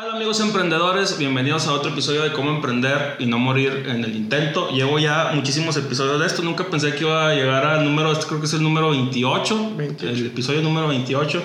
tal 0.00 0.12
amigos 0.12 0.38
emprendedores? 0.38 1.18
Bienvenidos 1.18 1.66
a 1.66 1.72
otro 1.72 1.90
episodio 1.90 2.22
de 2.22 2.32
cómo 2.32 2.50
emprender 2.50 3.16
y 3.18 3.26
no 3.26 3.36
morir 3.36 3.84
en 3.88 4.04
el 4.04 4.14
intento. 4.14 4.70
Llevo 4.70 5.00
ya 5.00 5.32
muchísimos 5.34 5.76
episodios 5.76 6.20
de 6.20 6.26
esto, 6.26 6.40
nunca 6.42 6.70
pensé 6.70 6.94
que 6.94 7.00
iba 7.00 7.28
a 7.28 7.34
llegar 7.34 7.66
al 7.66 7.84
número, 7.84 8.12
este 8.12 8.26
creo 8.26 8.38
que 8.38 8.46
es 8.46 8.52
el 8.52 8.62
número 8.62 8.90
28, 8.90 9.74
28. 9.76 10.08
el 10.08 10.26
episodio 10.26 10.62
número 10.62 10.86
28. 10.86 11.42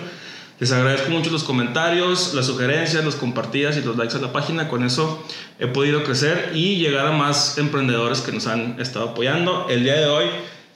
Les 0.59 0.71
agradezco 0.71 1.09
mucho 1.09 1.31
los 1.31 1.43
comentarios, 1.43 2.35
las 2.35 2.45
sugerencias, 2.45 3.03
las 3.03 3.15
compartidas 3.15 3.75
y 3.77 3.81
los 3.81 3.97
likes 3.97 4.15
a 4.15 4.19
la 4.19 4.31
página. 4.31 4.69
Con 4.69 4.83
eso 4.83 5.25
he 5.57 5.65
podido 5.65 6.03
crecer 6.03 6.51
y 6.53 6.75
llegar 6.75 7.07
a 7.07 7.11
más 7.11 7.57
emprendedores 7.57 8.21
que 8.21 8.33
nos 8.33 8.45
han 8.45 8.79
estado 8.79 9.09
apoyando. 9.09 9.65
El 9.67 9.83
día 9.83 9.95
de 9.95 10.05
hoy 10.05 10.25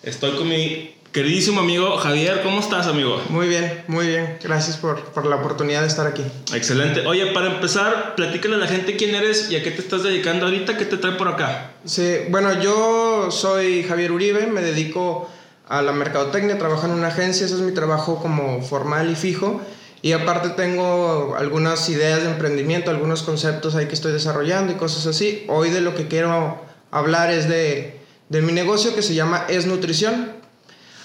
estoy 0.02 0.32
con 0.32 0.50
mi 0.50 0.97
queridísimo 1.12 1.62
amigo 1.62 1.98
Javier. 1.98 2.42
¿Cómo 2.44 2.60
estás, 2.60 2.88
amigo? 2.88 3.22
Muy 3.30 3.48
bien, 3.48 3.84
muy 3.88 4.08
bien. 4.08 4.38
Gracias 4.44 4.78
por, 4.78 5.02
por 5.06 5.26
la 5.26 5.38
oportunidad 5.38 5.82
de 5.82 5.88
estar 5.88 6.08
aquí. 6.08 6.24
Excelente. 6.54 7.06
Oye, 7.06 7.28
para 7.28 7.48
empezar, 7.48 8.16
platícale 8.16 8.56
a 8.56 8.58
la 8.60 8.68
gente 8.68 8.96
quién 8.96 9.16
eres 9.16 9.50
y 9.52 9.56
a 9.56 9.64
qué 9.64 9.72
te 9.72 9.82
estás 9.82 10.04
dedicando 10.04 10.46
ahorita, 10.46 10.78
qué 10.78 10.86
te 10.86 10.98
trae 10.98 11.14
por 11.14 11.28
acá. 11.28 11.72
Sí, 11.86 12.20
bueno, 12.30 12.62
yo 12.62 13.30
soy 13.32 13.84
Javier 13.84 14.12
Uribe, 14.12 14.48
me 14.48 14.62
dedico 14.62 15.30
a 15.68 15.82
la 15.82 15.92
mercadotecnia, 15.92 16.58
trabajo 16.58 16.86
en 16.86 16.94
una 16.94 17.08
agencia, 17.08 17.46
ese 17.46 17.56
es 17.56 17.62
mi 17.62 17.74
trabajo 17.74 18.20
como 18.22 18.62
formal 18.62 19.12
y 19.12 19.16
fijo. 19.16 19.62
Y 20.02 20.12
aparte 20.12 20.50
tengo 20.50 21.36
algunas 21.38 21.90
ideas 21.90 22.22
de 22.24 22.30
emprendimiento, 22.30 22.92
algunos 22.92 23.24
conceptos 23.24 23.76
ahí 23.76 23.88
que 23.88 23.96
estoy 23.96 24.14
desarrollando 24.14 24.72
y 24.72 24.76
cosas 24.76 25.08
así. 25.08 25.46
Hoy 25.50 25.70
de 25.72 25.82
lo 25.82 25.96
que 25.96 26.08
quiero 26.08 26.62
hablar 26.92 27.32
es 27.32 27.50
de, 27.50 28.00
de 28.30 28.42
mi 28.42 28.54
negocio 28.54 28.96
que 28.96 29.02
se 29.02 29.16
llama 29.16 29.46
Es 29.50 29.66
Nutrición. 29.66 30.37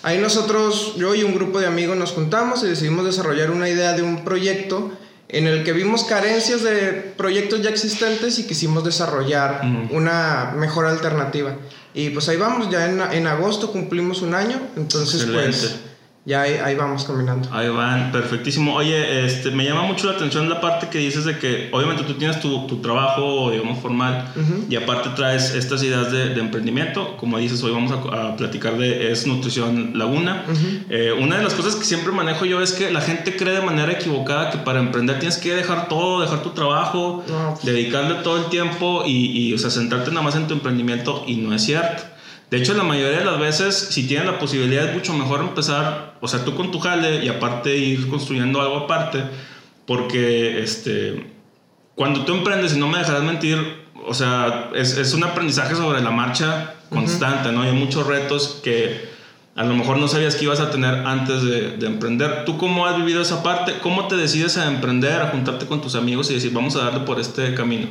Ahí 0.03 0.19
nosotros, 0.19 0.95
yo 0.97 1.15
y 1.15 1.23
un 1.23 1.35
grupo 1.35 1.61
de 1.61 1.67
amigos 1.67 1.97
nos 1.97 2.13
juntamos 2.13 2.63
y 2.65 2.67
decidimos 2.67 3.05
desarrollar 3.05 3.51
una 3.51 3.69
idea 3.69 3.93
de 3.93 4.03
un 4.03 4.25
proyecto 4.25 4.91
en 5.29 5.47
el 5.47 5.65
que 5.65 5.73
vimos 5.73 6.05
carencias 6.05 6.63
de 6.63 6.93
proyectos 7.17 7.63
ya 7.63 7.71
existentes 7.71 8.39
y 8.39 8.47
quisimos 8.47 8.85
desarrollar 8.85 9.63
una 9.91 10.53
mejor 10.57 10.87
alternativa. 10.87 11.57
Y 11.95 12.11
pues 12.11 12.29
ahí 12.29 12.37
vamos, 12.37 12.71
ya 12.71 12.91
en, 12.91 13.01
en 13.01 13.27
agosto 13.27 13.71
cumplimos 13.71 14.23
un 14.23 14.35
año, 14.35 14.61
entonces 14.77 15.25
pues 15.25 15.65
Excelente. 15.65 15.92
Ya 16.25 16.43
ahí, 16.43 16.55
ahí 16.63 16.77
vamos 16.77 17.05
caminando. 17.05 17.49
Ahí 17.53 17.69
van, 17.69 18.13
perfectísimo. 18.13 18.75
Oye, 18.77 19.27
este, 19.27 19.51
me 19.51 19.65
llama 19.65 19.83
mucho 19.83 20.07
la 20.07 20.13
atención 20.15 20.49
la 20.49 20.61
parte 20.61 20.89
que 20.89 20.99
dices 20.99 21.25
de 21.25 21.37
que 21.39 21.69
obviamente 21.73 22.05
tú 22.05 22.15
tienes 22.15 22.39
tu, 22.41 22.67
tu 22.69 22.77
trabajo, 22.81 23.51
digamos, 23.51 23.81
formal 23.81 24.29
y 24.69 24.77
aparte 24.77 25.09
traes 25.17 25.55
estas 25.55 25.83
ideas 25.83 26.13
de, 26.13 26.29
de 26.35 26.41
emprendimiento. 26.41 27.17
Como 27.17 27.39
dices, 27.39 27.63
hoy 27.65 27.73
vamos 27.73 27.91
a, 27.91 28.29
a 28.31 28.37
platicar 28.37 28.79
de 28.79 29.11
Es 29.11 29.27
Nutrición 29.27 29.99
Laguna. 29.99 30.45
Eh, 30.91 31.13
una 31.19 31.39
de 31.39 31.43
las 31.43 31.55
cosas 31.55 31.75
que 31.75 31.85
siempre 31.85 32.13
manejo 32.13 32.45
yo 32.45 32.63
es 32.63 32.73
que 32.73 32.91
la 32.93 33.01
gente 33.01 33.35
cree 33.37 33.55
de 33.55 33.63
manera 33.63 33.91
equivocada 33.93 34.51
que 34.51 34.59
para 34.59 34.79
emprender 34.79 35.19
tienes 35.19 35.39
que 35.39 35.55
dejar 35.55 35.89
todo, 35.89 36.21
dejar 36.21 36.43
tu 36.43 36.51
trabajo, 36.51 37.25
No, 37.29 37.55
pues- 37.55 37.65
dedicarle 37.65 38.15
todo 38.23 38.37
el 38.37 38.45
tiempo 38.45 39.03
y, 39.05 39.27
y, 39.49 39.55
o 39.55 39.59
sea, 39.59 39.71
centrarte 39.71 40.11
nada 40.11 40.23
más 40.23 40.37
en 40.37 40.47
tu 40.47 40.55
emprendimiento 40.55 41.25
y 41.27 41.37
no 41.37 41.53
es 41.55 41.63
cierto. 41.65 42.05
De 42.53 42.59
hecho, 42.59 42.75
la 42.75 42.83
mayoría 42.83 43.21
de 43.21 43.25
las 43.25 43.39
veces, 43.39 43.75
si 43.75 44.07
tienes 44.07 44.27
la 44.27 44.39
posibilidad, 44.39 44.85
es 44.85 44.95
mucho 44.95 45.15
mejor 45.15 45.41
empezar, 45.41 46.19
o 46.21 46.29
sea, 46.29 46.45
tú 46.45 46.55
con 46.55 46.71
tu 46.71 46.81
jale 46.81 47.25
y 47.25 47.29
aparte 47.31 47.75
ir 47.75 48.11
construyendo 48.11 48.61
algo 48.61 48.77
aparte, 48.77 49.25
porque 49.87 50.63
este, 50.63 51.33
cuando 51.95 52.27
tú 52.27 52.35
emprendes, 52.35 52.77
y 52.77 52.79
no 52.79 52.89
me 52.89 52.99
dejarás 52.99 53.23
mentir, 53.23 53.57
o 54.07 54.13
sea, 54.13 54.69
es, 54.75 54.99
es 54.99 55.15
un 55.15 55.25
aprendizaje 55.25 55.75
sobre 55.75 56.03
la 56.03 56.11
marcha 56.11 56.75
constante, 56.91 57.53
¿no? 57.53 57.63
Hay 57.63 57.73
muchos 57.73 58.07
retos 58.07 58.61
que 58.63 59.01
a 59.57 59.65
lo 59.65 59.75
mejor 59.75 59.97
no 59.97 60.07
sabías 60.07 60.37
que 60.37 60.45
ibas 60.45 60.61
a 60.61 60.71
tener 60.71 61.07
antes 61.07 61.43
de, 61.43 61.79
de 61.79 61.87
emprender. 61.87 62.45
¿Tú 62.45 62.59
cómo 62.59 62.85
has 62.85 62.99
vivido 62.99 63.23
esa 63.23 63.43
parte? 63.43 63.79
¿Cómo 63.83 64.09
te 64.09 64.17
decides 64.17 64.59
a 64.59 64.69
emprender, 64.69 65.23
a 65.23 65.29
juntarte 65.29 65.65
con 65.65 65.81
tus 65.81 65.95
amigos 65.95 66.31
y 66.31 66.35
decir, 66.35 66.53
vamos 66.53 66.77
a 66.77 66.85
darle 66.85 67.01
por 67.07 67.19
este 67.19 67.55
camino? 67.55 67.89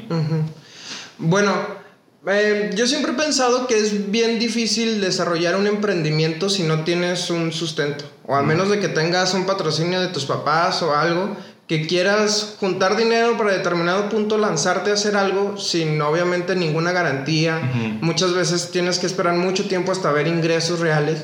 Bueno, 1.17 1.80
eh, 2.27 2.69
yo 2.75 2.85
siempre 2.87 3.13
he 3.13 3.15
pensado 3.15 3.67
que 3.67 3.77
es 3.77 4.11
bien 4.11 4.37
difícil 4.37 5.01
desarrollar 5.01 5.55
un 5.55 5.67
emprendimiento 5.67 6.49
si 6.49 6.63
no 6.63 6.83
tienes 6.83 7.29
un 7.29 7.51
sustento, 7.51 8.05
o 8.25 8.35
a 8.35 8.43
menos 8.43 8.69
de 8.69 8.79
que 8.79 8.89
tengas 8.89 9.33
un 9.33 9.45
patrocinio 9.45 9.99
de 9.99 10.07
tus 10.07 10.25
papás 10.25 10.81
o 10.83 10.95
algo, 10.95 11.35
que 11.71 11.87
quieras 11.87 12.55
juntar 12.59 12.97
dinero 12.97 13.37
para 13.37 13.53
determinado 13.53 14.09
punto 14.09 14.37
lanzarte 14.37 14.91
a 14.91 14.95
hacer 14.95 15.15
algo 15.15 15.57
sin 15.57 16.01
obviamente 16.01 16.53
ninguna 16.53 16.91
garantía. 16.91 17.61
Muchas 18.01 18.33
veces 18.33 18.71
tienes 18.71 18.99
que 18.99 19.07
esperar 19.07 19.35
mucho 19.35 19.65
tiempo 19.69 19.93
hasta 19.93 20.11
ver 20.11 20.27
ingresos 20.27 20.81
reales. 20.81 21.23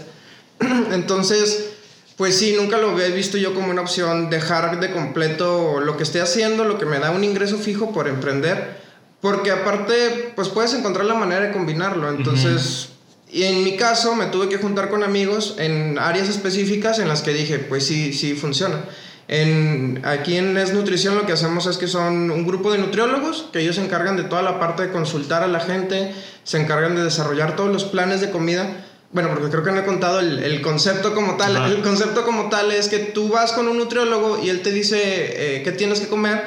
Entonces, 0.94 1.72
pues 2.16 2.38
sí, 2.38 2.56
nunca 2.58 2.78
lo 2.78 2.98
he 2.98 3.12
visto 3.12 3.38
yo 3.38 3.54
como 3.54 3.72
una 3.72 3.82
opción 3.82 4.30
dejar 4.30 4.80
de 4.80 4.90
completo 4.90 5.82
lo 5.82 5.98
que 5.98 6.04
esté 6.04 6.22
haciendo, 6.22 6.64
lo 6.64 6.80
que 6.80 6.86
me 6.86 7.00
da 7.00 7.12
un 7.12 7.26
ingreso 7.26 7.58
fijo 7.58 7.92
por 7.92 8.08
emprender, 8.08 8.87
porque 9.22 9.52
aparte, 9.52 10.34
pues 10.36 10.50
puedes 10.50 10.74
encontrar 10.74 11.06
la 11.06 11.16
manera 11.16 11.48
de 11.48 11.52
combinarlo. 11.52 12.10
Entonces, 12.10 12.90
y 13.30 13.44
en 13.44 13.64
mi 13.64 13.76
caso 13.76 14.16
me 14.16 14.28
tuve 14.28 14.48
que 14.48 14.58
juntar 14.58 14.90
con 14.90 15.04
amigos 15.04 15.56
en 15.58 15.98
áreas 16.00 16.30
específicas 16.30 17.00
en 17.00 17.08
las 17.08 17.22
que 17.22 17.34
dije, 17.34 17.60
pues 17.60 17.86
sí, 17.86 18.14
sí 18.14 18.36
funciona. 18.36 18.84
En, 19.28 20.02
aquí 20.06 20.38
en 20.38 20.56
Es 20.56 20.74
Nutrición 20.74 21.16
lo 21.16 21.26
que 21.26 21.34
hacemos 21.34 21.66
es 21.66 21.78
que 21.78 21.88
son 21.88 22.32
un 22.32 22.48
grupo 22.48 22.72
de 22.72 22.78
nutriólogos 22.78 23.48
que 23.52 23.60
ellos 23.60 23.76
se 23.76 23.84
encargan 23.84 24.16
de 24.16 24.24
toda 24.24 24.42
la 24.42 24.58
parte 24.58 24.84
de 24.84 24.92
consultar 24.94 25.44
a 25.44 25.48
la 25.48 25.60
gente, 25.60 26.14
se 26.44 26.62
encargan 26.62 26.96
de 26.96 27.04
desarrollar 27.04 27.58
todos 27.58 27.70
los 27.70 27.84
planes 27.84 28.22
de 28.22 28.32
comida. 28.32 28.86
Bueno, 29.12 29.30
porque 29.30 29.50
creo 29.50 29.64
que 29.64 29.72
no 29.72 29.80
he 29.80 29.86
contado 29.86 30.20
el, 30.20 30.40
el 30.40 30.62
concepto 30.62 31.14
como 31.14 31.36
tal. 31.36 31.72
El 31.72 31.82
concepto 31.82 32.26
como 32.26 32.50
tal 32.50 32.72
es 32.72 32.88
que 32.88 33.00
tú 33.00 33.30
vas 33.30 33.52
con 33.52 33.68
un 33.68 33.78
nutriólogo 33.78 34.42
y 34.42 34.50
él 34.50 34.62
te 34.62 34.72
dice 34.72 34.98
eh, 35.02 35.64
qué 35.64 35.72
tienes 35.74 36.00
que 36.00 36.08
comer, 36.08 36.44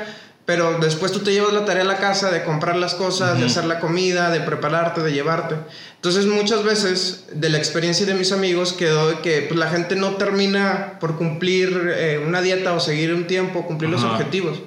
pero 0.51 0.79
después 0.81 1.13
tú 1.13 1.21
te 1.21 1.33
llevas 1.33 1.53
la 1.53 1.65
tarea 1.65 1.85
a 1.85 1.87
la 1.87 1.99
casa 1.99 2.29
de 2.33 2.43
comprar 2.43 2.75
las 2.75 2.95
cosas, 2.95 3.39
de 3.39 3.47
hacer 3.47 3.67
la 3.67 3.79
comida, 3.79 4.31
de 4.31 4.41
prepararte, 4.41 5.01
de 5.01 5.13
llevarte. 5.13 5.55
Entonces 5.95 6.27
muchas 6.27 6.65
veces 6.65 7.27
de 7.33 7.51
la 7.51 7.57
experiencia 7.57 8.05
de 8.05 8.15
mis 8.15 8.33
amigos 8.33 8.73
quedó 8.73 9.23
que 9.23 9.43
pues, 9.43 9.57
la 9.57 9.71
gente 9.71 9.95
no 9.95 10.17
termina 10.17 10.99
por 10.99 11.17
cumplir 11.17 11.95
eh, 11.95 12.21
una 12.27 12.43
dieta 12.43 12.73
o 12.73 12.81
seguir 12.81 13.15
un 13.15 13.29
tiempo, 13.29 13.65
cumplir 13.65 13.93
los 13.93 14.03
objetivos. 14.03 14.59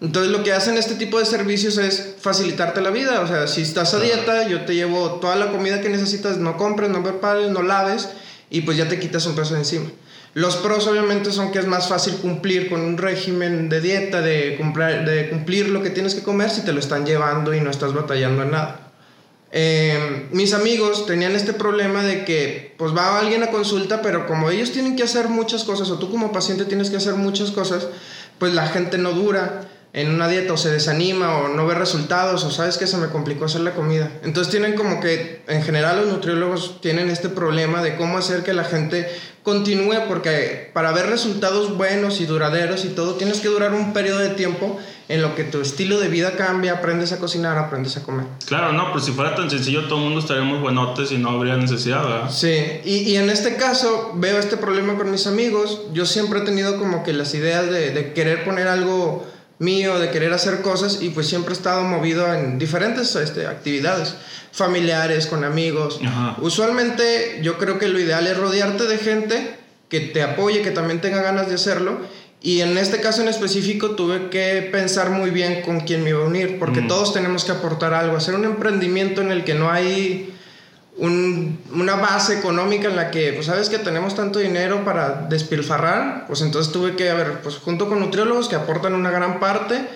Entonces 0.00 0.30
lo 0.30 0.44
que 0.44 0.52
hacen 0.52 0.78
este 0.78 0.94
tipo 0.94 1.18
de 1.18 1.24
servicios 1.24 1.78
es 1.78 2.14
facilitarte 2.20 2.80
la 2.80 2.90
vida. 2.90 3.20
O 3.20 3.26
sea, 3.26 3.48
si 3.48 3.62
estás 3.62 3.92
a 3.94 3.98
dieta, 3.98 4.46
yo 4.46 4.64
te 4.64 4.76
llevo 4.76 5.14
toda 5.14 5.34
la 5.34 5.50
comida 5.50 5.80
que 5.80 5.88
necesitas, 5.88 6.36
no 6.36 6.56
compres, 6.56 6.90
no 6.90 7.02
prepares, 7.02 7.50
no 7.50 7.62
laves 7.62 8.08
y 8.50 8.60
pues 8.60 8.76
ya 8.76 8.88
te 8.88 9.00
quitas 9.00 9.26
un 9.26 9.34
peso 9.34 9.54
de 9.54 9.60
encima. 9.62 9.90
Los 10.34 10.56
pros 10.56 10.88
obviamente 10.88 11.30
son 11.30 11.52
que 11.52 11.60
es 11.60 11.66
más 11.66 11.88
fácil 11.88 12.16
cumplir 12.16 12.68
con 12.68 12.80
un 12.80 12.98
régimen 12.98 13.68
de 13.68 13.80
dieta, 13.80 14.20
de, 14.20 14.56
cumplir, 14.58 15.68
lo 15.68 15.80
que 15.80 15.90
tienes 15.90 16.16
que 16.16 16.24
comer 16.24 16.50
si 16.50 16.62
te 16.62 16.72
lo 16.72 16.80
están 16.80 17.06
llevando 17.06 17.54
y 17.54 17.60
no 17.60 17.70
estás 17.70 17.94
batallando 17.94 18.42
en 18.42 18.50
nada. 18.50 18.80
Eh, 19.52 20.26
mis 20.32 20.52
amigos 20.52 21.06
tenían 21.06 21.36
este 21.36 21.52
problema 21.52 22.02
de 22.02 22.24
que 22.24 22.74
pues 22.76 22.94
va 22.94 23.20
alguien 23.20 23.44
a 23.44 23.52
consulta, 23.52 24.02
pero 24.02 24.26
como 24.26 24.50
ellos 24.50 24.72
tienen 24.72 24.96
que 24.96 25.04
hacer 25.04 25.28
muchas 25.28 25.62
cosas, 25.62 25.88
o 25.90 25.98
tú 26.00 26.10
como 26.10 26.32
paciente 26.32 26.64
tienes 26.64 26.90
que 26.90 26.96
hacer 26.96 27.14
muchas 27.14 27.52
cosas, 27.52 27.86
pues 28.40 28.52
la 28.52 28.66
gente 28.66 28.98
no 28.98 29.12
dura 29.12 29.68
en 29.94 30.10
una 30.10 30.26
dieta 30.26 30.52
o 30.52 30.56
se 30.56 30.70
desanima 30.70 31.38
o 31.38 31.48
no 31.48 31.66
ve 31.66 31.74
resultados 31.76 32.42
o 32.42 32.50
sabes 32.50 32.76
que 32.78 32.86
se 32.88 32.96
me 32.96 33.08
complicó 33.08 33.44
hacer 33.44 33.60
la 33.60 33.70
comida. 33.70 34.10
Entonces 34.24 34.50
tienen 34.50 34.74
como 34.74 35.00
que 35.00 35.42
en 35.46 35.62
general 35.62 36.00
los 36.00 36.08
nutriólogos 36.08 36.80
tienen 36.80 37.10
este 37.10 37.28
problema 37.28 37.80
de 37.80 37.94
cómo 37.94 38.18
hacer 38.18 38.42
que 38.42 38.52
la 38.52 38.64
gente 38.64 39.08
continúe 39.44 40.08
porque 40.08 40.70
para 40.74 40.90
ver 40.90 41.06
resultados 41.06 41.76
buenos 41.76 42.20
y 42.20 42.26
duraderos 42.26 42.84
y 42.84 42.88
todo 42.88 43.14
tienes 43.14 43.38
que 43.38 43.46
durar 43.46 43.72
un 43.72 43.92
periodo 43.92 44.18
de 44.18 44.30
tiempo 44.30 44.80
en 45.08 45.22
lo 45.22 45.36
que 45.36 45.44
tu 45.44 45.60
estilo 45.60 46.00
de 46.00 46.08
vida 46.08 46.32
cambia, 46.32 46.72
aprendes 46.72 47.12
a 47.12 47.18
cocinar, 47.18 47.56
aprendes 47.58 47.96
a 47.96 48.02
comer. 48.02 48.26
Claro, 48.46 48.72
no, 48.72 48.88
pero 48.88 49.00
si 49.00 49.12
fuera 49.12 49.36
tan 49.36 49.50
sencillo, 49.50 49.86
todo 49.86 49.98
el 49.98 50.04
mundo 50.06 50.20
estaríamos 50.20 50.60
buenotes 50.60 51.12
y 51.12 51.18
no 51.18 51.28
habría 51.28 51.56
necesidad, 51.56 52.02
¿verdad? 52.02 52.30
Sí, 52.30 52.80
y, 52.84 53.10
y 53.10 53.16
en 53.16 53.28
este 53.30 53.56
caso 53.56 54.12
veo 54.16 54.38
este 54.38 54.56
problema 54.56 54.96
con 54.96 55.10
mis 55.10 55.26
amigos. 55.26 55.82
Yo 55.92 56.06
siempre 56.06 56.40
he 56.40 56.42
tenido 56.42 56.78
como 56.78 57.04
que 57.04 57.12
las 57.12 57.34
ideas 57.34 57.70
de, 57.70 57.90
de 57.90 58.12
querer 58.14 58.44
poner 58.44 58.66
algo 58.66 59.26
mío, 59.64 59.98
de 59.98 60.10
querer 60.10 60.32
hacer 60.32 60.60
cosas 60.62 60.98
y 61.02 61.08
pues 61.10 61.26
siempre 61.26 61.52
he 61.54 61.56
estado 61.56 61.82
movido 61.82 62.32
en 62.32 62.58
diferentes 62.58 63.16
este, 63.16 63.46
actividades, 63.46 64.14
familiares, 64.52 65.26
con 65.26 65.42
amigos. 65.44 65.98
Ajá. 66.06 66.36
Usualmente 66.40 67.40
yo 67.42 67.58
creo 67.58 67.78
que 67.78 67.88
lo 67.88 67.98
ideal 67.98 68.26
es 68.26 68.36
rodearte 68.36 68.84
de 68.84 68.98
gente 68.98 69.56
que 69.88 70.00
te 70.00 70.22
apoye, 70.22 70.62
que 70.62 70.70
también 70.70 71.00
tenga 71.00 71.22
ganas 71.22 71.48
de 71.48 71.54
hacerlo. 71.54 71.98
Y 72.40 72.60
en 72.60 72.76
este 72.76 73.00
caso 73.00 73.22
en 73.22 73.28
específico 73.28 73.92
tuve 73.92 74.28
que 74.28 74.68
pensar 74.70 75.08
muy 75.10 75.30
bien 75.30 75.62
con 75.62 75.80
quién 75.80 76.04
me 76.04 76.10
iba 76.10 76.20
a 76.22 76.26
unir, 76.26 76.58
porque 76.58 76.82
Mm. 76.82 76.88
todos 76.88 77.14
tenemos 77.14 77.44
que 77.44 77.52
aportar 77.52 77.94
algo, 77.94 78.16
hacer 78.16 78.34
un 78.34 78.44
emprendimiento 78.44 79.22
en 79.22 79.30
el 79.32 79.44
que 79.44 79.54
no 79.54 79.70
hay 79.70 80.33
un- 80.96 81.58
una 81.72 81.96
base 81.96 82.38
económica 82.38 82.88
en 82.88 82.96
la 82.96 83.10
que, 83.10 83.32
pues 83.32 83.46
sabes 83.46 83.68
que 83.68 83.78
tenemos 83.78 84.14
tanto 84.14 84.38
dinero 84.38 84.84
para 84.84 85.26
despilfarrar, 85.28 86.26
pues 86.26 86.40
entonces 86.40 86.72
tuve 86.72 86.94
que, 86.94 87.10
a 87.10 87.14
ver, 87.14 87.40
pues 87.42 87.56
junto 87.56 87.88
con 87.88 88.00
nutriólogos 88.00 88.48
que 88.48 88.56
aportan 88.56 88.94
una 88.94 89.10
gran 89.10 89.40
parte, 89.40 89.86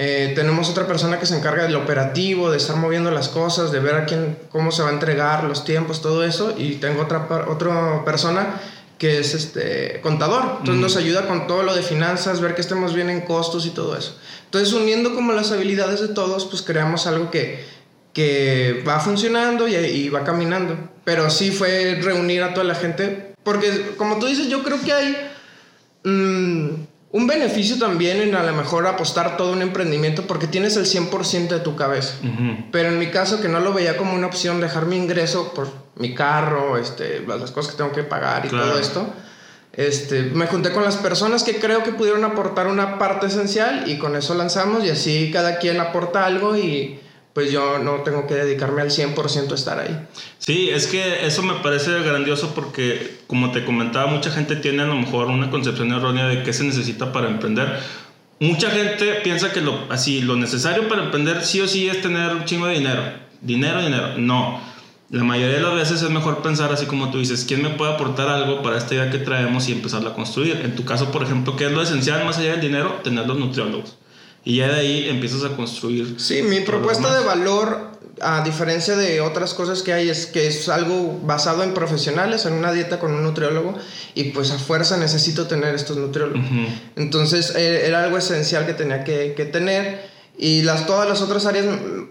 eh, 0.00 0.32
tenemos 0.36 0.70
otra 0.70 0.86
persona 0.86 1.18
que 1.18 1.26
se 1.26 1.36
encarga 1.36 1.64
del 1.64 1.74
operativo, 1.76 2.50
de 2.50 2.56
estar 2.56 2.76
moviendo 2.76 3.10
las 3.10 3.28
cosas, 3.28 3.72
de 3.72 3.80
ver 3.80 3.94
a 3.96 4.04
quién, 4.06 4.38
cómo 4.50 4.70
se 4.70 4.82
va 4.82 4.90
a 4.90 4.92
entregar, 4.92 5.44
los 5.44 5.64
tiempos, 5.64 6.00
todo 6.00 6.24
eso, 6.24 6.54
y 6.56 6.76
tengo 6.76 7.02
otra, 7.02 7.26
otra 7.48 8.04
persona 8.04 8.60
que 8.96 9.18
es 9.20 9.34
este 9.34 10.00
contador. 10.02 10.42
Entonces 10.58 10.80
nos 10.82 10.96
ayuda 10.96 11.26
con 11.28 11.46
todo 11.46 11.62
lo 11.62 11.74
de 11.74 11.82
finanzas, 11.82 12.40
ver 12.40 12.54
que 12.54 12.60
estemos 12.62 12.94
bien 12.94 13.10
en 13.10 13.20
costos 13.20 13.66
y 13.66 13.70
todo 13.70 13.96
eso. 13.96 14.16
Entonces 14.46 14.72
uniendo 14.72 15.14
como 15.14 15.32
las 15.32 15.52
habilidades 15.52 16.00
de 16.00 16.08
todos, 16.08 16.46
pues 16.46 16.62
creamos 16.62 17.06
algo 17.06 17.30
que, 17.30 17.64
que 18.12 18.82
va 18.86 19.00
funcionando 19.00 19.68
y, 19.68 20.08
va 20.08 20.24
caminando. 20.24 20.76
Pero 21.04 21.30
sí 21.30 21.50
fue 21.50 21.98
reunir 22.02 22.42
a 22.42 22.54
toda 22.54 22.64
la 22.64 22.74
gente, 22.74 23.34
porque 23.42 23.94
como 23.96 24.18
tú 24.18 24.26
dices, 24.26 24.48
yo 24.48 24.62
creo 24.62 24.80
que 24.82 24.92
hay 24.92 25.16
mm, 26.04 26.68
un 27.10 27.26
beneficio 27.26 27.78
también 27.78 28.20
en 28.20 28.34
a 28.34 28.42
lo 28.42 28.52
mejor 28.52 28.86
apostar 28.86 29.36
todo 29.36 29.52
un 29.52 29.62
emprendimiento 29.62 30.26
porque 30.26 30.46
tienes 30.46 30.76
el 30.76 30.84
100% 30.84 31.48
de 31.48 31.60
tu 31.60 31.74
cabeza. 31.74 32.16
Pero 32.70 32.88
en 32.88 32.98
mi 32.98 33.06
caso, 33.08 33.40
que 33.40 33.48
no 33.48 33.60
lo 33.60 33.72
veía 33.72 33.96
como 33.96 34.14
una 34.14 34.26
opción 34.26 34.60
dejar 34.60 34.86
mi 34.86 34.96
ingreso 34.96 35.54
por 35.54 35.68
mi 35.96 36.14
carro, 36.14 36.76
este, 36.76 37.24
las 37.26 37.50
cosas 37.50 37.72
que 37.72 37.78
tengo 37.78 37.92
que 37.92 38.02
pagar 38.02 38.44
y 38.44 38.50
todo 38.50 38.78
esto, 38.78 39.06
este, 39.72 40.22
me 40.22 40.46
junté 40.46 40.72
con 40.72 40.84
las 40.84 40.96
personas 40.96 41.44
que 41.44 41.60
creo 41.60 41.84
que 41.84 41.92
pudieron 41.92 42.24
aportar 42.24 42.66
una 42.66 42.98
parte 42.98 43.28
esencial 43.28 43.88
y 43.88 43.96
con 43.96 44.16
eso 44.16 44.34
lanzamos 44.34 44.84
y 44.84 44.90
así 44.90 45.30
cada 45.32 45.58
quien 45.58 45.80
aporta 45.80 46.26
algo 46.26 46.56
y 46.56 46.98
pues 47.38 47.52
yo 47.52 47.78
no 47.78 48.02
tengo 48.02 48.26
que 48.26 48.34
dedicarme 48.34 48.82
al 48.82 48.90
100% 48.90 49.52
a 49.52 49.54
estar 49.54 49.78
ahí. 49.78 49.96
Sí, 50.38 50.70
es 50.70 50.88
que 50.88 51.24
eso 51.24 51.44
me 51.44 51.54
parece 51.62 51.96
grandioso 52.00 52.52
porque, 52.52 53.20
como 53.28 53.52
te 53.52 53.64
comentaba, 53.64 54.10
mucha 54.10 54.32
gente 54.32 54.56
tiene 54.56 54.82
a 54.82 54.86
lo 54.86 54.96
mejor 54.96 55.28
una 55.28 55.48
concepción 55.48 55.92
errónea 55.92 56.26
de 56.26 56.42
qué 56.42 56.52
se 56.52 56.64
necesita 56.64 57.12
para 57.12 57.28
emprender. 57.28 57.78
Mucha 58.40 58.70
gente 58.70 59.20
piensa 59.22 59.52
que 59.52 59.60
lo, 59.60 59.86
así, 59.88 60.20
lo 60.20 60.34
necesario 60.34 60.88
para 60.88 61.04
emprender 61.04 61.44
sí 61.44 61.60
o 61.60 61.68
sí 61.68 61.88
es 61.88 62.02
tener 62.02 62.34
un 62.34 62.44
chingo 62.44 62.66
de 62.66 62.74
dinero. 62.74 63.02
Dinero, 63.40 63.82
dinero. 63.82 64.18
No. 64.18 64.60
La 65.10 65.22
mayoría 65.22 65.58
de 65.58 65.62
las 65.62 65.76
veces 65.76 66.02
es 66.02 66.10
mejor 66.10 66.42
pensar 66.42 66.72
así 66.72 66.86
como 66.86 67.12
tú 67.12 67.20
dices, 67.20 67.44
¿quién 67.46 67.62
me 67.62 67.70
puede 67.70 67.94
aportar 67.94 68.28
algo 68.28 68.62
para 68.62 68.78
esta 68.78 68.96
idea 68.96 69.12
que 69.12 69.18
traemos 69.18 69.68
y 69.68 69.72
empezarla 69.74 70.10
a 70.10 70.14
construir? 70.14 70.60
En 70.64 70.74
tu 70.74 70.84
caso, 70.84 71.12
por 71.12 71.22
ejemplo, 71.22 71.54
¿qué 71.54 71.66
es 71.66 71.70
lo 71.72 71.82
esencial 71.82 72.24
más 72.24 72.38
allá 72.38 72.50
del 72.50 72.62
dinero? 72.62 72.98
Tener 73.04 73.28
los 73.28 73.38
nutriólogos. 73.38 73.96
Y 74.48 74.56
ya 74.56 74.68
de 74.68 74.80
ahí 74.80 75.08
empiezas 75.10 75.44
a 75.44 75.54
construir. 75.54 76.14
Sí, 76.16 76.40
mi 76.40 76.60
propuesta 76.60 77.14
de 77.18 77.22
valor, 77.22 77.90
a 78.22 78.42
diferencia 78.42 78.96
de 78.96 79.20
otras 79.20 79.52
cosas 79.52 79.82
que 79.82 79.92
hay, 79.92 80.08
es 80.08 80.24
que 80.24 80.46
es 80.46 80.70
algo 80.70 81.20
basado 81.22 81.62
en 81.62 81.74
profesionales, 81.74 82.46
en 82.46 82.54
una 82.54 82.72
dieta 82.72 82.98
con 82.98 83.12
un 83.12 83.22
nutriólogo, 83.22 83.74
y 84.14 84.30
pues 84.30 84.50
a 84.50 84.58
fuerza 84.58 84.96
necesito 84.96 85.46
tener 85.48 85.74
estos 85.74 85.98
nutriólogos. 85.98 86.46
Entonces 86.96 87.54
e, 87.56 87.86
era 87.86 88.02
algo 88.02 88.16
esencial 88.16 88.64
que 88.64 88.72
tenía 88.72 89.04
que, 89.04 89.34
que, 89.36 89.44
tener. 89.44 90.08
Y 90.38 90.62
las, 90.62 90.86
todas 90.86 91.06
las 91.06 91.20
otras 91.20 91.44
áreas 91.44 91.66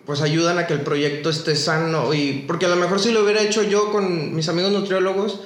pues 0.05 0.21
ayudan 0.21 0.59
a 0.59 0.67
que 0.67 0.73
el 0.75 0.81
proyecto 0.81 1.31
esté 1.31 1.55
sano. 1.55 2.13
Y, 2.13 2.45
porque 2.45 2.67
a 2.67 2.69
lo 2.69 2.75
mejor 2.75 2.99
si 2.99 3.11
lo 3.11 3.23
hubiera 3.23 3.41
hecho 3.41 3.63
yo 3.63 3.91
con 3.91 4.35
mis 4.35 4.47
amigos 4.47 4.71
nutriólogos, 4.71 5.39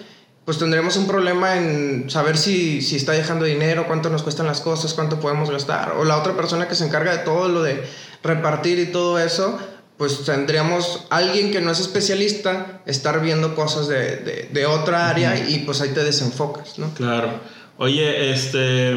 pues 0.45 0.57
tendremos 0.57 0.97
un 0.97 1.07
problema 1.07 1.55
en 1.57 2.09
saber 2.09 2.37
si, 2.37 2.81
si 2.81 2.95
está 2.95 3.11
dejando 3.11 3.45
dinero, 3.45 3.85
cuánto 3.87 4.09
nos 4.09 4.23
cuestan 4.23 4.47
las 4.47 4.61
cosas, 4.61 4.93
cuánto 4.93 5.19
podemos 5.19 5.51
gastar. 5.51 5.93
O 5.97 6.03
la 6.03 6.17
otra 6.17 6.35
persona 6.35 6.67
que 6.67 6.75
se 6.75 6.85
encarga 6.85 7.11
de 7.15 7.23
todo 7.23 7.47
lo 7.47 7.61
de 7.61 7.83
repartir 8.23 8.79
y 8.79 8.87
todo 8.87 9.19
eso, 9.19 9.59
pues 9.97 10.23
tendríamos 10.25 11.05
alguien 11.11 11.51
que 11.51 11.61
no 11.61 11.71
es 11.71 11.79
especialista 11.79 12.81
estar 12.87 13.21
viendo 13.21 13.55
cosas 13.55 13.87
de, 13.87 14.17
de, 14.17 14.49
de 14.51 14.65
otra 14.65 15.09
área 15.09 15.47
y 15.47 15.59
pues 15.59 15.79
ahí 15.81 15.89
te 15.89 16.03
desenfocas, 16.03 16.79
¿no? 16.79 16.91
Claro. 16.95 17.39
Oye, 17.77 18.31
este, 18.31 18.95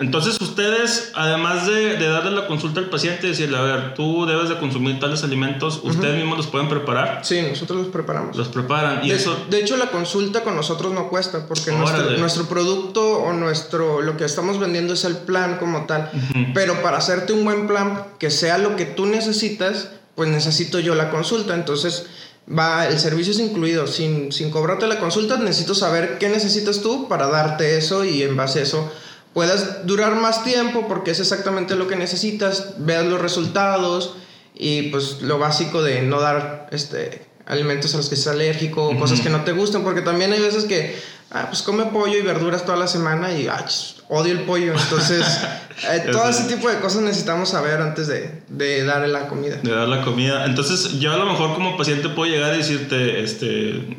entonces 0.00 0.40
ustedes, 0.40 1.12
además 1.14 1.68
de, 1.68 1.96
de, 1.96 2.08
darle 2.08 2.32
la 2.32 2.48
consulta 2.48 2.80
al 2.80 2.90
paciente 2.90 3.26
y 3.26 3.30
decirle, 3.30 3.56
a 3.56 3.62
ver, 3.62 3.94
tú 3.94 4.26
debes 4.26 4.48
de 4.48 4.58
consumir 4.58 4.98
tales 4.98 5.22
alimentos, 5.22 5.80
¿ustedes 5.84 6.16
mismos 6.16 6.36
los 6.36 6.46
pueden 6.48 6.68
preparar? 6.68 7.20
Sí, 7.22 7.40
nosotros 7.42 7.78
los 7.78 7.88
preparamos. 7.88 8.36
Los 8.36 8.48
preparan. 8.48 9.04
¿Y 9.04 9.10
de, 9.10 9.14
eso? 9.14 9.36
de 9.48 9.60
hecho, 9.60 9.76
la 9.76 9.90
consulta 9.90 10.42
con 10.42 10.56
nosotros 10.56 10.92
no 10.92 11.08
cuesta, 11.08 11.46
porque 11.46 11.70
nuestro, 11.70 12.10
nuestro, 12.18 12.46
producto 12.46 13.18
o 13.22 13.32
nuestro, 13.32 14.02
lo 14.02 14.16
que 14.16 14.24
estamos 14.24 14.58
vendiendo 14.58 14.94
es 14.94 15.04
el 15.04 15.16
plan 15.18 15.58
como 15.58 15.86
tal. 15.86 16.10
Pero 16.54 16.82
para 16.82 16.98
hacerte 16.98 17.32
un 17.32 17.44
buen 17.44 17.68
plan, 17.68 18.04
que 18.18 18.30
sea 18.30 18.58
lo 18.58 18.74
que 18.74 18.86
tú 18.86 19.06
necesitas, 19.06 19.90
pues 20.16 20.28
necesito 20.28 20.80
yo 20.80 20.96
la 20.96 21.10
consulta. 21.10 21.54
Entonces, 21.54 22.06
va, 22.48 22.88
el 22.88 22.98
servicio 22.98 23.32
es 23.32 23.38
incluido. 23.38 23.86
Sin, 23.86 24.32
sin 24.32 24.50
cobrarte 24.50 24.88
la 24.88 24.98
consulta, 24.98 25.36
necesito 25.36 25.72
saber 25.76 26.18
qué 26.18 26.28
necesitas 26.28 26.80
tú 26.80 27.06
para 27.06 27.28
darte 27.28 27.78
eso 27.78 28.04
y 28.04 28.22
en 28.22 28.36
base 28.36 28.58
a 28.58 28.62
eso 28.62 28.90
puedas 29.34 29.84
durar 29.86 30.14
más 30.14 30.44
tiempo 30.44 30.86
porque 30.88 31.10
es 31.10 31.20
exactamente 31.20 31.74
lo 31.74 31.88
que 31.88 31.96
necesitas, 31.96 32.74
veas 32.78 33.04
los 33.04 33.20
resultados 33.20 34.16
y 34.54 34.82
pues 34.90 35.20
lo 35.20 35.38
básico 35.38 35.82
de 35.82 36.02
no 36.02 36.20
dar 36.20 36.68
este, 36.70 37.26
alimentos 37.44 37.92
a 37.94 37.98
los 37.98 38.08
que 38.08 38.14
estés 38.14 38.32
alérgico, 38.32 38.88
o 38.88 38.98
cosas 38.98 39.20
que 39.20 39.28
no 39.28 39.42
te 39.42 39.52
gustan, 39.52 39.82
porque 39.82 40.00
también 40.00 40.32
hay 40.32 40.40
veces 40.40 40.64
que, 40.64 40.96
ah, 41.32 41.46
pues 41.48 41.62
come 41.62 41.86
pollo 41.86 42.16
y 42.16 42.22
verduras 42.22 42.64
toda 42.64 42.78
la 42.78 42.86
semana 42.86 43.36
y 43.36 43.48
ah, 43.48 43.66
odio 44.08 44.32
el 44.32 44.42
pollo, 44.42 44.72
entonces 44.72 45.26
eh, 45.90 46.08
todo 46.12 46.28
ese 46.28 46.44
tipo 46.44 46.68
de 46.68 46.78
cosas 46.78 47.02
necesitamos 47.02 47.48
saber 47.50 47.80
antes 47.80 48.06
de, 48.06 48.42
de 48.48 48.84
darle 48.84 49.08
la 49.08 49.26
comida. 49.26 49.56
De 49.56 49.72
dar 49.72 49.88
la 49.88 50.02
comida, 50.02 50.46
entonces 50.46 51.00
yo 51.00 51.12
a 51.12 51.16
lo 51.16 51.26
mejor 51.26 51.54
como 51.54 51.76
paciente 51.76 52.08
puedo 52.10 52.30
llegar 52.30 52.54
y 52.54 52.58
decirte, 52.58 53.22
este, 53.22 53.98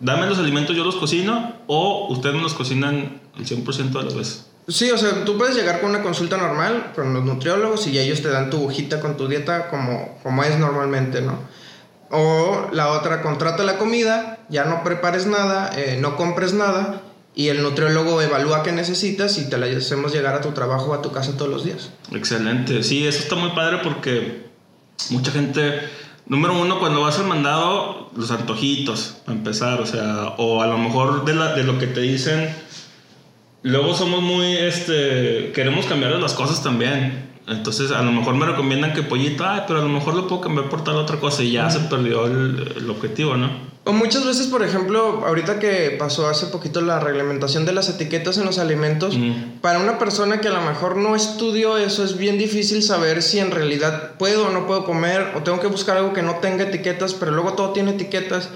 dame 0.00 0.26
los 0.26 0.38
alimentos, 0.38 0.76
yo 0.76 0.84
los 0.84 0.96
cocino, 0.96 1.56
o 1.66 2.08
ustedes 2.10 2.34
me 2.34 2.42
los 2.42 2.52
cocinan 2.52 3.22
el 3.38 3.46
100% 3.46 3.90
de 3.90 4.04
las 4.04 4.14
veces. 4.14 4.46
Sí, 4.66 4.90
o 4.90 4.96
sea, 4.96 5.24
tú 5.24 5.36
puedes 5.36 5.54
llegar 5.54 5.80
con 5.80 5.90
una 5.90 6.02
consulta 6.02 6.36
normal 6.38 6.92
con 6.94 7.12
los 7.12 7.24
nutriólogos 7.24 7.86
y 7.86 7.98
ellos 7.98 8.22
te 8.22 8.28
dan 8.28 8.48
tu 8.48 8.64
hojita 8.64 9.00
con 9.00 9.16
tu 9.16 9.28
dieta 9.28 9.68
como, 9.68 10.18
como 10.22 10.42
es 10.42 10.58
normalmente, 10.58 11.20
¿no? 11.20 11.38
O 12.10 12.68
la 12.72 12.88
otra, 12.88 13.20
contrata 13.20 13.62
la 13.64 13.76
comida, 13.76 14.38
ya 14.48 14.64
no 14.64 14.82
prepares 14.82 15.26
nada, 15.26 15.70
eh, 15.76 15.98
no 16.00 16.16
compres 16.16 16.54
nada 16.54 17.02
y 17.34 17.48
el 17.48 17.62
nutriólogo 17.62 18.22
evalúa 18.22 18.62
qué 18.62 18.72
necesitas 18.72 19.36
y 19.38 19.50
te 19.50 19.58
la 19.58 19.66
hacemos 19.66 20.12
llegar 20.12 20.34
a 20.34 20.40
tu 20.40 20.52
trabajo 20.52 20.94
a 20.94 21.02
tu 21.02 21.12
casa 21.12 21.36
todos 21.36 21.50
los 21.50 21.64
días. 21.64 21.90
Excelente, 22.12 22.82
sí, 22.82 23.06
eso 23.06 23.18
está 23.18 23.34
muy 23.34 23.50
padre 23.50 23.80
porque 23.82 24.46
mucha 25.10 25.30
gente, 25.32 25.80
número 26.26 26.58
uno, 26.58 26.78
cuando 26.78 27.02
vas 27.02 27.18
al 27.18 27.26
mandado, 27.26 28.10
los 28.16 28.30
antojitos, 28.30 29.16
para 29.26 29.36
empezar, 29.36 29.80
o 29.80 29.86
sea, 29.86 30.34
o 30.38 30.62
a 30.62 30.66
lo 30.68 30.78
mejor 30.78 31.24
de, 31.24 31.34
la, 31.34 31.54
de 31.54 31.64
lo 31.64 31.78
que 31.78 31.88
te 31.88 32.00
dicen 32.00 32.54
Luego 33.64 33.94
somos 33.94 34.20
muy, 34.20 34.58
este, 34.58 35.50
queremos 35.54 35.86
cambiar 35.86 36.12
las 36.20 36.34
cosas 36.34 36.62
también. 36.62 37.30
Entonces, 37.48 37.92
a 37.92 38.02
lo 38.02 38.12
mejor 38.12 38.34
me 38.34 38.44
recomiendan 38.44 38.92
que 38.92 39.02
pollito, 39.02 39.42
ay, 39.46 39.62
pero 39.66 39.78
a 39.78 39.82
lo 39.82 39.88
mejor 39.88 40.14
lo 40.14 40.28
puedo 40.28 40.42
cambiar 40.42 40.68
por 40.68 40.84
tal 40.84 40.96
otra 40.96 41.18
cosa 41.18 41.42
y 41.42 41.52
ya 41.52 41.70
se 41.70 41.80
perdió 41.80 42.26
el, 42.26 42.90
objetivo, 42.90 43.36
¿no? 43.38 43.50
O 43.84 43.94
muchas 43.94 44.26
veces, 44.26 44.48
por 44.48 44.62
ejemplo, 44.62 45.24
ahorita 45.26 45.60
que 45.60 45.96
pasó 45.98 46.28
hace 46.28 46.46
poquito 46.48 46.82
la 46.82 47.00
reglamentación 47.00 47.64
de 47.64 47.72
las 47.72 47.88
etiquetas 47.88 48.36
en 48.36 48.44
los 48.44 48.58
alimentos, 48.58 49.16
para 49.62 49.78
una 49.78 49.98
persona 49.98 50.42
que 50.42 50.48
a 50.48 50.52
lo 50.52 50.60
mejor 50.60 50.96
no 50.96 51.16
estudió 51.16 51.78
eso, 51.78 52.04
es 52.04 52.18
bien 52.18 52.36
difícil 52.36 52.82
saber 52.82 53.22
si 53.22 53.38
en 53.38 53.50
realidad 53.50 54.12
puedo 54.18 54.48
o 54.48 54.50
no 54.50 54.66
puedo 54.66 54.84
comer, 54.84 55.32
o 55.36 55.42
tengo 55.42 55.60
que 55.60 55.68
buscar 55.68 55.96
algo 55.96 56.12
que 56.12 56.22
no 56.22 56.36
tenga 56.36 56.64
etiquetas, 56.64 57.14
pero 57.14 57.32
luego 57.32 57.54
todo 57.54 57.70
tiene 57.70 57.92
etiquetas. 57.92 58.50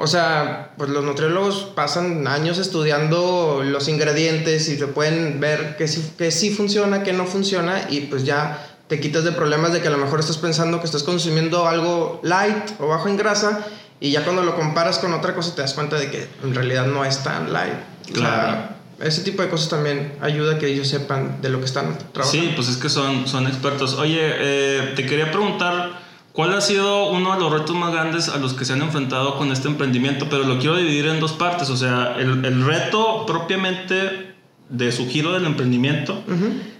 O 0.00 0.06
sea, 0.06 0.74
pues 0.78 0.90
los 0.90 1.02
nutriólogos 1.02 1.72
pasan 1.74 2.28
años 2.28 2.58
estudiando 2.58 3.62
los 3.64 3.88
ingredientes 3.88 4.68
y 4.68 4.78
te 4.78 4.86
pueden 4.86 5.40
ver 5.40 5.76
que 5.76 5.88
sí, 5.88 6.12
que 6.16 6.30
sí 6.30 6.50
funciona, 6.50 7.02
que 7.02 7.12
no 7.12 7.26
funciona 7.26 7.84
y 7.90 8.02
pues 8.02 8.24
ya 8.24 8.64
te 8.86 9.00
quitas 9.00 9.24
de 9.24 9.32
problemas 9.32 9.72
de 9.72 9.82
que 9.82 9.88
a 9.88 9.90
lo 9.90 9.98
mejor 9.98 10.20
estás 10.20 10.38
pensando 10.38 10.78
que 10.78 10.86
estás 10.86 11.02
consumiendo 11.02 11.66
algo 11.66 12.20
light 12.22 12.70
o 12.78 12.86
bajo 12.86 13.08
en 13.08 13.16
grasa 13.16 13.66
y 13.98 14.12
ya 14.12 14.22
cuando 14.22 14.44
lo 14.44 14.54
comparas 14.54 15.00
con 15.00 15.12
otra 15.14 15.34
cosa 15.34 15.56
te 15.56 15.62
das 15.62 15.74
cuenta 15.74 15.98
de 15.98 16.12
que 16.12 16.28
en 16.44 16.54
realidad 16.54 16.86
no 16.86 17.04
es 17.04 17.24
tan 17.24 17.52
light. 17.52 17.74
Claro. 18.12 18.68
ese 19.00 19.22
tipo 19.22 19.42
de 19.42 19.48
cosas 19.48 19.68
también 19.68 20.12
ayuda 20.20 20.54
a 20.54 20.58
que 20.60 20.68
ellos 20.68 20.86
sepan 20.86 21.42
de 21.42 21.48
lo 21.48 21.58
que 21.58 21.64
están 21.66 21.98
trabajando. 22.12 22.46
Sí, 22.46 22.52
pues 22.54 22.68
es 22.68 22.76
que 22.76 22.88
son, 22.88 23.26
son 23.26 23.48
expertos. 23.48 23.94
Oye, 23.94 24.20
eh, 24.20 24.92
te 24.94 25.04
quería 25.06 25.32
preguntar 25.32 26.06
¿Cuál 26.38 26.54
ha 26.54 26.60
sido 26.60 27.10
uno 27.10 27.34
de 27.34 27.40
los 27.40 27.52
retos 27.52 27.74
más 27.74 27.90
grandes 27.92 28.28
a 28.28 28.36
los 28.36 28.54
que 28.54 28.64
se 28.64 28.72
han 28.72 28.80
enfrentado 28.80 29.36
con 29.36 29.50
este 29.50 29.66
emprendimiento? 29.66 30.28
Pero 30.30 30.44
lo 30.44 30.60
quiero 30.60 30.76
dividir 30.76 31.06
en 31.06 31.18
dos 31.18 31.32
partes. 31.32 31.68
O 31.68 31.76
sea, 31.76 32.14
el, 32.16 32.44
el 32.44 32.64
reto 32.64 33.26
propiamente 33.26 34.36
de 34.68 34.92
su 34.92 35.08
giro 35.08 35.32
del 35.32 35.46
emprendimiento 35.46 36.22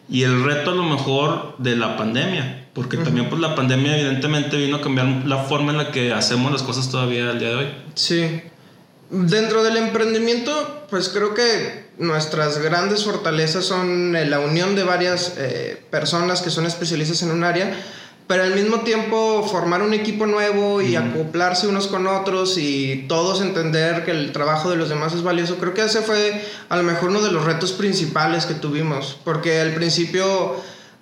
y 0.09 0.23
el 0.23 0.45
reto 0.45 0.71
a 0.71 0.75
lo 0.77 0.85
mejor 0.85 1.57
de 1.59 1.75
la 1.75 1.97
pandemia. 1.97 2.69
Porque 2.73 2.99
también 2.99 3.29
pues 3.29 3.41
la 3.41 3.57
pandemia 3.57 3.99
evidentemente 3.99 4.57
vino 4.57 4.77
a 4.77 4.81
cambiar 4.81 5.27
la 5.27 5.39
forma 5.39 5.73
en 5.73 5.79
la 5.79 5.91
que 5.91 6.13
hacemos 6.13 6.53
las 6.53 6.63
cosas 6.63 6.89
todavía 6.89 7.29
al 7.29 7.41
día 7.41 7.49
de 7.49 7.55
hoy. 7.57 7.67
Sí. 7.97 8.41
Dentro 9.11 9.65
del 9.65 9.77
emprendimiento, 9.77 10.87
pues 10.89 11.09
creo 11.09 11.35
que 11.35 11.89
nuestras 11.99 12.59
grandes 12.59 13.05
fortalezas 13.05 13.65
son 13.65 14.13
la 14.13 14.39
unión 14.39 14.77
de 14.77 14.85
varias 14.85 15.35
eh, 15.37 15.83
personas 15.91 16.43
que 16.43 16.51
son 16.51 16.65
especialistas 16.65 17.23
en 17.25 17.33
un 17.33 17.43
área 17.43 17.77
pero 18.29 18.45
al 18.45 18.55
mismo 18.55 18.81
tiempo 18.81 19.43
formar 19.51 19.81
un 19.83 19.95
equipo 19.95 20.27
nuevo 20.27 20.83
y 20.83 20.97
acoplarse 20.97 21.67
unos 21.67 21.89
con 21.89 22.07
otros 22.07 22.59
y 22.59 23.07
todos 23.09 23.41
entender 23.41 24.05
que 24.05 24.11
el 24.11 24.33
trabajo 24.33 24.71
de 24.71 24.77
los 24.77 24.91
demás 24.91 25.15
es 25.15 25.23
valioso, 25.23 25.57
creo 25.57 25.73
que 25.73 25.83
ese 25.83 26.03
fue 26.03 26.45
a 26.69 26.77
lo 26.77 26.83
mejor 26.83 27.09
uno 27.09 27.23
de 27.23 27.33
los 27.33 27.47
retos 27.47 27.73
principales 27.73 28.45
que 28.45 28.53
tuvimos, 28.53 29.19
porque 29.25 29.61
al 29.61 29.75
principio 29.75 30.57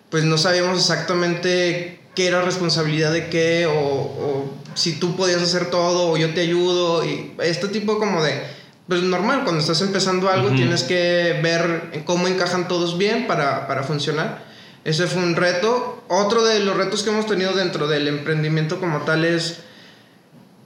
pues 0.08 0.22
no 0.22 0.38
sabíamos 0.38 0.78
exactamente 0.78 1.98
qué 2.14 2.28
era 2.28 2.42
responsabilidad 2.42 3.12
de 3.12 3.28
qué 3.28 3.66
o, 3.66 3.76
o 3.76 4.54
si 4.74 4.92
tú 4.92 5.16
podías 5.16 5.42
hacer 5.42 5.68
todo 5.68 6.12
o 6.12 6.16
yo 6.16 6.32
te 6.32 6.42
ayudo 6.42 7.04
y 7.04 7.32
este 7.40 7.66
tipo 7.66 7.98
como 7.98 8.22
de 8.22 8.40
pues 8.86 9.02
normal, 9.02 9.42
cuando 9.42 9.60
estás 9.60 9.80
empezando 9.80 10.30
algo 10.30 10.50
tienes 10.50 10.84
que 10.84 11.40
ver 11.42 12.02
cómo 12.04 12.28
encajan 12.28 12.68
todos 12.68 12.96
bien 12.96 13.26
para, 13.26 13.66
para 13.66 13.82
funcionar. 13.82 14.45
Ese 14.86 15.08
fue 15.08 15.20
un 15.20 15.34
reto. 15.34 16.00
Otro 16.06 16.44
de 16.44 16.60
los 16.60 16.76
retos 16.76 17.02
que 17.02 17.10
hemos 17.10 17.26
tenido 17.26 17.52
dentro 17.54 17.88
del 17.88 18.06
emprendimiento 18.06 18.78
como 18.78 19.00
tal 19.02 19.24
es 19.24 19.58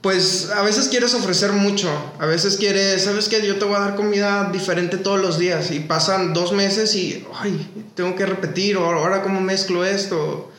pues 0.01 0.49
a 0.55 0.61
veces 0.63 0.89
quieres 0.89 1.13
ofrecer 1.13 1.53
mucho, 1.53 1.87
a 2.19 2.25
veces 2.25 2.57
quieres, 2.57 3.03
sabes 3.03 3.29
que 3.29 3.45
yo 3.45 3.57
te 3.57 3.65
voy 3.65 3.75
a 3.75 3.79
dar 3.81 3.95
comida 3.95 4.49
diferente 4.51 4.97
todos 4.97 5.21
los 5.21 5.37
días 5.37 5.69
y 5.69 5.79
pasan 5.79 6.33
dos 6.33 6.53
meses 6.53 6.95
y, 6.95 7.25
ay, 7.39 7.69
tengo 7.93 8.15
que 8.15 8.25
repetir, 8.25 8.77
o 8.77 8.85
ahora 8.85 9.21
cómo 9.21 9.41
mezclo 9.41 9.85
esto. 9.85 10.51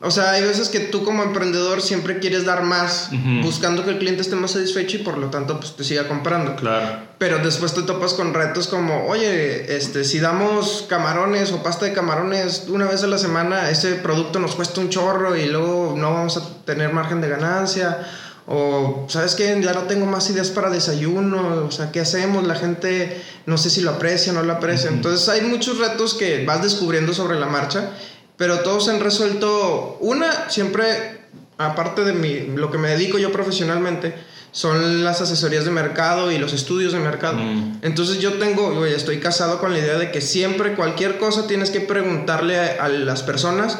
O 0.00 0.10
sea, 0.10 0.32
hay 0.32 0.42
veces 0.42 0.68
que 0.68 0.80
tú 0.80 1.04
como 1.04 1.22
emprendedor 1.22 1.80
siempre 1.80 2.18
quieres 2.18 2.44
dar 2.44 2.62
más, 2.62 3.10
buscando 3.42 3.84
que 3.84 3.90
el 3.90 3.98
cliente 3.98 4.20
esté 4.20 4.36
más 4.36 4.50
satisfecho 4.50 4.98
y 4.98 5.00
por 5.00 5.16
lo 5.16 5.28
tanto 5.28 5.58
pues 5.58 5.74
te 5.74 5.84
siga 5.84 6.06
comprando. 6.06 6.54
Claro. 6.56 7.06
Pero 7.18 7.38
después 7.38 7.72
te 7.72 7.82
topas 7.82 8.12
con 8.12 8.34
retos 8.34 8.68
como, 8.68 9.06
oye, 9.06 9.74
este, 9.74 10.04
si 10.04 10.20
damos 10.20 10.84
camarones 10.88 11.50
o 11.52 11.62
pasta 11.62 11.86
de 11.86 11.94
camarones 11.94 12.66
una 12.68 12.84
vez 12.84 13.02
a 13.04 13.06
la 13.06 13.16
semana, 13.16 13.70
ese 13.70 13.94
producto 13.94 14.38
nos 14.38 14.54
cuesta 14.54 14.80
un 14.80 14.90
chorro 14.90 15.34
y 15.34 15.46
luego 15.46 15.94
no 15.96 16.12
vamos 16.12 16.36
a 16.36 16.64
tener 16.66 16.92
margen 16.92 17.22
de 17.22 17.30
ganancia 17.30 18.06
o, 18.48 19.06
¿sabes 19.08 19.34
qué? 19.34 19.60
Ya 19.60 19.72
no 19.72 19.82
tengo 19.82 20.06
más 20.06 20.30
ideas 20.30 20.50
para 20.50 20.70
desayuno. 20.70 21.64
O 21.66 21.70
sea, 21.70 21.90
¿qué 21.90 22.00
hacemos? 22.00 22.46
La 22.46 22.54
gente 22.54 23.20
no 23.44 23.58
sé 23.58 23.70
si 23.70 23.80
lo 23.80 23.90
aprecia 23.92 24.32
o 24.32 24.34
no 24.36 24.42
lo 24.42 24.52
aprecia. 24.52 24.90
Entonces, 24.90 25.28
hay 25.28 25.40
muchos 25.42 25.78
retos 25.78 26.14
que 26.14 26.44
vas 26.44 26.62
descubriendo 26.62 27.12
sobre 27.12 27.40
la 27.40 27.46
marcha, 27.46 27.90
pero 28.36 28.60
todos 28.60 28.84
se 28.84 28.90
han 28.90 29.00
resuelto. 29.00 29.98
Una, 30.00 30.50
siempre, 30.50 31.20
aparte 31.58 32.04
de 32.04 32.12
mi, 32.12 32.56
lo 32.56 32.70
que 32.70 32.78
me 32.78 32.88
dedico 32.88 33.18
yo 33.18 33.32
profesionalmente, 33.32 34.14
son 34.52 35.04
las 35.04 35.20
asesorías 35.20 35.66
de 35.66 35.70
mercado 35.70 36.32
y 36.32 36.38
los 36.38 36.54
estudios 36.54 36.94
de 36.94 36.98
mercado. 36.98 37.38
Entonces 37.82 38.20
yo 38.20 38.34
tengo, 38.34 38.86
estoy 38.86 39.18
casado 39.18 39.60
con 39.60 39.72
la 39.72 39.78
idea 39.78 39.98
de 39.98 40.10
que 40.10 40.22
siempre 40.22 40.74
cualquier 40.74 41.18
cosa 41.18 41.46
tienes 41.46 41.70
que 41.70 41.80
preguntarle 41.80 42.58
a, 42.58 42.84
a 42.84 42.88
las 42.88 43.22
personas, 43.22 43.78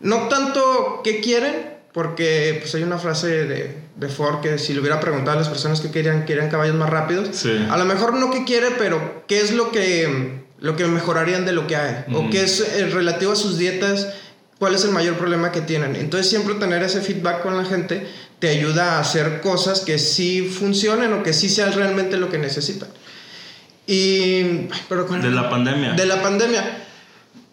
no 0.00 0.28
tanto 0.28 1.00
qué 1.02 1.20
quieren, 1.20 1.72
porque 1.92 2.58
pues 2.60 2.74
hay 2.74 2.82
una 2.82 2.98
frase 2.98 3.46
de, 3.46 3.76
de, 3.96 4.08
Ford 4.08 4.40
que 4.40 4.58
si 4.58 4.72
le 4.72 4.80
hubiera 4.80 4.98
preguntado 5.00 5.36
a 5.36 5.40
las 5.40 5.48
personas 5.48 5.80
que 5.80 5.90
querían, 5.90 6.24
querían 6.24 6.48
caballos 6.48 6.74
más 6.74 6.88
rápidos, 6.88 7.44
a 7.70 7.76
lo 7.76 7.84
mejor 7.84 8.14
no 8.14 8.30
que 8.30 8.44
quiere, 8.44 8.70
pero 8.78 9.24
qué 9.26 9.40
es 9.40 9.52
lo 9.52 9.70
que, 9.70 10.41
lo 10.62 10.76
que 10.76 10.86
mejorarían 10.86 11.44
de 11.44 11.52
lo 11.52 11.66
que 11.66 11.76
hay, 11.76 12.04
o 12.14 12.30
qué 12.30 12.44
es 12.44 12.60
eh, 12.60 12.86
relativo 12.86 13.32
a 13.32 13.36
sus 13.36 13.58
dietas, 13.58 14.08
cuál 14.58 14.76
es 14.76 14.84
el 14.84 14.92
mayor 14.92 15.16
problema 15.16 15.50
que 15.50 15.60
tienen. 15.60 15.96
Entonces 15.96 16.30
siempre 16.30 16.54
tener 16.54 16.84
ese 16.84 17.00
feedback 17.00 17.42
con 17.42 17.56
la 17.56 17.64
gente 17.64 18.06
te 18.38 18.48
ayuda 18.48 18.96
a 18.96 19.00
hacer 19.00 19.40
cosas 19.40 19.80
que 19.80 19.98
sí 19.98 20.42
funcionen 20.42 21.12
o 21.14 21.24
que 21.24 21.32
sí 21.32 21.48
sean 21.48 21.72
realmente 21.72 22.16
lo 22.16 22.30
que 22.30 22.38
necesitan. 22.38 22.88
Y... 23.88 24.68
Pero 24.88 25.04
de 25.04 25.30
la 25.30 25.50
pandemia. 25.50 25.94
De 25.94 26.06
la 26.06 26.22
pandemia. 26.22 26.84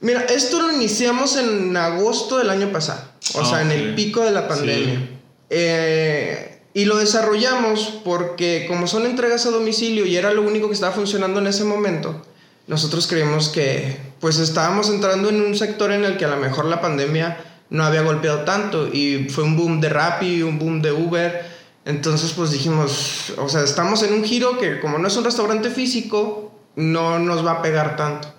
Mira, 0.02 0.22
esto 0.26 0.62
lo 0.62 0.72
iniciamos 0.72 1.36
en 1.36 1.76
agosto 1.76 2.38
del 2.38 2.52
año 2.52 2.72
pasado, 2.72 3.02
o 3.34 3.44
sea, 3.44 3.64
en 3.64 3.72
el 3.72 3.96
pico 3.96 4.24
de 4.24 4.32
la 4.32 4.48
pandemia. 4.48 5.10
Eh, 5.50 6.62
y 6.76 6.86
lo 6.86 6.98
desarrollamos 6.98 8.02
porque 8.06 8.66
como 8.68 8.86
son 8.86 9.08
entregas 9.08 9.48
a 9.48 9.50
domicilio 9.50 10.06
y 10.06 10.16
era 10.16 10.32
lo 10.32 10.44
único 10.44 10.68
que 10.68 10.76
estaba 10.76 10.94
funcionando 10.94 11.40
en 11.40 11.48
ese 11.48 11.64
momento, 11.64 12.22
nosotros 12.70 13.08
creímos 13.08 13.50
que 13.50 13.98
pues 14.20 14.38
estábamos 14.38 14.90
entrando 14.90 15.30
en 15.30 15.42
un 15.42 15.56
sector 15.56 15.92
en 15.92 16.06
el 16.06 16.18
que 16.18 16.26
a 16.26 16.30
lo 16.30 16.38
mejor 16.38 16.66
la 16.66 16.80
pandemia 16.80 17.44
no 17.72 17.84
había 17.84 18.04
golpeado 18.04 18.42
tanto 18.42 18.88
y 18.88 19.28
fue 19.30 19.44
un 19.44 19.58
boom 19.58 19.82
de 19.82 19.90
Rappi, 19.90 20.44
un 20.44 20.60
boom 20.60 20.80
de 20.82 20.92
Uber. 20.92 21.50
Entonces 21.86 22.32
pues 22.34 22.52
dijimos, 22.52 23.34
o 23.38 23.50
sea, 23.50 23.64
estamos 23.64 24.04
en 24.04 24.14
un 24.14 24.24
giro 24.24 24.60
que 24.60 24.80
como 24.80 25.00
no 25.00 25.08
es 25.08 25.18
un 25.18 25.24
restaurante 25.24 25.72
físico, 25.72 26.54
no 26.76 27.18
nos 27.18 27.44
va 27.44 27.54
a 27.54 27.62
pegar 27.64 27.96
tanto. 27.96 28.36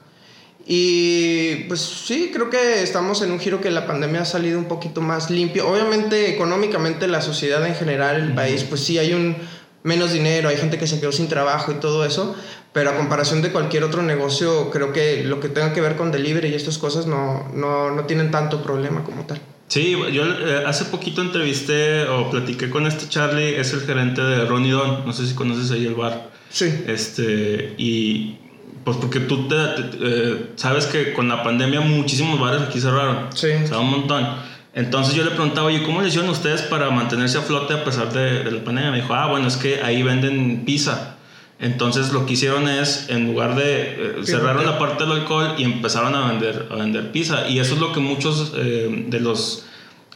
Y 0.65 1.65
pues 1.65 1.81
sí, 1.81 2.31
creo 2.33 2.51
que 2.51 2.85
estamos 2.85 3.23
en 3.23 3.33
un 3.33 3.41
giro 3.41 3.61
que 3.61 3.73
la 3.73 3.89
pandemia 3.89 4.23
ha 4.23 4.27
salido 4.27 4.61
un 4.61 4.67
poquito 4.67 5.01
más 5.01 5.29
limpio. 5.29 5.69
Obviamente, 5.69 6.33
económicamente, 6.33 7.09
la 7.09 7.23
sociedad 7.23 7.67
en 7.67 7.75
general, 7.75 8.23
el 8.23 8.35
país, 8.35 8.63
pues 8.63 8.83
sí 8.83 8.97
hay 8.97 9.13
un 9.13 9.35
menos 9.83 10.13
dinero, 10.13 10.49
hay 10.49 10.57
gente 10.57 10.79
que 10.79 10.87
se 10.87 11.01
quedó 11.01 11.13
sin 11.13 11.29
trabajo 11.29 11.73
y 11.73 11.77
todo 11.77 12.05
eso, 12.05 12.37
pero 12.73 12.91
a 12.91 12.97
comparación 12.97 13.43
de 13.43 13.51
cualquier 13.51 13.85
otro 13.85 14.03
negocio, 14.03 14.71
creo 14.71 14.93
que 14.93 15.25
lo 15.25 15.41
que 15.41 15.49
tenga 15.49 15.73
que 15.73 15.81
ver 15.81 15.97
con 15.97 16.13
delivery 16.13 16.49
y 16.49 16.55
estas 16.55 16.79
cosas 16.79 17.07
no, 17.07 17.49
no, 17.55 17.91
no 17.91 18.05
tienen 18.05 18.31
tanto 18.31 18.63
problema 18.63 19.03
como 19.03 19.25
tal. 19.27 19.41
Sí, 19.67 19.97
yo 20.13 20.25
eh, 20.25 20.65
hace 20.67 20.87
poquito 20.87 21.23
entrevisté 21.23 22.03
o 22.09 22.29
platiqué 22.31 22.71
con 22.71 22.87
este 22.87 23.09
Charlie, 23.09 23.57
es 23.57 23.73
el 23.73 23.83
gerente 23.83 24.21
de 24.21 24.45
Ronnie 24.45 24.73
Don, 24.73 25.07
no 25.07 25.13
sé 25.13 25.27
si 25.27 25.35
conoces 25.35 25.71
ahí 25.71 25.87
el 25.87 25.95
bar. 25.95 26.31
Sí. 26.51 26.83
Este, 26.87 27.75
y 27.79 28.37
pues 28.85 28.97
porque 28.97 29.21
tú 29.21 29.47
te, 29.47 29.55
eh, 29.55 30.51
sabes 30.57 30.87
que 30.87 31.13
con 31.13 31.29
la 31.29 31.45
pandemia 31.45 31.81
muchísimos 31.81 32.41
bares 32.41 32.63
aquí 32.63 32.81
cerraron. 32.81 33.29
Sí. 33.35 33.49
O 33.65 33.67
sea, 33.67 33.79
un 33.79 33.91
montón. 33.91 34.27
Entonces 34.75 35.15
yo 35.15 35.25
le 35.25 35.31
preguntaba, 35.31 35.69
oye, 35.69 35.83
¿cómo 35.83 36.03
le 36.03 36.09
hicieron 36.09 36.31
ustedes 36.31 36.63
para 36.63 36.91
mantenerse 36.91 37.39
a 37.39 37.43
flote 37.43 37.75
a 37.75 37.85
pesar 37.85 38.13
de, 38.13 38.45
de, 38.45 38.51
la 38.51 38.65
pandemia? 38.65 38.91
Me 38.91 38.99
dijo, 38.99 39.15
ah, 39.15 39.27
bueno, 39.27 39.49
es 39.49 39.57
que 39.57 39.83
ahí 39.83 40.03
venden 40.03 40.65
pizza. 40.65 41.17
Entonces 41.61 42.13
lo 42.13 42.25
que 42.25 42.33
hicieron 42.33 42.69
es, 42.69 43.11
en 43.11 43.27
lugar 43.27 43.55
de 43.55 43.83
eh, 43.83 44.15
cerraron 44.25 44.65
la 44.65 44.79
parte 44.79 45.05
del 45.05 45.13
alcohol 45.13 45.55
y 45.59 45.65
empezaron 45.65 46.15
a 46.15 46.29
vender, 46.29 46.69
a 46.71 46.77
vender 46.77 47.13
pizza. 47.13 47.49
Y 47.49 47.59
eso 47.59 47.75
es 47.75 47.81
lo 47.81 47.93
que 47.93 48.01
muchos 48.01 48.55
eh, 48.57 49.05
de 49.09 49.21
los 49.21 49.67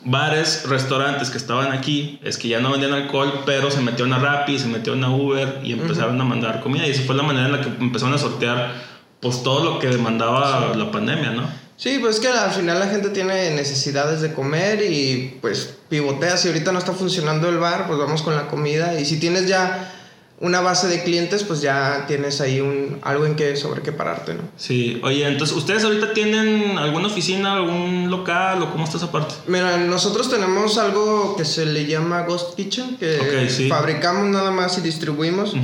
bares, 0.05 0.65
restaurantes 0.69 1.31
que 1.31 1.37
estaban 1.37 1.73
aquí, 1.73 2.19
es 2.23 2.39
que 2.39 2.49
ya 2.49 2.61
no 2.61 2.71
vendían 2.71 2.93
alcohol, 2.93 3.43
pero 3.45 3.71
se 3.71 3.81
metieron 3.81 4.15
a 4.15 4.19
Rappi, 4.19 4.59
se 4.59 4.69
metieron 4.69 5.05
a 5.05 5.11
Uber 5.11 5.61
y 5.63 5.73
empezaron 5.73 6.19
a 6.19 6.25
mandar 6.25 6.61
comida. 6.61 6.87
Y 6.87 6.91
esa 6.91 7.03
fue 7.03 7.15
la 7.15 7.23
manera 7.23 7.47
en 7.47 7.53
la 7.53 7.61
que 7.61 7.69
empezaron 7.69 8.15
a 8.15 8.19
sortear 8.19 8.73
pues 9.21 9.43
todo 9.43 9.65
lo 9.65 9.79
que 9.79 9.89
demandaba 9.89 10.75
la 10.75 10.91
pandemia, 10.91 11.31
¿no? 11.31 11.49
Sí, 11.77 11.99
pues 12.01 12.21
que 12.21 12.29
al 12.29 12.53
final 12.53 12.79
la 12.79 12.87
gente 12.87 13.09
tiene 13.09 13.51
necesidades 13.51 14.21
de 14.21 14.33
comer 14.33 14.83
y 14.83 15.39
pues 15.41 15.75
pivotea. 15.89 16.37
Si 16.37 16.49
ahorita 16.49 16.73
no 16.73 16.79
está 16.79 16.93
funcionando 16.93 17.49
el 17.49 17.59
bar, 17.59 17.87
pues 17.87 17.99
vamos 17.99 18.23
con 18.23 18.37
la 18.37 18.47
comida. 18.47 18.99
Y 18.99 19.05
si 19.05 19.19
tienes 19.19 19.49
ya 19.49 19.94
una 20.41 20.61
base 20.61 20.89
de 20.89 21.05
clientes, 21.05 21.45
pues 21.45 21.61
ya 21.61 22.05
tienes 22.09 22.41
ahí 22.41 22.61
un, 22.61 22.99
algo 23.03 23.25
en 23.25 23.37
que, 23.37 23.57
sobre 23.57 23.83
qué 23.83 23.93
pararte, 23.93 24.35
¿no? 24.35 24.43
Sí, 24.57 25.01
oye, 25.05 25.27
entonces, 25.27 25.57
¿ustedes 25.57 25.85
ahorita 25.85 26.13
tienen 26.13 26.77
alguna 26.77 27.07
oficina, 27.07 27.55
algún 27.55 28.11
local 28.11 28.63
o 28.63 28.73
cómo 28.73 28.85
está 28.85 28.97
esa 28.97 29.13
parte? 29.13 29.35
Mira, 29.47 29.77
nosotros 29.77 30.29
tenemos 30.29 30.77
algo 30.77 31.37
que 31.37 31.45
se 31.45 31.67
le 31.67 31.87
llama 31.87 32.23
Ghost 32.23 32.57
Kitchen, 32.57 32.97
que 32.97 33.67
fabricamos 33.69 34.27
nada 34.27 34.51
más 34.51 34.77
y 34.79 34.81
distribuimos. 34.81 35.55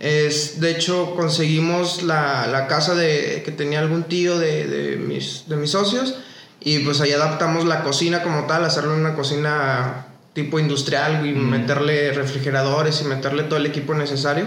es, 0.00 0.58
de 0.60 0.70
hecho, 0.70 1.14
conseguimos 1.14 2.02
la, 2.02 2.46
la, 2.46 2.66
casa 2.66 2.94
de, 2.94 3.42
que 3.44 3.52
tenía 3.52 3.80
algún 3.80 4.04
tío 4.04 4.38
de, 4.38 4.66
de, 4.66 4.96
mis, 4.96 5.44
de 5.48 5.56
mis 5.56 5.70
socios 5.70 6.14
y 6.60 6.78
pues 6.78 7.00
ahí 7.02 7.12
adaptamos 7.12 7.66
la 7.66 7.82
cocina 7.82 8.22
como 8.22 8.44
tal, 8.46 8.64
hacerlo 8.64 8.94
una 8.94 9.14
cocina 9.14 10.06
tipo 10.34 10.58
industrial 10.58 11.24
y 11.26 11.32
meterle 11.32 12.12
refrigeradores 12.12 13.00
y 13.00 13.04
meterle 13.04 13.44
todo 13.44 13.56
el 13.56 13.66
equipo 13.66 13.94
necesario. 13.94 14.46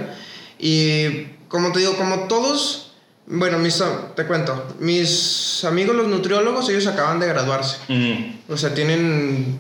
Y 0.59 1.23
como 1.47 1.71
te 1.71 1.79
digo, 1.79 1.95
como 1.95 2.27
todos, 2.27 2.91
bueno, 3.25 3.57
mis, 3.57 3.81
te 4.15 4.25
cuento, 4.25 4.75
mis 4.79 5.63
amigos 5.65 5.95
los 5.95 6.07
nutriólogos, 6.07 6.69
ellos 6.69 6.87
acaban 6.87 7.19
de 7.19 7.27
graduarse. 7.27 7.77
O 8.49 8.57
sea, 8.57 8.73
tienen 8.73 9.59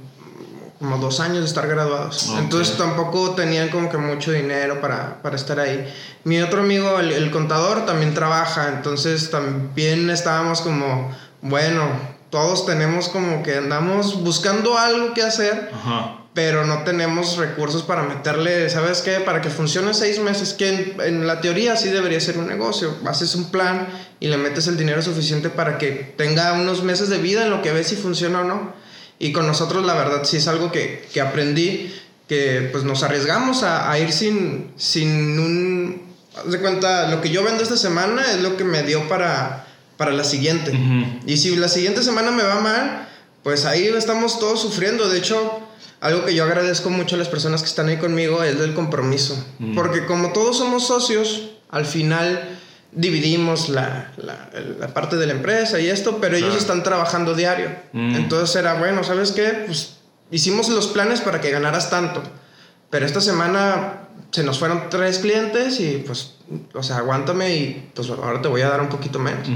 como 0.79 0.97
dos 0.97 1.21
años 1.21 1.39
de 1.39 1.45
estar 1.45 1.65
graduados. 1.67 2.33
Entonces 2.37 2.77
tampoco 2.77 3.31
tenían 3.31 3.69
como 3.69 3.89
que 3.89 3.97
mucho 3.97 4.31
dinero 4.31 4.81
para, 4.81 5.21
para 5.21 5.37
estar 5.37 5.59
ahí. 5.59 5.91
Mi 6.25 6.41
otro 6.41 6.61
amigo, 6.61 6.99
el, 6.99 7.11
el, 7.11 7.31
contador, 7.31 7.85
también 7.85 8.13
trabaja. 8.13 8.67
Entonces 8.69 9.31
también 9.31 10.09
estábamos 10.09 10.59
como, 10.59 11.09
bueno, 11.41 11.89
todos 12.29 12.65
tenemos 12.65 13.07
como 13.07 13.43
que 13.43 13.55
andamos 13.55 14.21
buscando 14.23 14.77
algo 14.77 15.13
que 15.13 15.23
hacer. 15.23 15.71
Ajá 15.73 16.16
pero 16.37 16.65
no 16.65 16.83
tenemos 16.83 17.37
recursos 17.37 17.81
para 17.81 18.03
meterle, 18.03 18.69
¿sabes 18.69 19.01
qué? 19.01 19.21
Para 19.21 19.41
que 19.41 19.49
funcione 19.49 19.95
seis 19.95 20.19
meses, 20.19 20.53
que 20.53 20.93
en, 21.03 21.25
la 21.25 21.41
teoría 21.41 21.75
sí 21.75 21.89
debería 21.89 22.19
ser 22.19 22.37
un 22.37 22.45
negocio. 22.45 22.95
Haces 23.07 23.33
un 23.33 23.49
plan 23.49 23.87
y 24.19 24.27
le 24.27 24.37
metes 24.37 24.67
el 24.67 24.77
dinero 24.77 25.01
suficiente 25.01 25.49
para 25.49 25.79
que 25.79 26.13
tenga 26.15 26.53
unos 26.53 26.83
meses 26.83 27.09
de 27.09 27.17
vida 27.17 27.41
en 27.41 27.49
lo 27.49 27.63
que 27.63 27.71
ves 27.71 27.87
si 27.87 27.95
funciona 27.95 28.41
o 28.41 28.43
no. 28.43 28.71
Y 29.17 29.31
con 29.31 29.47
nosotros 29.47 29.83
la 29.83 29.95
verdad 29.95 30.25
sí 30.25 30.37
es 30.37 30.47
algo 30.47 30.71
que, 30.71 31.07
que 31.11 31.21
aprendí, 31.21 31.91
que 32.27 32.69
pues 32.71 32.83
nos 32.83 33.01
arriesgamos 33.01 33.63
a, 33.63 33.89
a, 33.91 33.97
ir 33.97 34.11
sin, 34.11 34.73
sin 34.77 35.39
un... 35.39 36.03
Haz 36.35 36.51
de 36.51 36.59
cuenta, 36.59 37.09
lo 37.09 37.19
que 37.19 37.31
yo 37.31 37.43
vendo 37.43 37.63
esta 37.63 37.77
semana 37.77 38.31
es 38.31 38.41
lo 38.41 38.57
que 38.57 38.63
me 38.63 38.83
dio 38.83 39.09
para, 39.09 39.65
para 39.97 40.11
la 40.11 40.23
siguiente. 40.23 40.71
Y 41.25 41.37
si 41.37 41.55
la 41.55 41.67
siguiente 41.67 42.03
semana 42.03 42.29
me 42.29 42.43
va 42.43 42.59
mal, 42.59 43.09
pues 43.41 43.65
ahí 43.65 43.87
estamos 43.87 44.37
todos 44.39 44.61
sufriendo. 44.61 45.09
De 45.09 45.17
hecho 45.17 45.66
algo 45.99 46.25
que 46.25 46.35
yo 46.35 46.43
agradezco 46.43 46.89
mucho 46.89 47.15
a 47.15 47.19
las 47.19 47.27
personas 47.27 47.61
que 47.61 47.67
están 47.67 47.87
ahí 47.87 47.97
conmigo 47.97 48.43
es 48.43 48.59
el 48.59 48.73
compromiso. 48.73 49.43
Mm. 49.59 49.75
Porque 49.75 50.05
como 50.05 50.31
todos 50.31 50.57
somos 50.57 50.85
socios, 50.87 51.49
al 51.69 51.85
final 51.85 52.57
dividimos 52.91 53.69
la, 53.69 54.13
la, 54.17 54.49
la, 54.79 54.93
parte 54.93 55.17
de 55.17 55.27
la 55.27 55.33
empresa 55.33 55.79
y 55.79 55.87
esto, 55.87 56.19
pero 56.19 56.37
ellos 56.37 56.55
están 56.55 56.83
trabajando 56.83 57.33
diario. 57.33 57.69
Mm. 57.93 58.15
Entonces 58.15 58.55
era, 58.55 58.75
bueno, 58.75 59.03
¿sabes 59.03 59.31
qué? 59.31 59.63
Pues 59.65 59.97
hicimos 60.31 60.69
los 60.69 60.87
planes 60.87 61.21
para 61.21 61.41
que 61.41 61.51
ganaras 61.51 61.89
tanto. 61.89 62.21
pero 62.89 63.05
esta 63.05 63.21
semana 63.21 64.07
se 64.31 64.43
nos 64.43 64.59
fueron 64.59 64.89
tres 64.89 65.19
clientes 65.19 65.79
y 65.79 66.03
pues, 66.05 66.35
o 66.73 66.83
sea, 66.83 66.97
aguántame 66.97 67.55
y 67.55 67.89
pues 67.93 68.09
ahora 68.09 68.41
te 68.41 68.47
voy 68.47 68.61
a 68.61 68.69
dar 68.69 68.81
un 68.81 68.89
poquito 68.89 69.19
menos. 69.19 69.47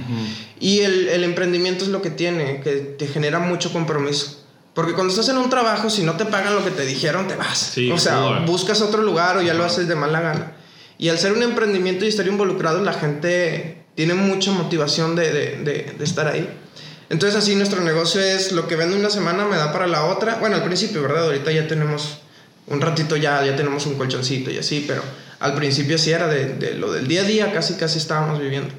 Y 0.60 0.79
el, 0.79 1.07
el, 1.10 1.24
emprendimiento 1.24 1.83
es 1.83 1.89
lo 1.89 2.01
que 2.01 2.10
tiene, 2.10 2.62
que 2.62 2.75
te 2.75 3.07
genera 3.07 3.39
mucho 3.39 3.74
compromiso. 3.74 4.40
Porque 4.74 4.94
cuando 4.94 5.12
estás 5.12 5.28
en 5.30 5.38
un 5.38 5.50
trabajo, 5.50 5.90
si 5.90 6.04
no 6.04 6.16
te 6.16 6.25
pagan 6.25 6.56
lo 6.56 6.63
que 6.63 6.72
te 6.72 6.86
dijeron, 6.86 7.28
te 7.28 7.36
vas. 7.36 7.75
o 7.92 7.98
sea, 7.98 8.44
buscas 8.46 8.82
otro 8.82 9.01
lugar 9.01 9.38
o 9.38 9.42
ya 9.42 9.54
lo 9.54 9.66
haces 9.66 9.88
de 9.88 9.96
mala 9.96 10.22
gana. 10.22 10.54
Y 10.98 11.10
al 11.10 11.18
ser 11.18 11.34
un 11.34 11.44
emprendimiento 11.44 12.06
y 12.06 12.08
estar 12.08 12.28
involucrado, 12.28 12.82
la 12.84 12.94
gente 12.94 13.86
tiene 13.96 14.13
mucha 14.13 14.51
motivación 14.51 15.16
de, 15.16 15.32
de, 15.32 15.94
de, 15.98 16.04
estar 16.04 16.28
ahí. 16.28 16.48
Entonces 17.10 17.38
así 17.38 17.56
nuestro 17.56 17.82
negocio 17.82 18.22
es 18.22 18.54
lo 18.54 18.68
que 18.68 18.78
vende 18.78 18.96
una 18.96 19.10
semana 19.10 19.46
me 19.46 19.58
da 19.58 19.74
para 19.74 19.88
la 19.88 20.06
otra. 20.06 20.36
Bueno, 20.36 20.56
al 20.56 20.63
principio, 20.63 21.01
¿verdad? 21.01 21.25
Ahorita 21.25 21.51
ya 21.51 21.68
tenemos 21.68 22.20
un 22.68 22.80
ratito 22.80 23.18
ya, 23.18 23.44
ya 23.46 23.56
tenemos 23.58 23.86
un 23.88 23.96
colchoncito 23.96 24.51
y 24.51 24.58
así, 24.58 24.86
pero 24.88 25.01
al 25.40 25.56
principio 25.56 25.98
sí 25.98 26.12
era 26.12 26.28
de, 26.28 26.54
de 26.54 26.75
lo 26.75 26.94
del 26.94 27.08
día 27.08 27.22
a 27.22 27.25
día, 27.25 27.51
casi 27.51 27.74
casi 27.74 27.98
estábamos 27.98 28.40
viviendo. 28.40 28.74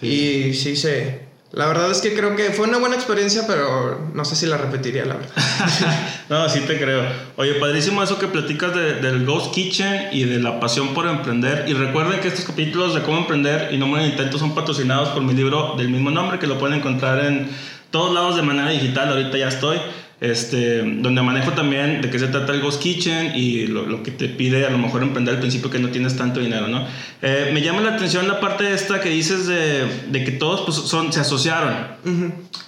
Y 0.00 0.54
sí 0.54 0.76
se, 0.76 1.27
la 1.52 1.66
verdad 1.66 1.90
es 1.90 2.02
que 2.02 2.14
creo 2.14 2.36
que 2.36 2.50
fue 2.50 2.68
una 2.68 2.76
buena 2.76 2.94
experiencia, 2.94 3.44
pero 3.46 4.10
no 4.12 4.24
sé 4.26 4.36
si 4.36 4.44
la 4.44 4.58
repetiría, 4.58 5.06
la 5.06 5.14
verdad. 5.14 5.32
no, 6.28 6.46
sí 6.50 6.60
te 6.60 6.78
creo. 6.78 7.02
Oye, 7.36 7.54
padrísimo 7.54 8.02
eso 8.02 8.18
que 8.18 8.26
platicas 8.26 8.74
del 8.74 9.24
Ghost 9.24 9.54
Kitchen 9.54 10.08
y 10.12 10.24
de 10.24 10.40
la 10.40 10.60
pasión 10.60 10.92
por 10.92 11.06
emprender. 11.06 11.64
Y 11.66 11.72
recuerden 11.72 12.20
que 12.20 12.28
estos 12.28 12.44
capítulos 12.44 12.94
de 12.94 13.02
cómo 13.02 13.18
emprender 13.18 13.72
y 13.72 13.78
no 13.78 13.86
me 13.86 14.06
intento 14.06 14.38
son 14.38 14.54
patrocinados 14.54 15.08
por 15.08 15.22
mi 15.22 15.32
libro 15.32 15.74
del 15.78 15.88
mismo 15.88 16.10
nombre, 16.10 16.38
que 16.38 16.46
lo 16.46 16.58
pueden 16.58 16.80
encontrar 16.80 17.24
en 17.24 17.48
todos 17.90 18.14
lados 18.14 18.36
de 18.36 18.42
manera 18.42 18.68
digital. 18.68 19.08
Ahorita 19.08 19.38
ya 19.38 19.48
estoy 19.48 19.78
este, 20.20 20.82
donde 20.82 21.22
manejo 21.22 21.52
también 21.52 22.00
de 22.02 22.10
qué 22.10 22.18
se 22.18 22.26
trata 22.28 22.52
el 22.52 22.60
Ghost 22.60 22.82
Kitchen 22.82 23.36
y 23.36 23.66
lo, 23.66 24.02
que 24.02 24.10
te 24.10 24.28
pide 24.28 24.66
a 24.66 24.70
lo 24.70 24.78
mejor 24.78 25.02
emprender 25.02 25.34
al 25.34 25.40
principio 25.40 25.70
que 25.70 25.78
no 25.78 25.90
tienes 25.90 26.16
tanto 26.16 26.40
dinero, 26.40 26.66
¿no? 26.66 26.84
Eh, 27.22 27.50
me 27.52 27.62
llama 27.62 27.80
la 27.82 27.94
atención 27.94 28.26
la 28.26 28.40
parte 28.40 28.72
esta 28.72 29.00
que 29.00 29.10
dices 29.10 29.46
de, 29.46 29.86
de 30.10 30.24
que 30.24 30.32
todos 30.32 30.62
pues, 30.62 30.76
son, 30.76 31.12
se 31.12 31.20
asociaron. 31.20 31.74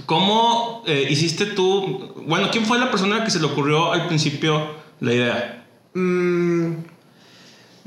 ¿Cómo 0.06 0.84
eh, 0.86 1.08
hiciste 1.10 1.46
tú? 1.46 2.14
Bueno, 2.26 2.48
¿quién 2.52 2.64
fue 2.64 2.78
la 2.78 2.90
persona 2.90 3.24
que 3.24 3.30
se 3.30 3.40
le 3.40 3.46
ocurrió 3.46 3.92
al 3.92 4.06
principio 4.06 4.74
la 5.00 5.12
idea? 5.12 5.64
Mm, 5.94 6.74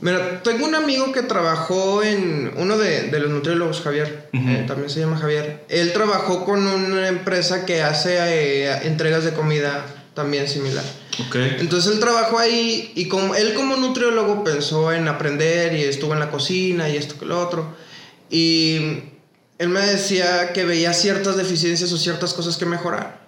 Mira, 0.04 0.44
tengo 0.44 0.66
un 0.66 0.76
amigo 0.76 1.14
que 1.14 1.22
trabajó 1.22 2.04
en 2.04 2.52
uno 2.58 2.78
de, 2.78 3.10
los 3.10 3.32
nutriólogos, 3.32 3.80
Javier, 3.80 4.28
eh, 4.34 4.66
también 4.68 4.90
se 4.90 5.00
llama 5.00 5.18
Javier. 5.18 5.64
Él 5.70 5.94
trabajó 5.94 6.44
con 6.44 6.68
una 6.68 7.08
empresa 7.08 7.66
que 7.66 7.82
hace 7.84 8.18
eh, 8.18 8.86
entregas 8.86 9.24
de 9.24 9.32
comida 9.32 9.86
también 10.14 10.50
similar. 10.50 10.84
Okay. 11.30 11.56
Entonces 11.60 11.94
él 11.94 12.02
trabajó 12.02 12.38
ahí 12.38 12.92
y 12.96 13.08
como, 13.08 13.34
él 13.34 13.54
como 13.54 13.78
nutriólogo 13.78 14.44
pensó 14.44 14.92
en 14.92 15.08
aprender 15.08 15.74
y 15.74 15.84
estuvo 15.84 16.12
en 16.12 16.20
la 16.20 16.32
cocina 16.32 16.90
y 16.90 16.98
esto 16.98 17.18
que 17.18 17.26
lo 17.26 17.40
otro. 17.40 17.74
Y 18.30 19.04
él 19.58 19.70
me 19.70 19.80
decía 19.80 20.52
que 20.52 20.66
veía 20.66 20.92
ciertas 20.92 21.38
deficiencias 21.38 21.94
o 21.94 21.98
ciertas 21.98 22.34
cosas 22.34 22.58
que 22.58 22.66
mejorar. 22.66 23.22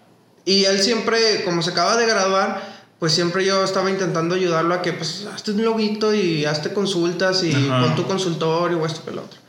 Y 0.43 0.65
él 0.65 0.81
siempre, 0.81 1.45
como 1.45 1.61
se 1.61 1.69
acaba 1.69 1.95
de 1.95 2.05
graduar, 2.05 2.74
pues 2.99 3.13
siempre 3.13 3.45
yo 3.45 3.63
estaba 3.63 3.89
intentando 3.89 4.35
ayudarlo 4.35 4.73
a 4.73 4.81
que, 4.81 4.93
pues, 4.93 5.27
hazte 5.33 5.51
un 5.51 5.63
loguito 5.63 6.13
y 6.13 6.45
hazte 6.45 6.73
consultas 6.73 7.43
y 7.43 7.51
pon 7.51 7.95
tu 7.95 8.05
consultorio 8.05 8.79
o 8.79 8.85
esto 8.85 9.03
que 9.03 9.11
lo 9.11 9.23
otro. 9.23 9.39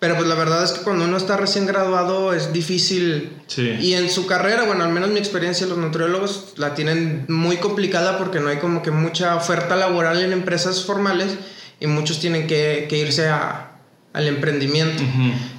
Pero 0.00 0.14
pues 0.14 0.28
la 0.28 0.36
verdad 0.36 0.62
es 0.62 0.70
que 0.72 0.82
cuando 0.82 1.04
uno 1.04 1.16
está 1.16 1.36
recién 1.36 1.66
graduado 1.66 2.32
es 2.32 2.52
difícil. 2.52 3.32
Sí. 3.48 3.76
Y 3.80 3.94
en 3.94 4.08
su 4.10 4.26
carrera, 4.26 4.62
bueno, 4.64 4.84
al 4.84 4.92
menos 4.92 5.10
mi 5.10 5.18
experiencia, 5.18 5.66
los 5.66 5.76
nutriólogos 5.76 6.54
la 6.56 6.74
tienen 6.74 7.24
muy 7.28 7.56
complicada 7.56 8.16
porque 8.16 8.38
no 8.38 8.48
hay 8.48 8.58
como 8.58 8.82
que 8.82 8.92
mucha 8.92 9.34
oferta 9.34 9.74
laboral 9.74 10.22
en 10.22 10.32
empresas 10.32 10.84
formales 10.84 11.34
y 11.80 11.88
muchos 11.88 12.20
tienen 12.20 12.46
que, 12.46 12.86
que 12.88 12.98
irse 12.98 13.28
a, 13.28 13.68
al 14.12 14.28
emprendimiento. 14.28 15.02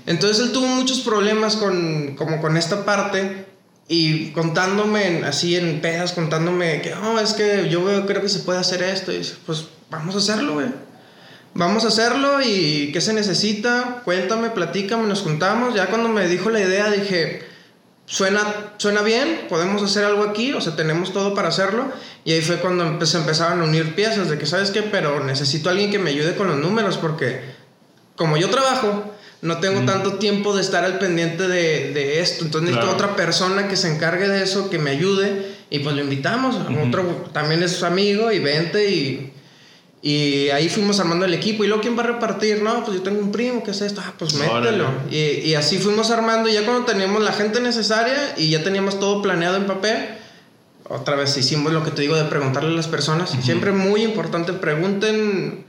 Entonces 0.05 0.39
él 0.45 0.51
tuvo 0.51 0.67
muchos 0.67 0.99
problemas 0.99 1.55
con, 1.55 2.15
como 2.15 2.41
con 2.41 2.57
esta 2.57 2.85
parte 2.85 3.45
y 3.91 4.29
contándome 4.33 5.23
así 5.25 5.55
en 5.55 5.81
pedas, 5.81 6.13
contándome 6.13 6.79
que, 6.81 6.93
oh, 6.93 7.19
es 7.19 7.33
que 7.33 7.69
yo 7.69 8.05
creo 8.05 8.21
que 8.21 8.29
se 8.29 8.39
puede 8.39 8.59
hacer 8.59 8.83
esto. 8.83 9.11
Y 9.11 9.27
pues 9.47 9.65
vamos 9.89 10.13
a 10.13 10.19
hacerlo, 10.19 10.53
güey. 10.53 10.67
Vamos 11.55 11.83
a 11.83 11.87
hacerlo 11.87 12.39
y 12.39 12.91
qué 12.93 13.01
se 13.01 13.13
necesita, 13.13 14.03
cuéntame, 14.05 14.51
platícame, 14.51 15.07
nos 15.07 15.21
juntamos. 15.21 15.73
Ya 15.73 15.87
cuando 15.87 16.07
me 16.07 16.27
dijo 16.27 16.51
la 16.51 16.59
idea 16.59 16.91
dije, 16.91 17.41
suena, 18.05 18.41
suena 18.77 19.01
bien, 19.01 19.47
podemos 19.49 19.81
hacer 19.81 20.05
algo 20.05 20.23
aquí, 20.23 20.53
o 20.53 20.61
sea, 20.61 20.75
tenemos 20.75 21.11
todo 21.11 21.33
para 21.33 21.47
hacerlo. 21.47 21.91
Y 22.23 22.33
ahí 22.33 22.41
fue 22.43 22.57
cuando 22.57 23.03
se 23.07 23.17
empezaron 23.17 23.61
a 23.61 23.63
unir 23.63 23.95
piezas 23.95 24.29
de 24.29 24.37
que, 24.37 24.45
¿sabes 24.45 24.69
qué? 24.69 24.83
Pero 24.83 25.23
necesito 25.23 25.67
a 25.67 25.71
alguien 25.71 25.89
que 25.89 25.97
me 25.97 26.11
ayude 26.11 26.35
con 26.35 26.47
los 26.47 26.57
números 26.57 26.97
porque 26.97 27.41
como 28.15 28.37
yo 28.37 28.51
trabajo, 28.51 29.15
no 29.41 29.59
tengo 29.59 29.85
tanto 29.85 30.15
tiempo 30.15 30.55
de 30.55 30.61
estar 30.61 30.83
al 30.83 30.99
pendiente 30.99 31.47
de, 31.47 31.93
de 31.93 32.19
esto. 32.19 32.43
Entonces 32.43 32.71
necesito 32.71 32.93
otra 32.93 33.15
persona 33.15 33.67
que 33.67 33.77
se 33.77 33.93
encargue 33.93 34.27
de 34.27 34.43
eso, 34.43 34.69
que 34.69 34.79
me 34.79 34.91
ayude. 34.91 35.57
Y 35.69 35.79
pues 35.79 35.95
lo 35.95 36.01
invitamos. 36.01 36.57
Otro 36.85 37.29
también 37.31 37.63
es 37.63 37.71
su 37.71 37.85
amigo 37.85 38.31
y 38.31 38.39
vente 38.39 38.89
y, 38.89 39.31
y 40.01 40.49
ahí 40.49 40.67
fuimos 40.67 40.99
armando 40.99 41.25
el 41.25 41.33
equipo. 41.33 41.63
Y 41.63 41.67
luego, 41.67 41.81
¿quién 41.81 41.97
va 41.97 42.03
a 42.03 42.07
repartir? 42.07 42.61
No, 42.61 42.83
pues 42.83 42.97
yo 42.97 43.03
tengo 43.03 43.19
un 43.19 43.31
primo 43.31 43.63
que 43.63 43.71
es 43.71 43.81
esto. 43.81 44.01
Ah, 44.03 44.13
pues 44.17 44.33
mételo. 44.33 44.89
Y, 45.09 45.17
y, 45.17 45.55
así 45.55 45.77
fuimos 45.77 46.11
armando. 46.11 46.49
Y 46.49 46.53
ya 46.53 46.65
cuando 46.65 46.85
teníamos 46.85 47.23
la 47.23 47.31
gente 47.31 47.61
necesaria 47.61 48.33
y 48.35 48.49
ya 48.49 48.63
teníamos 48.63 48.99
todo 48.99 49.21
planeado 49.21 49.55
en 49.55 49.67
papel, 49.67 50.09
otra 50.83 51.15
vez 51.15 51.37
hicimos 51.37 51.71
lo 51.71 51.85
que 51.85 51.91
te 51.91 52.01
digo 52.01 52.15
de 52.17 52.25
preguntarle 52.25 52.71
a 52.71 52.75
las 52.75 52.87
personas. 52.87 53.29
Siempre 53.41 53.71
muy 53.71 54.01
importante, 54.01 54.51
pregunten 54.51 55.68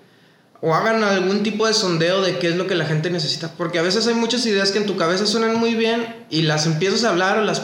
o 0.62 0.74
hagan 0.74 1.02
algún 1.02 1.42
tipo 1.42 1.66
de 1.66 1.72
sondeo 1.72 2.20
de 2.20 2.38
qué 2.38 2.48
es 2.48 2.56
lo 2.56 2.66
que 2.66 2.74
la 2.74 2.84
gente 2.84 3.10
necesita. 3.10 3.52
Porque 3.56 3.78
a 3.78 3.82
veces 3.82 4.06
hay 4.06 4.14
muchas 4.14 4.44
ideas 4.46 4.72
que 4.72 4.78
en 4.78 4.86
tu 4.86 4.96
cabeza 4.96 5.26
suenan 5.26 5.58
muy 5.58 5.74
bien 5.74 6.26
y 6.28 6.42
las 6.42 6.66
empiezas 6.66 7.04
a 7.04 7.10
hablar 7.10 7.38
o 7.38 7.44
las, 7.44 7.62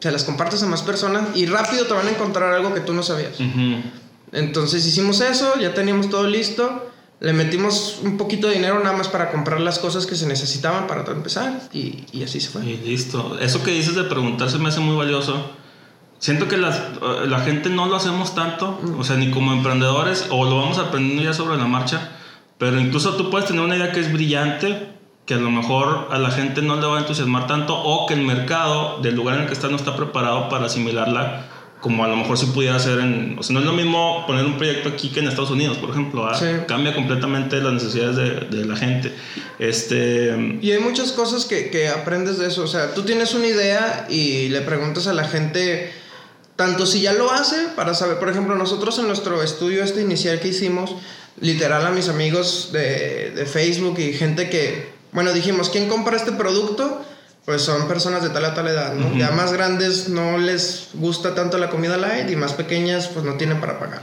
se 0.00 0.10
las 0.10 0.24
compartes 0.24 0.62
a 0.62 0.66
más 0.66 0.82
personas 0.82 1.28
y 1.34 1.46
rápido 1.46 1.86
te 1.86 1.92
van 1.92 2.06
a 2.06 2.10
encontrar 2.10 2.54
algo 2.54 2.72
que 2.72 2.80
tú 2.80 2.94
no 2.94 3.02
sabías. 3.02 3.34
Entonces 4.32 4.86
hicimos 4.86 5.20
eso, 5.20 5.58
ya 5.60 5.74
teníamos 5.74 6.08
todo 6.08 6.26
listo. 6.26 6.90
Le 7.18 7.32
metimos 7.32 8.00
un 8.02 8.18
poquito 8.18 8.48
de 8.48 8.54
dinero 8.54 8.78
nada 8.80 8.94
más 8.94 9.08
para 9.08 9.30
comprar 9.30 9.60
las 9.60 9.78
cosas 9.78 10.04
que 10.04 10.14
se 10.16 10.26
necesitaban 10.26 10.86
para 10.86 11.02
empezar 11.10 11.62
y, 11.72 12.04
y 12.12 12.22
así 12.24 12.40
se 12.40 12.50
fue. 12.50 12.64
Y 12.64 12.76
listo. 12.76 13.38
Eso 13.40 13.62
que 13.62 13.70
dices 13.70 13.94
de 13.94 14.04
preguntarse 14.04 14.58
me 14.58 14.68
hace 14.68 14.80
muy 14.80 14.96
valioso 14.96 15.50
Siento 16.18 16.48
que 16.48 16.56
las, 16.56 16.76
eh, 16.78 17.26
la 17.26 17.40
gente 17.40 17.68
no 17.68 17.86
lo 17.86 17.96
hacemos 17.96 18.34
tanto, 18.34 18.80
o 18.98 19.04
sea, 19.04 19.16
ni 19.16 19.30
como 19.30 19.52
emprendedores, 19.52 20.26
o 20.30 20.44
lo 20.44 20.58
vamos 20.58 20.78
aprendiendo 20.78 21.22
ya 21.22 21.34
sobre 21.34 21.56
la 21.56 21.66
marcha, 21.66 22.10
pero 22.58 22.80
incluso 22.80 23.16
tú 23.16 23.30
puedes 23.30 23.46
tener 23.46 23.62
una 23.62 23.76
idea 23.76 23.92
que 23.92 24.00
es 24.00 24.12
brillante, 24.12 24.88
que 25.26 25.34
a 25.34 25.38
lo 25.38 25.50
mejor 25.50 26.08
a 26.10 26.18
la 26.18 26.30
gente 26.30 26.62
no 26.62 26.76
le 26.76 26.86
va 26.86 26.96
a 26.96 27.00
entusiasmar 27.00 27.46
tanto, 27.46 27.76
o 27.76 28.06
que 28.06 28.14
el 28.14 28.22
mercado 28.22 29.00
del 29.02 29.14
lugar 29.14 29.36
en 29.36 29.42
el 29.42 29.46
que 29.46 29.52
está 29.52 29.68
no 29.68 29.76
está 29.76 29.94
preparado 29.96 30.48
para 30.48 30.66
asimilarla 30.66 31.46
como 31.80 32.04
a 32.04 32.08
lo 32.08 32.16
mejor 32.16 32.38
si 32.38 32.46
pudiera 32.46 32.76
hacer 32.76 32.98
en... 32.98 33.36
O 33.38 33.42
sea, 33.42 33.54
no 33.54 33.60
es 33.60 33.66
lo 33.66 33.72
mismo 33.72 34.24
poner 34.26 34.44
un 34.44 34.56
proyecto 34.56 34.88
aquí 34.88 35.10
que 35.10 35.20
en 35.20 35.28
Estados 35.28 35.50
Unidos, 35.50 35.76
por 35.76 35.90
ejemplo. 35.90 36.26
¿ah? 36.26 36.36
Cambia 36.66 36.94
completamente 36.94 37.60
las 37.60 37.74
necesidades 37.74 38.16
de, 38.16 38.56
de, 38.56 38.64
la 38.64 38.76
gente. 38.76 39.12
Este... 39.58 40.58
Y 40.62 40.72
hay 40.72 40.80
muchas 40.80 41.12
cosas 41.12 41.44
que, 41.44 41.70
que 41.70 41.88
aprendes 41.88 42.38
de 42.38 42.48
eso. 42.48 42.64
O 42.64 42.66
sea, 42.66 42.94
tú 42.94 43.02
tienes 43.02 43.34
una 43.34 43.46
idea 43.46 44.06
y 44.08 44.48
le 44.48 44.62
preguntas 44.62 45.06
a 45.06 45.12
la 45.12 45.24
gente 45.24 45.92
tanto 46.56 46.86
si 46.86 47.02
ya 47.02 47.12
lo 47.12 47.30
hace, 47.30 47.68
para 47.76 47.94
saber, 47.94 48.18
por 48.18 48.28
ejemplo, 48.28 48.56
nosotros 48.56 48.98
en 48.98 49.06
nuestro 49.06 49.42
estudio 49.42 49.84
este 49.84 50.00
inicial 50.00 50.40
que 50.40 50.48
hicimos, 50.48 50.96
literal 51.40 51.86
a 51.86 51.90
mis 51.90 52.08
amigos 52.08 52.70
de, 52.72 53.30
de 53.30 53.46
Facebook 53.46 53.98
y 53.98 54.14
gente 54.14 54.48
que, 54.48 54.90
bueno, 55.12 55.32
dijimos, 55.32 55.68
¿quién 55.68 55.88
compra 55.88 56.16
este 56.16 56.32
producto? 56.32 57.02
Pues 57.44 57.62
son 57.62 57.86
personas 57.86 58.24
de 58.24 58.30
tal 58.30 58.44
a 58.44 58.54
tal 58.54 58.66
edad, 58.66 58.94
¿no? 58.94 59.16
Ya 59.16 59.30
más 59.30 59.52
grandes 59.52 60.08
no 60.08 60.36
les 60.36 60.88
gusta 60.94 61.36
tanto 61.36 61.58
la 61.58 61.70
comida 61.70 61.96
light 61.96 62.28
y 62.28 62.34
más 62.34 62.54
pequeñas 62.54 63.06
pues 63.06 63.24
no 63.24 63.34
tienen 63.34 63.60
para 63.60 63.78
pagar. 63.78 64.02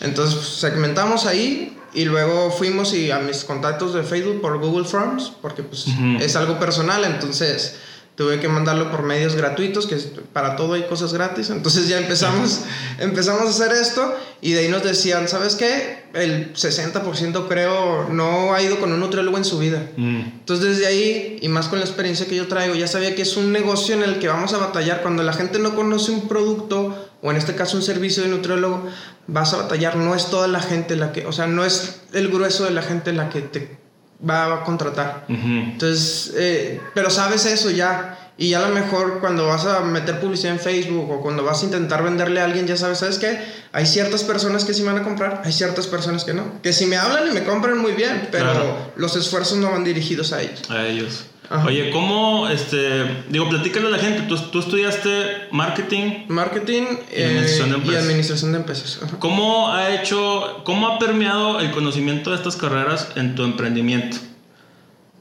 Entonces 0.00 0.36
pues, 0.36 0.48
segmentamos 0.48 1.26
ahí 1.26 1.76
y 1.92 2.06
luego 2.06 2.50
fuimos 2.50 2.94
y 2.94 3.10
a 3.10 3.18
mis 3.18 3.44
contactos 3.44 3.92
de 3.92 4.02
Facebook 4.04 4.40
por 4.40 4.58
Google 4.58 4.86
Forms, 4.86 5.32
porque 5.42 5.62
pues 5.62 5.84
es 6.20 6.34
algo 6.34 6.58
personal, 6.58 7.04
entonces 7.04 7.74
tuve 8.14 8.40
que 8.40 8.48
mandarlo 8.48 8.90
por 8.90 9.02
medios 9.02 9.36
gratuitos, 9.36 9.86
que 9.86 9.96
para 10.32 10.56
todo 10.56 10.74
hay 10.74 10.82
cosas 10.82 11.14
gratis. 11.14 11.48
Entonces 11.50 11.88
ya 11.88 11.98
empezamos, 11.98 12.60
empezamos 12.98 13.42
a 13.42 13.48
hacer 13.48 13.72
esto 13.72 14.14
y 14.42 14.52
de 14.52 14.60
ahí 14.60 14.68
nos 14.68 14.82
decían, 14.82 15.28
¿sabes 15.28 15.54
qué? 15.54 16.04
El 16.12 16.52
60% 16.52 17.48
creo 17.48 18.08
no 18.10 18.52
ha 18.52 18.60
ido 18.60 18.78
con 18.78 18.92
un 18.92 19.00
nutriólogo 19.00 19.38
en 19.38 19.44
su 19.44 19.58
vida. 19.58 19.88
Mm. 19.96 20.20
Entonces 20.40 20.76
desde 20.76 20.86
ahí, 20.86 21.38
y 21.40 21.48
más 21.48 21.68
con 21.68 21.78
la 21.78 21.86
experiencia 21.86 22.26
que 22.26 22.36
yo 22.36 22.48
traigo, 22.48 22.74
ya 22.74 22.86
sabía 22.86 23.14
que 23.14 23.22
es 23.22 23.36
un 23.36 23.50
negocio 23.50 23.94
en 23.94 24.02
el 24.02 24.18
que 24.18 24.28
vamos 24.28 24.52
a 24.52 24.58
batallar. 24.58 25.00
Cuando 25.00 25.22
la 25.22 25.32
gente 25.32 25.58
no 25.58 25.74
conoce 25.74 26.12
un 26.12 26.28
producto, 26.28 27.10
o 27.22 27.30
en 27.30 27.36
este 27.38 27.54
caso 27.54 27.78
un 27.78 27.82
servicio 27.82 28.22
de 28.22 28.28
nutriólogo, 28.28 28.86
vas 29.26 29.54
a 29.54 29.56
batallar. 29.56 29.96
No 29.96 30.14
es 30.14 30.26
toda 30.26 30.48
la 30.48 30.60
gente 30.60 30.96
la 30.96 31.12
que, 31.12 31.24
o 31.24 31.32
sea, 31.32 31.46
no 31.46 31.64
es 31.64 32.02
el 32.12 32.28
grueso 32.28 32.64
de 32.64 32.72
la 32.72 32.82
gente 32.82 33.12
la 33.12 33.30
que 33.30 33.40
te 33.40 33.81
va 34.28 34.54
a 34.54 34.64
contratar. 34.64 35.24
Entonces, 35.28 36.32
eh, 36.36 36.80
pero 36.94 37.10
sabes 37.10 37.46
eso 37.46 37.70
ya. 37.70 38.18
y 38.38 38.50
ya 38.50 38.64
a 38.64 38.68
lo 38.68 38.74
mejor 38.74 39.20
cuando 39.20 39.46
vas 39.46 39.66
a 39.66 39.80
meter 39.80 40.18
publicidad 40.20 40.52
en 40.52 40.60
Facebook 40.60 41.10
o 41.10 41.20
cuando 41.20 41.44
vas 41.44 41.62
a 41.62 41.66
intentar 41.66 42.02
venderle 42.02 42.40
a 42.40 42.44
alguien, 42.44 42.66
ya 42.66 42.76
sabes, 42.76 42.98
¿sabes 42.98 43.18
qué? 43.18 43.38
Hay 43.72 43.86
ciertas 43.86 44.24
personas 44.24 44.64
que 44.64 44.74
sí 44.74 44.82
van 44.82 44.98
a 44.98 45.02
comprar, 45.02 45.42
hay 45.44 45.52
ciertas 45.52 45.86
personas 45.86 46.24
que 46.24 46.34
no. 46.34 46.60
Que 46.62 46.72
si 46.72 46.86
me 46.86 46.96
hablan 46.96 47.28
y 47.28 47.32
me 47.32 47.44
compran 47.44 47.78
muy 47.78 47.92
bien, 47.92 48.28
pero 48.32 48.92
los 48.96 49.16
esfuerzos 49.16 49.58
no 49.58 49.70
van 49.70 49.84
dirigidos 49.84 50.32
a 50.32 50.42
ellos. 50.42 50.70
A 50.70 50.86
ellos. 50.86 51.26
Oye, 51.66 51.90
¿cómo, 51.90 52.48
este, 52.48 53.24
digo, 53.28 53.48
platícale 53.48 53.88
a 53.88 53.90
la 53.90 53.98
gente, 53.98 54.22
tú, 54.22 54.38
tú 54.50 54.60
estudiaste 54.60 55.48
marketing. 55.50 56.24
Marketing 56.28 56.82
y, 57.14 57.22
administración 57.22 58.52
de 58.52 58.58
empresas. 58.58 59.00
¿Cómo 59.18 59.70
ha 59.70 59.94
hecho, 59.94 60.62
cómo 60.64 60.88
ha 60.88 60.98
permeado 60.98 61.60
el 61.60 61.70
conocimiento 61.70 62.30
de 62.30 62.36
estas 62.36 62.56
carreras 62.56 63.08
en 63.16 63.34
tu 63.34 63.44
emprendimiento? 63.44 64.16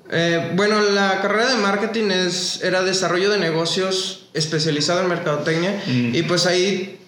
Eh, 0.10 0.52
bueno, 0.56 0.82
la 0.82 1.22
carrera 1.22 1.50
de 1.50 1.58
marketing 1.58 2.12
es, 2.12 2.62
era 2.64 2.82
desarrollo 2.82 3.30
de 3.30 3.38
negocios 3.38 4.28
especializado 4.34 5.02
en 5.02 5.08
mercadotecnia 5.08 5.82
mm. 5.86 6.16
y 6.16 6.24
pues 6.24 6.46
ahí 6.46 7.00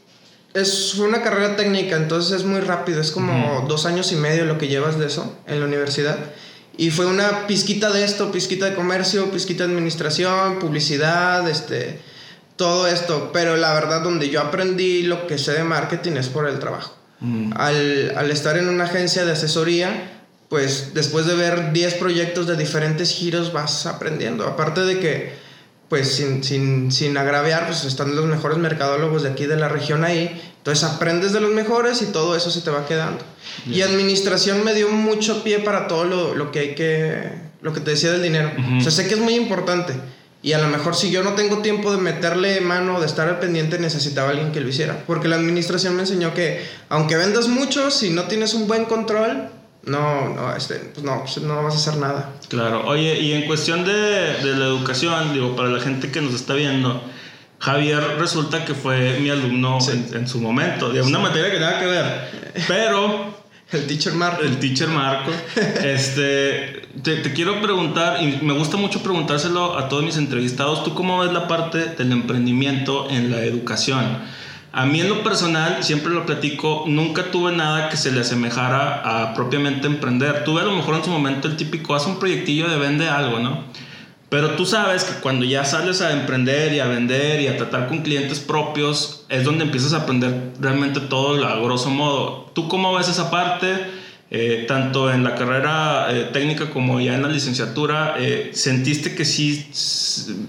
es 0.53 0.95
una 0.95 1.21
carrera 1.21 1.55
técnica, 1.55 1.95
entonces 1.97 2.31
es 2.41 2.45
muy 2.45 2.62
rápido, 2.62 3.01
es 3.01 3.12
como 3.12 3.65
dos 3.67 3.86
años 3.86 4.12
y 4.12 4.15
medio 4.15 4.45
lo 4.45 4.57
que 4.57 4.67
llevas 4.67 4.99
de 4.99 5.07
eso 5.07 5.36
en 5.47 5.59
la 5.59 5.65
universidad. 5.65 6.17
Y 6.75 6.89
fue 6.89 7.05
una 7.05 7.45
pizquita 7.45 7.91
de 7.91 8.03
esto, 8.03 8.31
pizquita 8.31 8.65
de 8.65 8.75
comercio, 8.75 9.29
pizquita 9.31 9.65
de 9.65 9.73
administración, 9.73 10.59
publicidad, 10.59 11.47
este, 11.47 11.99
todo 12.55 12.88
esto. 12.88 13.29
Pero 13.31 13.55
la 13.57 13.73
verdad, 13.73 14.01
donde 14.01 14.29
yo 14.29 14.41
aprendí 14.41 15.03
lo 15.03 15.27
que 15.27 15.38
sé 15.38 15.53
de 15.53 15.63
marketing 15.63 16.13
es 16.13 16.29
por 16.29 16.47
el 16.47 16.59
trabajo. 16.59 16.95
Mm. 17.19 17.53
Al, 17.55 18.13
al, 18.17 18.31
estar 18.31 18.57
en 18.57 18.69
una 18.69 18.86
agencia 18.86 19.23
de 19.23 19.33
asesoría, 19.33 20.12
pues 20.49 20.93
después 20.93 21.27
de 21.27 21.36
ver 21.36 21.73
10 21.73 21.93
proyectos 21.95 22.47
de 22.47 22.57
diferentes 22.57 23.12
giros 23.12 23.53
vas 23.53 23.86
aprendiendo. 23.86 24.47
Aparte 24.47 24.81
de 24.81 24.99
que, 24.99 25.33
pues 25.89 26.15
sin, 26.15 26.43
sin, 26.43 26.91
sin 26.91 27.17
agraviar, 27.17 27.67
pues 27.67 27.86
están 27.86 28.15
los 28.15 28.25
mejores 28.25 28.57
mercadólogos 28.57 29.23
de 29.23 29.29
aquí 29.29 29.45
de 29.45 29.57
la 29.57 29.69
región 29.69 30.03
ahí 30.03 30.41
entonces 30.63 30.86
aprendes 30.86 31.34
de 31.34 31.41
los 31.41 31.52
mejores 31.52 32.02
y 32.02 32.06
todo 32.06 32.38
eso 32.38 32.49
se 32.49 32.62
te 32.62 32.71
va 32.71 32.86
quedando. 32.86 33.21
Y 33.69 33.82
administración 33.82 34.63
me 34.63 34.73
dio 34.73 34.88
mucho 34.88 35.43
pie 35.43 35.60
para 35.60 35.89
todo 35.89 36.06
lo, 36.06 36.36
lo, 36.36 36.52
que 36.54 36.60
hay 36.60 36.73
que, 36.73 37.34
lo 37.62 37.73
que 37.73 37.82
te 37.82 37.91
decía 37.91 38.13
del 38.13 38.23
dinero. 38.23 38.49
O 38.78 38.82
sea, 38.82 38.89
sé 38.89 39.06
que 39.06 39.15
es 39.15 39.19
muy 39.19 39.36
importante. 39.36 39.93
Y 40.41 40.54
a 40.54 40.60
lo 40.60 40.69
mejor 40.69 40.95
si 40.95 41.12
yo 41.12 41.21
no 41.21 41.34
tengo 41.34 41.58
tiempo 41.58 41.91
de 41.91 41.97
meterle 41.97 42.62
mano, 42.62 43.02
de 43.02 43.08
estar 43.08 43.28
al 43.28 43.39
pendiente, 43.39 43.78
necesitaba 43.78 44.30
alguien 44.30 44.54
que 44.54 44.62
lo 44.62 44.69
hiciera. 44.69 45.04
Porque 45.06 45.28
la 45.28 45.36
administración 45.36 45.97
me 45.97 46.04
enseñó 46.04 46.34
que 46.34 46.65
aunque 46.88 47.17
vendas 47.17 47.49
mucho, 47.49 47.91
si 47.91 48.12
no 48.12 48.23
tienes 48.23 48.54
un 48.54 48.65
buen 48.65 48.86
control, 48.86 49.49
no, 49.84 50.30
no, 50.30 50.56
este, 50.56 50.76
pues 50.76 51.06
no, 51.06 51.26
pues 51.26 51.39
no 51.39 51.62
vas 51.62 51.73
a 51.73 51.78
hacer 51.78 51.97
nada. 51.97 52.32
Claro, 52.47 52.88
oye, 52.88 53.19
y 53.19 53.34
en 53.34 53.47
cuestión 53.47 53.84
de, 53.84 53.91
de 53.91 54.56
la 54.56 54.63
educación, 54.63 55.34
digo, 55.34 55.58
para 55.58 55.67
la 55.67 55.82
gente 55.82 56.10
que 56.10 56.21
nos 56.21 56.34
está 56.34 56.54
viendo, 56.54 57.04
Javier 57.63 58.17
resulta 58.19 58.65
que 58.65 58.73
fue 58.73 59.19
mi 59.21 59.30
alumno 59.30 59.78
en, 60.13 60.28
su 60.28 60.41
momento, 60.41 60.89
de 60.89 61.02
una 61.02 61.17
materia 61.19 61.49
que 61.49 61.60
nada 61.62 61.80
que 61.80 61.86
ver, 61.86 62.63
pero... 62.67 63.41
El 63.71 63.88
teacher 63.88 64.13
Marco. 64.13 64.43
El 64.43 64.60
teacher 64.60 64.89
Marco. 64.89 65.32
este, 65.84 66.84
te, 67.02 67.15
te, 67.15 67.34
quiero 67.34 67.60
preguntar, 67.60 68.21
y 68.21 68.45
me 68.45 68.54
gusta 68.54 68.78
mucho 68.78 69.02
preguntárselo 69.02 69.80
a 69.80 69.88
todos 69.89 70.04
mis 70.04 70.17
entrevistados, 70.17 70.84
¿tú 70.84 70.93
cómo 70.93 71.21
ves 71.21 71.32
la 71.32 71.47
parte 71.47 71.86
del 71.86 72.12
emprendimiento 72.12 73.10
en 73.10 73.32
la 73.32 73.41
educación? 73.43 74.19
A 74.73 74.86
mí 74.86 74.99
en 74.99 75.08
lo 75.08 75.23
personal, 75.23 75.84
siempre 75.84 76.12
lo 76.13 76.26
platico, 76.26 76.84
nunca 76.86 77.32
tuve 77.32 77.54
nada 77.54 77.89
que 77.89 77.95
se 77.95 78.12
le 78.12 78.19
asemejara 78.19 79.02
a 79.06 79.34
propiamente 79.34 79.88
emprender. 79.88 80.43
Tuve 80.43 80.62
a 80.62 80.65
lo 80.65 80.76
mejor 80.76 80.95
en 80.95 81.04
su 81.06 81.10
momento 81.10 81.47
el 81.47 81.56
típico, 81.56 81.95
haz 81.95 82.06
un 82.06 82.19
proyectillo 82.19 82.67
de 82.69 82.78
vende 82.78 83.08
algo, 83.08 83.39
¿no? 83.39 83.63
Pero 84.34 84.56
tú 84.56 84.65
sabes 84.65 85.04
que 85.04 85.22
cuando 85.22 85.46
ya 85.46 85.63
sales 85.63 86.02
a 86.02 86.12
emprender 86.12 86.74
y 86.74 86.80
a 86.80 86.88
vender 86.88 87.39
y 87.39 87.46
a 87.46 87.56
tratar 87.56 87.88
con 87.88 88.02
clientes 88.02 88.39
propios, 88.39 89.28
es 89.30 89.43
donde 89.43 89.63
empiezas 89.63 89.93
a 89.93 89.98
aprender 89.98 90.54
realmente 90.60 91.02
todo 91.02 91.46
a 91.46 91.56
grosso 91.58 91.91
modo. 91.91 92.50
¿Tú 92.56 92.67
cómo 92.67 92.96
ves 92.96 93.08
esa 93.10 93.30
parte? 93.30 93.67
Eh, 94.32 94.65
tanto 94.67 95.13
en 95.13 95.24
la 95.24 95.36
carrera 95.36 96.08
eh, 96.10 96.30
técnica 96.34 96.72
como 96.72 97.00
ya 97.00 97.13
en 97.13 97.22
la 97.22 97.28
licenciatura, 97.28 98.15
eh, 98.17 98.50
¿sentiste 98.54 99.13
que 99.13 99.24
sí, 99.24 99.69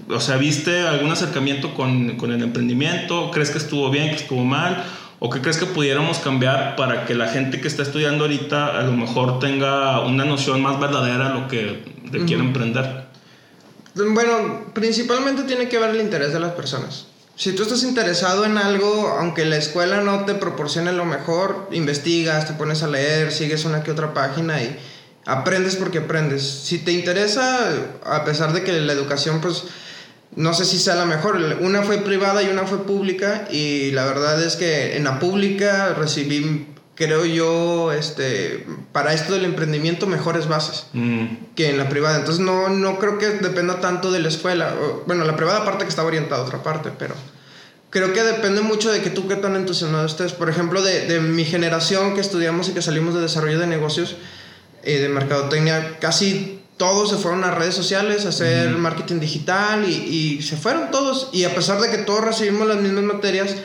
o 0.09 0.19
sea, 0.19 0.37
viste 0.37 0.87
algún 0.87 1.11
acercamiento 1.11 1.75
con, 1.75 2.17
con, 2.17 2.31
el 2.31 2.41
emprendimiento? 2.41 3.29
¿Crees 3.29 3.51
que 3.51 3.59
estuvo 3.59 3.91
bien, 3.91 4.09
que 4.09 4.15
estuvo 4.15 4.43
mal? 4.43 4.83
¿O 5.19 5.29
qué 5.29 5.41
crees 5.41 5.57
que 5.57 5.67
pudiéramos 5.67 6.17
cambiar 6.17 6.75
para 6.75 7.05
que 7.05 7.13
la 7.13 7.27
gente 7.27 7.61
que 7.61 7.67
está 7.67 7.83
estudiando 7.83 8.23
ahorita 8.23 8.79
a 8.79 8.81
lo 8.81 8.93
mejor 8.93 9.37
tenga 9.37 9.99
una 9.99 10.25
noción 10.25 10.63
más 10.63 10.79
verdadera 10.79 11.29
de 11.29 11.39
lo 11.39 11.47
que 11.47 11.83
de 12.09 12.25
quiere 12.25 12.41
emprender? 12.41 13.04
Bueno, 13.95 14.65
principalmente 14.73 15.43
tiene 15.43 15.69
que 15.69 15.79
ver 15.79 15.91
el 15.91 16.01
interés 16.01 16.33
de 16.33 16.39
las 16.41 16.51
personas. 16.51 17.05
Si 17.37 17.53
tú 17.53 17.63
estás 17.63 17.83
interesado 17.83 18.45
en 18.45 18.57
algo, 18.57 19.15
aunque 19.19 19.45
la 19.45 19.55
escuela 19.55 20.01
no 20.01 20.25
te 20.25 20.35
proporcione 20.35 20.91
lo 20.91 21.05
mejor, 21.05 21.69
investigas, 21.71 22.45
te 22.45 22.53
pones 22.53 22.83
a 22.83 22.87
leer, 22.87 23.31
sigues 23.31 23.63
una 23.63 23.83
que 23.83 23.91
otra 23.91 24.13
página 24.13 24.61
y 24.61 24.77
aprendes 25.25 25.77
porque 25.77 25.99
aprendes. 25.99 26.43
Si 26.43 26.79
te 26.79 26.91
interesa, 26.91 27.69
a 28.03 28.25
pesar 28.25 28.51
de 28.51 28.63
que 28.63 28.73
la 28.73 28.91
educación, 28.91 29.39
pues, 29.39 29.63
no 30.35 30.53
sé 30.53 30.65
si 30.65 30.77
sea 30.77 30.95
la 30.95 31.05
mejor. 31.05 31.37
Una 31.61 31.81
fue 31.81 31.99
privada 31.99 32.43
y 32.43 32.49
una 32.49 32.65
fue 32.65 32.85
pública 32.85 33.47
y 33.49 33.91
la 33.91 34.05
verdad 34.05 34.43
es 34.43 34.57
que 34.57 34.97
en 34.97 35.05
la 35.05 35.19
pública 35.19 35.93
recibí 35.93 36.67
creo 36.95 37.25
yo, 37.25 37.91
este, 37.91 38.65
para 38.91 39.13
esto 39.13 39.33
del 39.33 39.45
emprendimiento, 39.45 40.07
mejores 40.07 40.47
bases 40.47 40.87
mm. 40.93 41.25
que 41.55 41.69
en 41.69 41.77
la 41.77 41.89
privada. 41.89 42.17
Entonces, 42.17 42.43
no, 42.43 42.69
no 42.69 42.97
creo 42.99 43.17
que 43.17 43.27
dependa 43.27 43.81
tanto 43.81 44.11
de 44.11 44.19
la 44.19 44.29
escuela. 44.29 44.73
Bueno, 45.05 45.25
la 45.25 45.35
privada 45.35 45.65
parte 45.65 45.83
que 45.83 45.89
está 45.89 46.03
orientada 46.03 46.41
a 46.41 46.45
otra 46.45 46.63
parte, 46.63 46.91
pero 46.97 47.13
creo 47.89 48.13
que 48.13 48.23
depende 48.23 48.61
mucho 48.61 48.91
de 48.91 49.01
que 49.01 49.09
tú 49.09 49.27
qué 49.27 49.35
tan 49.35 49.55
entusiasmado 49.55 50.05
estés. 50.05 50.31
Por 50.31 50.49
ejemplo, 50.49 50.81
de, 50.81 51.05
de 51.05 51.19
mi 51.19 51.43
generación 51.43 52.15
que 52.15 52.21
estudiamos 52.21 52.69
y 52.69 52.71
que 52.71 52.81
salimos 52.81 53.13
de 53.13 53.21
desarrollo 53.21 53.59
de 53.59 53.67
negocios 53.67 54.15
y 54.83 54.91
eh, 54.91 54.99
de 54.99 55.09
mercadotecnia, 55.09 55.99
casi 55.99 56.61
todos 56.77 57.09
se 57.09 57.17
fueron 57.17 57.43
a 57.43 57.51
redes 57.51 57.75
sociales 57.75 58.25
a 58.25 58.29
hacer 58.29 58.69
marketing 58.69 59.19
digital 59.19 59.89
y, 59.89 59.93
y 59.93 60.41
se 60.41 60.55
fueron 60.55 60.91
todos. 60.91 61.29
Y 61.33 61.43
a 61.43 61.53
pesar 61.53 61.79
de 61.81 61.89
que 61.89 61.99
todos 61.99 62.23
recibimos 62.23 62.67
las 62.67 62.81
mismas 62.81 63.03
materias, 63.03 63.55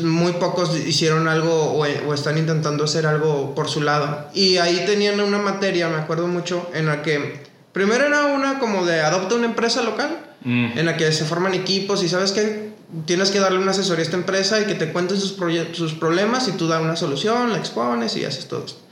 muy 0.00 0.32
pocos 0.32 0.76
hicieron 0.76 1.28
algo 1.28 1.72
o, 1.72 2.14
están 2.14 2.38
intentando 2.38 2.84
hacer 2.84 3.06
algo 3.06 3.54
por 3.54 3.68
su 3.68 3.80
lado. 3.80 4.28
Y 4.34 4.58
ahí 4.58 4.84
tenían 4.86 5.20
una 5.20 5.38
materia, 5.38 5.88
me 5.88 5.96
acuerdo 5.96 6.28
mucho, 6.28 6.70
en 6.74 6.86
la 6.86 7.02
que 7.02 7.44
primero 7.72 8.06
era 8.06 8.26
una 8.26 8.58
como 8.58 8.84
de 8.84 9.00
adopta 9.00 9.34
una 9.34 9.46
empresa 9.46 9.82
local, 9.82 10.18
mm. 10.42 10.78
en 10.78 10.86
la 10.86 10.96
que 10.96 11.10
se 11.12 11.24
forman 11.24 11.54
equipos 11.54 12.02
y 12.02 12.08
sabes 12.08 12.32
que 12.32 12.72
tienes 13.04 13.30
que 13.30 13.40
darle 13.40 13.58
una 13.58 13.72
asesoría 13.72 14.02
a 14.02 14.04
esta 14.04 14.16
empresa 14.16 14.60
y 14.60 14.64
que 14.64 14.74
te 14.74 14.92
cuenten 14.92 15.18
sus, 15.18 15.36
sus 15.72 15.94
problemas 15.94 16.48
y 16.48 16.52
tú 16.52 16.68
das 16.68 16.80
una 16.80 16.96
solución, 16.96 17.52
la 17.52 17.58
expones 17.58 18.16
y 18.16 18.24
haces 18.24 18.46
todo 18.46 18.64
esto. 18.64 18.85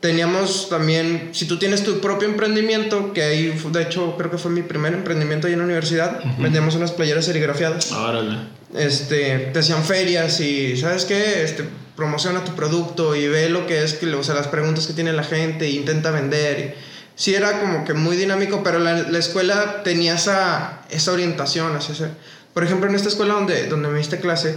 Teníamos 0.00 0.68
también, 0.70 1.28
si 1.32 1.46
tú 1.46 1.58
tienes 1.58 1.84
tu 1.84 2.00
propio 2.00 2.26
emprendimiento, 2.26 3.12
que 3.12 3.22
ahí, 3.22 3.60
de 3.70 3.82
hecho, 3.82 4.16
creo 4.16 4.30
que 4.30 4.38
fue 4.38 4.50
mi 4.50 4.62
primer 4.62 4.94
emprendimiento 4.94 5.46
ahí 5.46 5.52
en 5.52 5.58
la 5.58 5.66
universidad, 5.66 6.20
vendíamos 6.38 6.74
unas 6.74 6.92
playeras 6.92 7.26
serigrafiadas. 7.26 7.92
Órale 7.92 8.60
este, 8.76 9.50
te 9.52 9.58
hacían 9.58 9.84
ferias 9.84 10.40
y, 10.40 10.76
¿sabes 10.76 11.04
qué? 11.04 11.42
Este, 11.42 11.64
promociona 11.96 12.44
tu 12.44 12.54
producto 12.54 13.16
y 13.16 13.28
ve 13.28 13.48
lo 13.48 13.66
que 13.66 13.82
es, 13.82 13.94
que, 13.94 14.06
o 14.14 14.22
sea, 14.22 14.34
las 14.34 14.48
preguntas 14.48 14.86
que 14.86 14.92
tiene 14.92 15.12
la 15.12 15.24
gente 15.24 15.66
e 15.66 15.70
intenta 15.70 16.10
vender. 16.10 16.60
Y, 16.60 16.74
sí 17.14 17.34
era 17.34 17.60
como 17.60 17.84
que 17.84 17.94
muy 17.94 18.16
dinámico, 18.16 18.62
pero 18.62 18.78
la, 18.78 19.02
la 19.02 19.18
escuela 19.18 19.82
tenía 19.82 20.14
esa, 20.14 20.82
esa 20.90 21.12
orientación 21.12 21.74
hacia 21.76 21.94
ese. 21.94 22.08
Por 22.54 22.64
ejemplo, 22.64 22.88
en 22.88 22.96
esta 22.96 23.08
escuela 23.08 23.34
donde, 23.34 23.66
donde 23.68 23.88
me 23.88 23.98
diste 23.98 24.18
clase, 24.18 24.56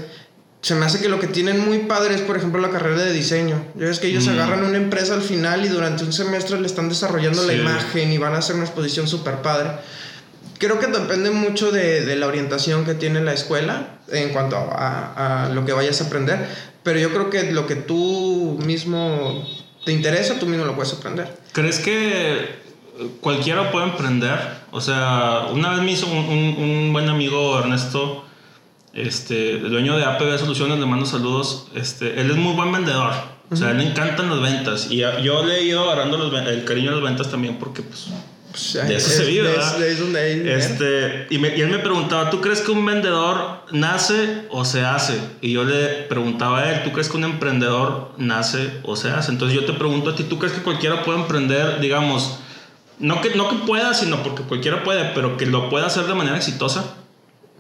se 0.63 0.73
me 0.73 0.88
hace 0.88 0.99
que 0.99 1.10
lo 1.10 1.19
que 1.19 1.28
tienen 1.28 1.60
muy 1.60 1.80
padre 1.80 2.15
es, 2.15 2.21
por 2.21 2.36
ejemplo, 2.36 2.60
la 2.60 2.71
carrera 2.71 3.04
de 3.04 3.13
diseño. 3.13 3.63
Ya 3.76 3.86
ves 3.86 3.99
que 3.99 4.08
ellos 4.08 4.26
mm. 4.26 4.30
agarran 4.32 4.63
una 4.63 4.78
empresa 4.78 5.13
al 5.13 5.21
final 5.21 5.63
y 5.63 5.67
durante 5.67 6.04
un 6.04 6.12
semestre 6.12 6.60
le 6.60 6.65
están 6.65 6.89
desarrollando 6.89 7.43
la 7.43 7.54
imagen 7.54 8.12
y 8.12 8.17
van 8.17 8.34
a 8.34 8.39
hacer 8.39 8.56
una 8.56 8.65
exposición 8.65 9.08
súper 9.08 9.43
padre 9.43 9.73
creo 10.63 10.80
que 10.80 10.88
depende 10.88 11.30
mucho 11.30 11.71
de, 11.71 12.06
de, 12.06 12.15
la 12.15 12.26
orientación 12.28 12.86
que 12.86 12.93
tiene 12.93 13.21
la 13.21 13.34
escuela 13.34 13.99
en 14.10 14.30
cuanto 14.30 14.56
a, 14.56 15.43
a, 15.45 15.49
lo 15.49 15.65
que 15.65 15.73
vayas 15.73 15.99
a 15.99 16.06
aprender, 16.06 16.47
pero 16.84 16.99
yo 16.99 17.10
creo 17.10 17.30
que 17.30 17.52
lo 17.52 17.67
que 17.67 17.76
tú 17.76 18.58
mismo 18.65 19.45
te 19.84 19.91
interesa, 19.91 20.39
tú 20.39 20.45
mismo 20.45 20.65
lo 20.65 20.73
puedes 20.76 20.93
aprender. 20.93 21.38
¿Crees 21.52 21.80
que 21.80 22.63
cualquiera 23.19 23.71
puede 23.71 23.88
emprender? 23.88 24.39
O 24.71 24.80
sea, 24.80 25.47
una 25.52 25.71
vez 25.71 25.82
me 25.82 25.91
hizo 25.91 26.08
un, 26.08 26.56
un, 26.58 26.93
buen 26.93 27.10
amigo 27.10 27.60
Ernesto, 27.60 28.23
este, 28.93 29.51
el 29.51 29.69
dueño 29.69 29.97
de 29.97 30.06
APB 30.06 30.38
Soluciones, 30.38 30.79
le 30.79 30.86
mando 30.86 31.06
saludos, 31.06 31.67
este, 31.75 32.19
él 32.21 32.29
es 32.32 32.38
muy 32.38 32.53
buen 32.53 32.71
vendedor. 32.71 33.12
O 33.51 33.56
sea, 33.56 33.73
le 33.73 33.88
encantan 33.88 34.29
las 34.29 34.41
ventas. 34.41 34.88
Y 34.89 34.97
yo 34.97 35.45
le 35.45 35.60
he 35.60 35.63
ido 35.63 35.84
agarrando 35.84 36.17
los, 36.17 36.34
el 36.47 36.63
cariño 36.63 36.89
a 36.89 36.93
las 36.93 37.03
ventas 37.03 37.29
también 37.29 37.60
porque, 37.60 37.84
pues, 37.84 38.08
pues, 38.53 38.88
de 38.88 38.95
eso 38.95 39.10
se 39.10 39.25
vive, 39.25 39.56
este, 40.56 41.27
y, 41.32 41.38
y, 41.38 41.62
él 41.62 41.69
me 41.69 41.79
preguntaba, 41.79 42.29
¿tú 42.29 42.39
crees 42.39 42.62
que 42.62 42.69
un 42.69 42.86
vendedor 42.86 43.65
nace 43.71 44.45
o 44.51 44.63
se 44.63 44.86
hace? 44.86 45.19
Y 45.41 45.53
yo 45.53 45.63
le 45.63 45.88
preguntaba 46.03 46.60
a 46.60 46.71
él, 46.71 46.84
¿tú 46.84 46.91
crees 46.91 47.10
que 47.10 47.17
un 47.17 47.23
emprendedor 47.23 48.12
nace 48.17 48.79
o 48.84 48.95
se 48.95 49.10
hace? 49.10 49.32
Entonces 49.32 49.60
yo 49.60 49.65
te 49.65 49.73
pregunto 49.73 50.12
a 50.12 50.15
ti, 50.15 50.23
¿tú 50.23 50.38
crees 50.38 50.53
que 50.53 50.62
cualquiera 50.62 51.03
puede 51.03 51.19
emprender, 51.19 51.79
digamos, 51.79 52.38
No 52.99 53.21
que, 53.21 53.32
no 53.32 53.49
que 53.49 53.56
pueda, 53.65 53.95
sino 53.95 54.21
porque 54.21 54.43
cualquiera 54.43 54.84
puede, 54.84 55.12
pero 55.15 55.36
que 55.36 55.47
lo 55.47 55.69
pueda 55.69 55.88
hacer 55.88 56.06
de 56.06 56.13
manera 56.13 56.38
exitosa. 56.38 56.95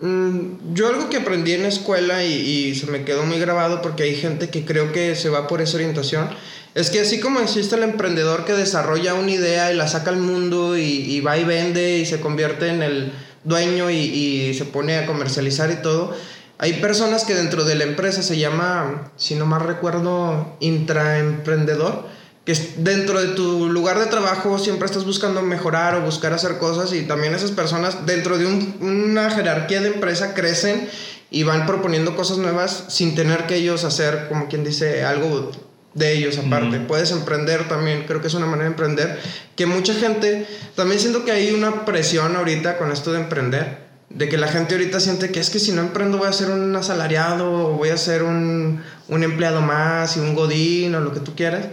Mm, 0.01 0.73
yo 0.73 0.87
algo 0.87 1.09
que 1.09 1.17
aprendí 1.17 1.53
en 1.53 1.61
la 1.61 1.69
escuela 1.69 2.23
y, 2.25 2.75
se 2.75 2.87
me 2.87 3.05
quedó 3.05 3.25
muy 3.25 3.39
grabado 3.39 3.81
porque 3.81 4.03
hay 4.03 4.15
gente 4.15 4.49
que 4.49 4.65
creo 4.65 4.91
que 4.91 5.15
se 5.15 5.29
va 5.29 5.47
por 5.47 5.61
esa 5.61 5.77
orientación, 5.77 6.29
es 6.75 6.89
que 6.89 6.99
así 7.01 7.19
como 7.19 7.39
existe 7.39 7.75
el 7.75 7.83
emprendedor 7.83 8.45
que 8.45 8.53
desarrolla 8.53 9.13
una 9.13 9.31
idea 9.31 9.71
y 9.71 9.75
la 9.75 9.87
saca 9.87 10.09
al 10.09 10.17
mundo 10.17 10.77
y, 10.77 11.19
va 11.21 11.37
y 11.37 11.43
vende 11.43 11.99
y 11.99 12.05
se 12.05 12.19
convierte 12.19 12.69
en 12.69 12.81
el 12.81 13.13
dueño 13.43 13.91
y, 13.91 13.97
y, 13.97 14.53
se 14.55 14.65
pone 14.65 14.97
a 14.97 15.05
comercializar 15.05 15.71
y 15.71 15.81
todo, 15.81 16.15
hay 16.57 16.73
personas 16.73 17.25
que 17.25 17.35
dentro 17.35 17.63
de 17.63 17.75
la 17.75 17.83
empresa 17.83 18.23
se 18.23 18.37
llama, 18.37 19.11
si 19.17 19.35
no 19.35 19.45
mal 19.45 19.61
recuerdo, 19.61 20.55
intraemprendedor 20.59 22.12
que 22.45 22.53
dentro 22.77 23.21
de 23.21 23.35
tu 23.35 23.69
lugar 23.69 23.99
de 23.99 24.07
trabajo 24.07 24.59
siempre 24.59 24.85
estás 24.85 25.05
buscando 25.05 25.41
mejorar 25.41 25.95
o 25.95 26.01
buscar 26.01 26.33
hacer 26.33 26.57
cosas 26.57 26.91
y 26.93 27.03
también 27.03 27.33
esas 27.33 27.51
personas 27.51 28.05
dentro 28.05 28.37
de 28.37 28.45
una 28.45 29.29
jerarquía 29.31 29.81
de 29.81 29.87
empresa 29.87 30.33
crecen 30.33 30.89
y 31.31 31.43
van 31.43 31.65
proponiendo 31.65 32.15
cosas 32.15 32.37
nuevas 32.37 32.85
sin 32.89 33.15
tener 33.15 33.47
que 33.47 33.55
ellos 33.55 33.85
hacer, 33.85 34.27
como 34.27 34.49
quien 34.49 34.63
dice, 34.63 35.03
algo 35.03 35.51
de 35.93 36.13
ellos 36.13 36.37
aparte. 36.37 36.79
Puedes 36.81 37.11
emprender 37.11 37.67
también, 37.69 38.03
creo 38.05 38.21
que 38.21 38.27
es 38.27 38.33
una 38.33 38.45
manera 38.45 38.65
de 38.65 38.71
emprender, 38.71 39.19
que 39.55 39.65
mucha 39.65 39.93
gente, 39.93 40.45
también 40.75 40.99
siento 40.99 41.23
que 41.23 41.31
hay 41.31 41.51
una 41.51 41.85
presión 41.85 42.35
ahorita 42.35 42.77
con 42.77 42.91
esto 42.91 43.13
de 43.13 43.21
emprender, 43.21 43.83
de 44.09 44.27
que 44.27 44.37
la 44.37 44.47
gente 44.47 44.75
ahorita 44.75 44.99
siente 44.99 45.31
que 45.31 45.39
es 45.39 45.49
que 45.49 45.59
si 45.59 45.71
no 45.71 45.81
emprendo 45.81 46.17
voy 46.17 46.27
a 46.27 46.33
ser 46.33 46.51
un 46.51 46.75
asalariado 46.75 47.51
o 47.51 47.71
voy 47.71 47.89
a 47.89 47.97
ser 47.97 48.21
un, 48.23 48.83
un 49.07 49.23
empleado 49.23 49.61
más 49.61 50.17
y 50.17 50.19
un 50.19 50.35
godín 50.35 50.93
o 50.93 50.99
lo 50.99 51.13
que 51.13 51.19
tú 51.19 51.35
quieras. 51.35 51.65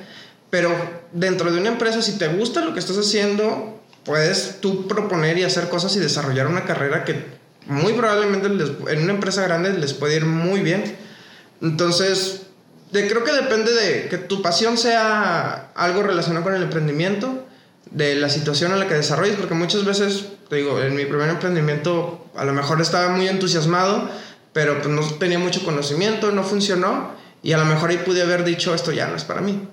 Pero 0.51 0.71
dentro 1.13 1.53
de 1.53 1.61
una 1.61 1.71
empresa, 1.71 2.03
si 2.03 2.19
te 2.19 2.29
gusta 2.29 2.65
lo 2.65 2.75
que 2.75 2.81
estás 2.81 2.99
haciendo, 2.99 3.81
puedes 4.05 4.61
tú 4.61 4.89
proponer 4.89 5.39
y 5.39 5.45
hacer 5.45 5.69
cosas 5.69 5.95
y 5.97 6.01
desarrollar 6.01 6.47
una 6.49 6.65
carrera 6.65 7.05
que 7.05 7.25
muy 7.67 7.93
probablemente 7.93 8.49
en 8.49 9.03
una 9.03 9.13
empresa 9.13 9.43
grande 9.43 9.73
les 9.73 9.95
puede 9.95 10.17
ir 10.17 10.27
muy 10.27 10.61
bien. 10.61 10.97
Entonces, 11.63 12.43
de, 12.91 13.07
creo 13.07 13.23
que 13.23 13.33
depende 13.33 13.73
de 13.73 14.09
que 14.09 14.19
tu 14.19 14.43
pasión 14.43 14.77
sea 14.77 15.71
algo 15.75 16.03
relacionado 16.03 16.45
con 16.45 16.55
el 16.55 16.63
emprendimiento, 16.63 17.47
de 17.91 18.15
la 18.15 18.29
situación 18.29 18.73
en 18.73 18.79
la 18.79 18.87
que 18.87 18.95
desarrolles, 18.95 19.37
porque 19.37 19.55
muchas 19.55 19.85
veces, 19.85 20.27
te 20.49 20.57
digo, 20.57 20.81
en 20.81 20.95
mi 20.95 21.05
primer 21.07 21.29
emprendimiento 21.29 22.25
a 22.37 22.45
lo 22.45 22.53
mejor 22.53 22.81
estaba 22.81 23.09
muy 23.09 23.29
entusiasmado, 23.29 24.09
pero 24.53 24.81
pues 24.81 24.89
no 24.89 25.03
tenía 25.15 25.39
mucho 25.39 25.65
conocimiento, 25.65 26.31
no 26.31 26.45
funcionó, 26.45 27.13
y 27.43 27.53
a 27.53 27.59
lo 27.59 27.65
mejor 27.65 27.91
ahí 27.91 27.99
pude 27.99 28.23
haber 28.23 28.45
dicho, 28.45 28.75
esto 28.75 28.93
ya 28.93 29.09
no 29.09 29.17
es 29.17 29.25
para 29.25 29.41
mí. 29.41 29.67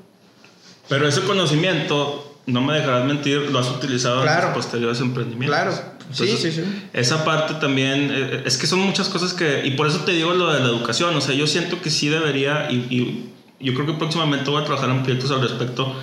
Pero 0.90 1.08
ese 1.08 1.22
conocimiento, 1.22 2.38
no 2.46 2.62
me 2.62 2.76
dejarás 2.76 3.06
mentir, 3.06 3.50
lo 3.52 3.60
has 3.60 3.70
utilizado 3.70 4.26
en 4.26 4.42
tus 4.42 4.50
posteriores 4.52 5.00
emprendimientos. 5.02 5.58
Claro. 5.58 5.74
sí, 6.12 6.28
sí, 6.38 6.52
sí. 6.52 6.64
Esa 6.94 7.26
parte 7.26 7.56
también, 7.56 8.10
eh, 8.12 8.44
es 8.46 8.58
que 8.58 8.68
son 8.68 8.80
muchas 8.80 9.10
cosas 9.10 9.34
que, 9.34 9.66
y 9.66 9.72
por 9.72 9.88
eso 9.88 10.00
te 10.00 10.14
digo 10.14 10.34
lo 10.34 10.54
de 10.54 10.60
la 10.60 10.68
educación, 10.68 11.16
o 11.16 11.22
sea, 11.22 11.36
yo 11.36 11.48
siento 11.48 11.82
que 11.82 11.90
sí 11.90 12.10
debería, 12.10 12.72
y, 12.72 13.32
yo 13.60 13.74
creo 13.74 13.88
que 13.88 13.94
próximamente 13.94 14.52
voy 14.52 14.62
a 14.62 14.66
trabajar 14.66 14.90
en 14.90 15.04
proyectos 15.04 15.32
al 15.32 15.42
respecto, 15.42 15.96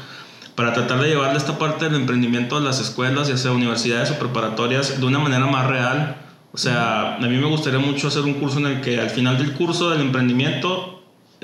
para 0.55 0.73
tratar 0.73 1.01
de 1.01 1.09
llevarle 1.09 1.39
esta 1.39 1.59
parte 1.59 1.87
del 1.87 1.95
emprendimiento 1.95 2.57
a 2.57 2.61
las 2.61 2.81
escuelas, 2.81 3.29
ya 3.29 3.37
sea 3.37 3.53
universidades 3.53 4.11
o 4.11 4.19
preparatorias, 4.19 5.01
de 5.01 5.07
una 5.07 5.19
manera 5.19 5.47
más 5.47 5.67
real. 5.67 6.17
O 6.53 6.59
sea, 6.59 7.17
a 7.17 7.21
mí 7.21 7.37
me 7.37 7.47
gustaría 7.47 7.81
mucho 7.81 8.07
hacer 8.07 8.23
un 8.23 8.35
curso 8.35 8.59
en 8.59 8.67
el 8.67 8.81
que 8.81 9.01
al 9.01 9.11
final 9.11 9.37
del 9.39 9.53
curso 9.53 9.91
del 9.91 10.01
emprendimiento 10.01 10.94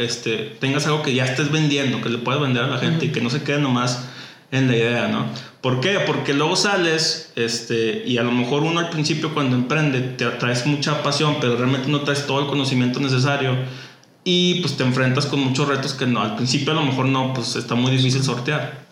este, 0.05 0.57
tengas 0.61 0.87
algo 0.87 1.03
que 1.03 1.15
ya 1.15 1.25
estés 1.25 1.51
vendiendo, 1.51 2.01
que 2.01 2.09
le 2.09 2.19
puedas 2.19 2.41
vender 2.41 2.65
a 2.65 2.69
la 2.69 2.79
gente 2.79 3.07
y 3.07 3.13
que 3.13 3.21
no 3.21 3.31
se 3.31 3.43
quede 3.43 3.61
nomás 3.61 4.05
en 4.51 4.69
la 4.69 4.77
idea, 4.77 5.09
¿no? 5.09 5.27
¿Por 5.61 5.81
qué? 5.81 6.01
Porque 6.07 6.35
luego 6.35 6.57
sales 6.57 7.33
este, 7.37 8.03
y 8.07 8.19
a 8.19 8.23
lo 8.23 8.33
mejor 8.33 8.63
uno 8.63 8.81
al 8.81 8.91
principio 8.91 9.35
cuando 9.35 9.57
emprende 9.57 10.01
te 10.01 10.27
traes 10.27 10.67
mucha 10.67 11.03
pasión, 11.03 11.37
pero 11.41 11.57
realmente 11.57 11.89
no 11.89 12.01
traes 12.01 12.27
todo 12.27 12.41
el 12.41 12.47
conocimiento 12.47 12.99
necesario 12.99 13.57
y 14.25 14.61
pues 14.61 14.77
te 14.77 14.85
enfrentas 14.85 15.27
con 15.27 15.41
muchos 15.41 15.69
retos 15.69 15.95
que 15.95 16.07
no, 16.07 16.23
al 16.23 16.37
principio 16.37 16.73
a 16.73 16.77
lo 16.77 16.83
mejor 16.83 17.07
no, 17.07 17.33
pues 17.35 17.57
está 17.57 17.75
muy 17.75 17.93
difícil 17.93 18.23
sortear. 18.23 18.87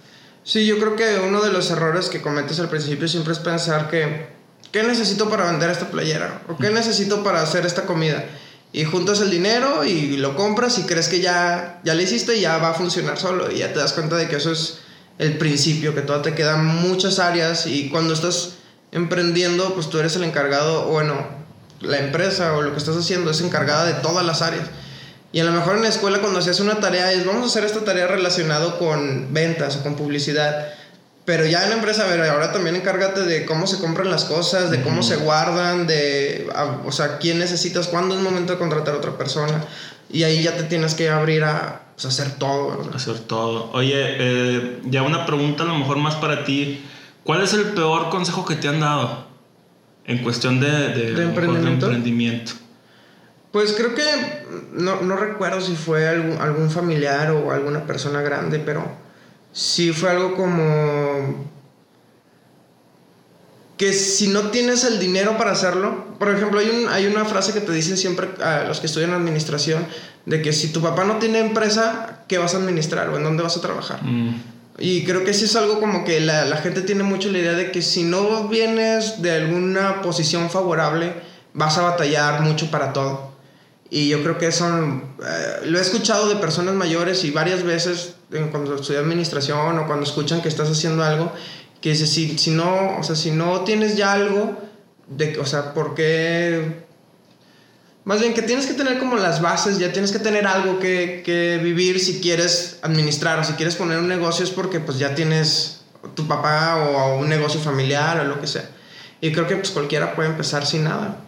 Sí, 0.45 0.67
yo 0.67 0.79
creo 0.79 0.97
que 0.97 1.21
uno 1.27 1.43
de 1.43 1.53
los 1.53 1.71
errores 1.71 2.09
que 2.09 2.23
cometes 2.23 2.59
al 2.61 2.71
principio 2.71 3.09
siempre 3.09 3.33
es 3.33 3.39
pensar 3.39 3.91
que, 3.91 4.29
¿qué 4.73 4.83
necesito 4.83 5.29
para 5.29 5.51
vender 5.51 5.71
esta 5.71 5.91
playera? 5.91 6.43
¿O 6.49 6.57
qué 6.57 6.71
necesito 6.71 7.23
para 7.23 7.43
hacer 7.43 7.67
esta 7.67 7.85
comida? 7.85 8.25
Y 8.73 8.85
juntas 8.85 9.21
el 9.21 9.31
dinero 9.31 9.85
y 9.85 10.17
lo 10.19 10.37
compras 10.37 10.79
y 10.79 10.83
crees 10.83 11.09
que 11.09 11.21
ya, 11.21 11.81
ya 11.85 11.95
le 11.95 12.03
hiciste 12.03 12.37
y 12.37 12.43
ya 12.43 12.59
va 12.59 12.71
a 12.71 12.75
funcionar 12.75 13.19
solo 13.19 13.51
y 13.51 13.59
ya 13.59 13.73
te 13.73 13.79
das 13.79 13.93
cuenta 13.93 14.17
de 14.17 14.29
que 14.29 14.37
eso 14.37 14.53
es 14.53 14.81
el 15.19 15.39
principio, 15.39 15.95
que 15.95 16.03
todavía 16.03 16.31
te 16.31 16.37
quedan 16.37 16.65
muchas 16.65 17.19
áreas 17.19 17.67
y 17.67 17.89
cuando 17.89 18.15
estás 18.15 18.55
emprendiendo 18.93 19.75
pues 19.75 19.89
tú 19.89 19.99
eres 19.99 20.17
el 20.17 20.25
encargado, 20.25 20.89
o 20.89 20.93
bueno, 20.93 21.27
la 21.81 21.99
empresa 21.99 22.57
o 22.57 22.63
lo 22.63 22.73
que 22.73 22.79
estás 22.79 22.97
haciendo 22.97 23.31
es 23.31 23.41
encargada 23.41 23.87
de 23.87 23.95
todas 23.95 24.25
las 24.25 24.43
áreas. 24.43 24.67
Y 25.31 25.41
a 25.41 25.45
lo 25.45 25.53
mejor 25.53 25.77
en 25.77 25.83
la 25.83 25.89
escuela 25.89 26.21
cuando 26.21 26.41
se 26.41 26.63
una 26.63 26.81
tarea 26.81 27.13
es 27.13 27.27
vamos 27.27 27.43
a 27.43 27.47
hacer 27.47 27.65
esta 27.65 27.85
tarea 27.85 28.07
relacionado 28.07 28.79
con 28.79 29.33
ventas 29.33 29.77
o 29.77 29.83
con 29.83 29.95
publicidad 29.95 30.73
pero 31.29 31.45
ya 31.45 31.63
en 31.65 31.69
la 31.69 31.77
empresa, 31.77 32.05
a 32.05 32.07
ver, 32.07 32.23
ahora 32.23 32.53
también 32.53 32.75
encárgate 32.75 33.21
de 33.21 33.45
cómo 33.45 33.67
se 33.67 33.79
compran 33.83 34.11
las 34.11 34.25
cosas, 34.25 34.71
de 34.71 34.81
cómo 34.81 35.03
se 35.03 35.17
guardan, 35.17 35.87
de, 35.87 36.49
o 36.87 36.91
sea, 36.91 37.19
quién 37.19 37.39
necesitas, 37.39 37.87
cuándo 37.89 38.15
es 38.15 38.23
momento 38.23 38.55
de 38.55 38.59
contratar 38.59 38.95
a 38.95 38.97
otra 38.97 39.19
persona. 39.19 39.63
Y 40.11 40.23
ahí 40.23 40.43
ya 40.43 40.57
te 40.57 40.63
tienes 40.63 40.95
que 40.95 41.11
abrir 41.11 41.45
a 41.45 41.83
pues, 41.95 42.07
hacer 42.07 42.39
todo. 42.39 42.79
¿verdad? 42.79 42.97
Hacer 42.97 43.19
todo. 43.19 43.71
Oye, 43.73 43.93
eh, 43.95 44.81
ya 44.87 45.03
una 45.03 45.27
pregunta 45.27 45.65
a 45.65 45.67
lo 45.67 45.75
mejor 45.75 45.99
más 45.99 46.15
para 46.15 46.47
ti. 46.47 46.83
¿Cuál 47.25 47.43
es 47.43 47.53
el 47.53 47.65
peor 47.75 48.09
consejo 48.09 48.47
que 48.47 48.55
te 48.55 48.69
han 48.69 48.81
dado 48.81 49.27
en 50.07 50.23
cuestión 50.23 50.61
de, 50.61 50.71
de, 50.95 51.23
emprendimiento? 51.25 52.55
Pues 53.53 53.75
creo 53.75 53.95
que 53.95 54.47
no, 54.73 55.03
no 55.03 55.15
recuerdo 55.15 55.61
si 55.61 55.77
fue 55.77 56.09
algún, 56.09 56.41
algún 56.41 56.71
familiar 56.71 57.33
o 57.33 57.53
alguna 57.53 57.85
persona 57.85 58.23
grande, 58.23 58.61
pero 58.61 59.07
sí 59.53 59.93
fue 59.93 60.11
algo 60.11 60.37
como 60.37 61.49
que 63.79 63.93
si 63.93 64.27
no 64.27 64.51
tienes 64.51 64.83
el 64.85 64.99
dinero 64.99 65.39
para 65.39 65.53
hacerlo, 65.53 66.05
por 66.19 66.35
ejemplo, 66.35 66.59
hay, 66.59 66.69
un, 66.69 66.89
hay 66.89 67.07
una 67.07 67.25
frase 67.25 67.53
que 67.53 67.61
te 67.61 67.73
dicen 67.73 67.97
siempre 67.97 68.29
a 68.43 68.65
los 68.65 68.81
que 68.81 68.87
estudian 68.87 69.13
administración, 69.13 69.87
de 70.27 70.43
que 70.43 70.53
si 70.53 70.73
tu 70.73 70.83
papá 70.83 71.05
no 71.05 71.19
tiene 71.19 71.39
empresa, 71.39 72.25
¿qué 72.27 72.39
vas 72.39 72.55
a 72.55 72.59
administrar 72.59 73.09
o 73.09 73.17
en 73.17 73.23
dónde 73.23 73.45
vas 73.45 73.57
a 73.57 73.61
trabajar? 73.61 74.03
Mm. 74.03 74.43
Y 74.81 75.05
creo 75.05 75.25
que 75.25 75.33
sí 75.33 75.45
es 75.45 75.57
algo 75.57 75.81
como 75.81 76.05
que 76.05 76.21
la, 76.21 76.45
la, 76.45 76.57
gente 76.59 76.83
tiene 76.83 77.05
mucho 77.05 77.31
la 77.31 77.39
idea 77.39 77.53
de 77.53 77.71
que 77.71 77.83
si 77.83 78.03
no 78.03 78.49
vienes 78.49 79.23
de 79.23 79.33
alguna 79.33 80.03
posición 80.03 80.51
favorable, 80.51 81.15
vas 81.55 81.79
a 81.79 81.83
batallar 81.83 82.43
mucho 82.43 82.71
para 82.71 82.93
todo. 82.93 83.33
Y 83.91 84.09
yo 84.09 84.23
creo 84.23 84.39
que 84.39 84.49
eso 84.49 84.67
eh, 84.69 85.67
lo 85.67 85.79
he 85.79 85.83
escuchado 85.83 86.29
de 86.29 86.37
personas 86.37 86.75
mayores 86.75 87.25
y 87.25 87.31
varias 87.31 87.63
veces 87.63 88.15
cuando 88.51 88.75
estudié 88.75 88.99
administración 88.99 89.79
o 89.79 89.87
cuando 89.87 90.05
escuchan 90.05 90.43
que 90.43 90.49
estás 90.49 90.71
haciendo 90.71 91.03
algo, 91.03 91.33
que 91.81 91.91
dice, 91.91 92.07
si, 92.07 92.39
si, 92.39 92.51
no, 92.51 92.99
o 92.99 93.03
sea, 93.03 93.17
si 93.17 93.31
no 93.31 93.61
tienes 93.63 93.97
ya 93.97 94.13
algo, 94.13 94.57
de, 95.07 95.39
o 95.39 95.47
sea, 95.47 95.75
¿por 95.75 95.95
qué? 95.95 96.87
Más 98.05 98.21
bien 98.21 98.35
que 98.35 98.43
tienes 98.43 98.67
que 98.67 98.75
tener 98.75 98.99
como 98.99 99.17
las 99.17 99.41
bases, 99.43 99.79
ya 99.79 99.93
tienes 99.93 100.13
que 100.13 100.19
tener 100.19 100.47
algo 100.47 100.79
que, 100.79 101.23
que 101.25 101.61
vivir 101.63 102.01
si 102.01 102.21
quieres 102.21 102.79
administrar 102.83 103.39
o 103.39 103.45
si 103.45 103.53
quieres 103.53 103.77
poner 103.77 103.99
un 103.99 104.09
negocio 104.09 104.45
es 104.45 104.51
porque 104.51 104.81
pues 104.81 104.99
ya 104.99 105.15
tienes 105.15 105.85
tu 106.15 106.27
papá 106.27 106.77
o 106.77 107.19
un 107.19 107.29
negocio 107.29 107.61
familiar 107.61 108.21
o 108.21 108.25
lo 108.25 108.41
que 108.41 108.47
sea. 108.47 108.69
Y 109.21 109.33
creo 109.33 109.47
que 109.47 109.57
pues 109.57 109.71
cualquiera 109.71 110.15
puede 110.15 110.31
empezar 110.31 110.65
sin 110.65 110.85
nada. 110.85 111.19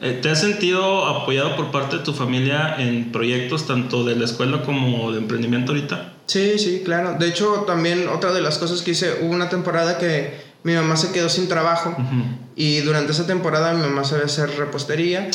Eh, 0.00 0.18
¿Te 0.22 0.30
has 0.30 0.40
sentido 0.40 1.06
apoyado 1.06 1.56
por 1.56 1.70
parte 1.70 1.98
de 1.98 2.04
tu 2.04 2.12
familia 2.12 2.76
en 2.78 3.10
proyectos 3.10 3.66
tanto 3.66 4.04
de 4.04 4.14
la 4.14 4.26
escuela 4.26 4.62
como 4.62 5.10
de 5.12 5.18
emprendimiento 5.18 5.72
ahorita? 5.72 6.12
Sí, 6.28 6.58
sí, 6.58 6.82
claro. 6.84 7.16
De 7.18 7.26
hecho, 7.26 7.64
también 7.66 8.08
otra 8.08 8.32
de 8.32 8.40
las 8.40 8.58
cosas 8.58 8.82
que 8.82 8.92
hice, 8.92 9.18
hubo 9.22 9.32
una 9.32 9.48
temporada 9.48 9.98
que 9.98 10.46
mi 10.62 10.74
mamá 10.74 10.96
se 10.96 11.10
quedó 11.10 11.28
sin 11.28 11.48
trabajo 11.48 11.96
y 12.54 12.80
durante 12.80 13.12
esa 13.12 13.26
temporada 13.26 13.72
mi 13.72 13.80
mamá 13.80 14.04
sabía 14.04 14.26
hacer 14.26 14.50
repostería. 14.56 15.30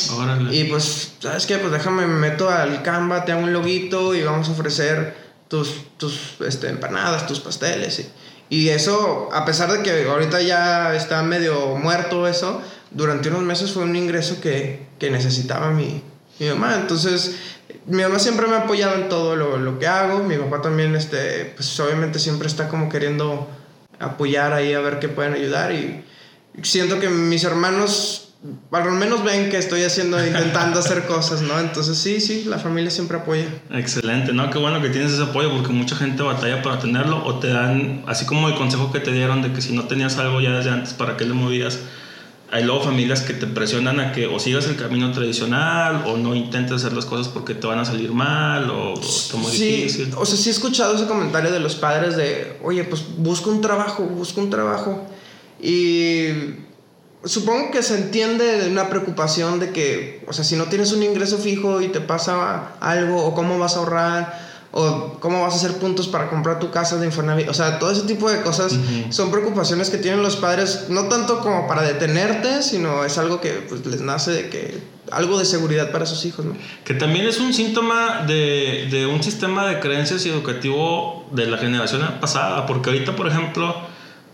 Y 0.50 0.64
pues, 0.64 1.14
¿sabes 1.18 1.46
qué? 1.46 1.58
Pues 1.58 1.72
déjame, 1.72 2.06
me 2.06 2.30
meto 2.30 2.48
al 2.48 2.82
Canva, 2.82 3.24
te 3.24 3.32
hago 3.32 3.42
un 3.42 3.52
loguito 3.52 4.14
y 4.14 4.22
vamos 4.22 4.48
a 4.48 4.52
ofrecer 4.52 5.16
tus, 5.48 5.96
tus 5.98 6.36
este, 6.46 6.68
empanadas, 6.68 7.26
tus 7.26 7.40
pasteles. 7.40 7.98
Y, 7.98 8.56
y 8.56 8.68
eso, 8.68 9.28
a 9.32 9.44
pesar 9.44 9.72
de 9.72 9.82
que 9.82 10.08
ahorita 10.08 10.40
ya 10.42 10.94
está 10.94 11.22
medio 11.22 11.76
muerto 11.76 12.28
eso, 12.28 12.62
durante 12.92 13.28
unos 13.28 13.42
meses 13.42 13.72
fue 13.72 13.82
un 13.82 13.96
ingreso 13.96 14.40
que, 14.40 14.86
que 14.98 15.10
necesitaba 15.10 15.70
mi, 15.70 16.02
mi, 16.38 16.48
mamá. 16.48 16.76
Entonces, 16.76 17.36
mi 17.86 18.02
mamá 18.02 18.18
siempre 18.18 18.46
me 18.46 18.54
ha 18.54 18.60
apoyado 18.60 18.94
en 18.96 19.08
todo 19.08 19.36
lo, 19.36 19.56
lo, 19.58 19.78
que 19.78 19.86
hago. 19.86 20.22
Mi 20.22 20.36
papá 20.36 20.62
también, 20.62 20.94
este, 20.96 21.52
pues 21.56 21.78
obviamente 21.80 22.18
siempre 22.18 22.48
está 22.48 22.68
como 22.68 22.88
queriendo 22.88 23.48
apoyar 23.98 24.52
ahí 24.52 24.72
a 24.72 24.80
ver 24.80 24.98
qué 24.98 25.08
pueden 25.08 25.34
ayudar. 25.34 25.72
Y 25.72 26.04
siento 26.62 27.00
que 27.00 27.08
mis 27.08 27.44
hermanos 27.44 28.24
al 28.72 28.92
menos 28.92 29.24
ven 29.24 29.48
que 29.48 29.56
estoy 29.56 29.82
haciendo, 29.84 30.24
intentando 30.24 30.78
hacer 30.78 31.04
cosas, 31.06 31.40
¿no? 31.42 31.58
Entonces 31.58 31.96
sí, 31.96 32.20
sí, 32.20 32.44
la 32.44 32.58
familia 32.58 32.90
siempre 32.90 33.16
apoya. 33.16 33.46
Excelente, 33.70 34.32
¿no? 34.32 34.50
Qué 34.50 34.58
bueno 34.58 34.82
que 34.82 34.90
tienes 34.90 35.12
ese 35.12 35.22
apoyo 35.22 35.50
porque 35.50 35.72
mucha 35.72 35.96
gente 35.96 36.22
batalla 36.22 36.62
para 36.62 36.78
tenerlo 36.78 37.24
o 37.24 37.38
te 37.38 37.48
dan, 37.48 38.04
así 38.06 38.26
como 38.26 38.48
el 38.48 38.54
consejo 38.54 38.92
que 38.92 39.00
te 39.00 39.12
dieron 39.12 39.40
de 39.40 39.52
que 39.52 39.62
si 39.62 39.74
no 39.74 39.84
tenías 39.84 40.18
algo 40.18 40.40
ya 40.40 40.50
desde 40.50 40.70
antes, 40.70 40.92
¿para 40.92 41.16
qué 41.16 41.24
le 41.24 41.32
movías? 41.32 41.80
Hay 42.50 42.62
luego 42.62 42.82
familias 42.82 43.22
que 43.22 43.32
te 43.32 43.46
presionan 43.46 43.98
a 44.00 44.12
que 44.12 44.26
o 44.26 44.38
sigas 44.38 44.66
el 44.66 44.76
camino 44.76 45.10
tradicional 45.12 46.04
o 46.06 46.16
no 46.16 46.34
intentes 46.34 46.72
hacer 46.74 46.92
las 46.92 47.04
cosas 47.04 47.28
porque 47.28 47.54
te 47.54 47.66
van 47.66 47.78
a 47.78 47.84
salir 47.84 48.12
mal 48.12 48.70
o, 48.70 48.94
está 48.94 49.36
muy 49.36 49.50
sí, 49.50 49.66
difícil. 49.66 50.12
O 50.16 50.24
sea, 50.24 50.36
sí 50.36 50.50
he 50.50 50.52
escuchado 50.52 50.94
ese 50.94 51.06
comentario 51.06 51.50
de 51.50 51.58
los 51.58 51.74
padres 51.74 52.16
de, 52.16 52.58
oye, 52.62 52.84
pues 52.84 53.02
busca 53.16 53.50
un 53.50 53.60
trabajo, 53.60 54.04
busca 54.04 54.40
un 54.40 54.50
trabajo. 54.50 55.04
Y 55.60 56.28
supongo 57.24 57.70
que 57.70 57.82
se 57.82 57.96
entiende 57.96 58.58
de 58.58 58.70
una 58.70 58.88
preocupación 58.88 59.58
de 59.58 59.70
que, 59.70 60.24
o 60.28 60.32
sea, 60.32 60.44
si 60.44 60.56
no 60.56 60.64
tienes 60.64 60.92
un 60.92 61.02
ingreso 61.02 61.38
fijo 61.38 61.80
y 61.80 61.88
te 61.88 62.00
pasa 62.00 62.74
algo, 62.80 63.24
o 63.24 63.34
cómo 63.34 63.58
vas 63.58 63.76
a 63.76 63.80
ahorrar, 63.80 64.53
o 64.76 65.16
cómo 65.20 65.42
vas 65.42 65.54
a 65.54 65.56
hacer 65.56 65.78
puntos 65.78 66.08
para 66.08 66.28
comprar 66.28 66.58
tu 66.58 66.72
casa 66.72 66.96
de 66.96 67.06
Infonavit, 67.06 67.48
o 67.48 67.54
sea, 67.54 67.78
todo 67.78 67.92
ese 67.92 68.02
tipo 68.02 68.28
de 68.28 68.42
cosas 68.42 68.76
son 69.10 69.30
preocupaciones 69.30 69.88
que 69.88 69.98
tienen 69.98 70.20
los 70.22 70.34
padres, 70.34 70.86
no 70.88 71.04
tanto 71.04 71.38
como 71.38 71.68
para 71.68 71.82
detenerte, 71.82 72.60
sino 72.60 73.04
es 73.04 73.16
algo 73.16 73.40
que 73.40 73.50
pues, 73.68 73.86
les 73.86 74.00
nace 74.00 74.32
de 74.32 74.48
que 74.48 74.94
algo 75.12 75.38
de 75.38 75.44
seguridad 75.44 75.92
para 75.92 76.06
sus 76.06 76.24
hijos, 76.24 76.44
¿no? 76.44 76.56
Que 76.84 76.94
también 76.94 77.24
es 77.26 77.38
un 77.38 77.54
síntoma 77.54 78.24
de, 78.26 78.88
de 78.90 79.06
un 79.06 79.22
sistema 79.22 79.64
de 79.68 79.78
creencias 79.78 80.26
educativo 80.26 81.24
de 81.30 81.46
la 81.46 81.58
generación 81.58 82.02
pasada, 82.20 82.66
porque 82.66 82.90
ahorita, 82.90 83.14
por 83.14 83.28
ejemplo, 83.28 83.76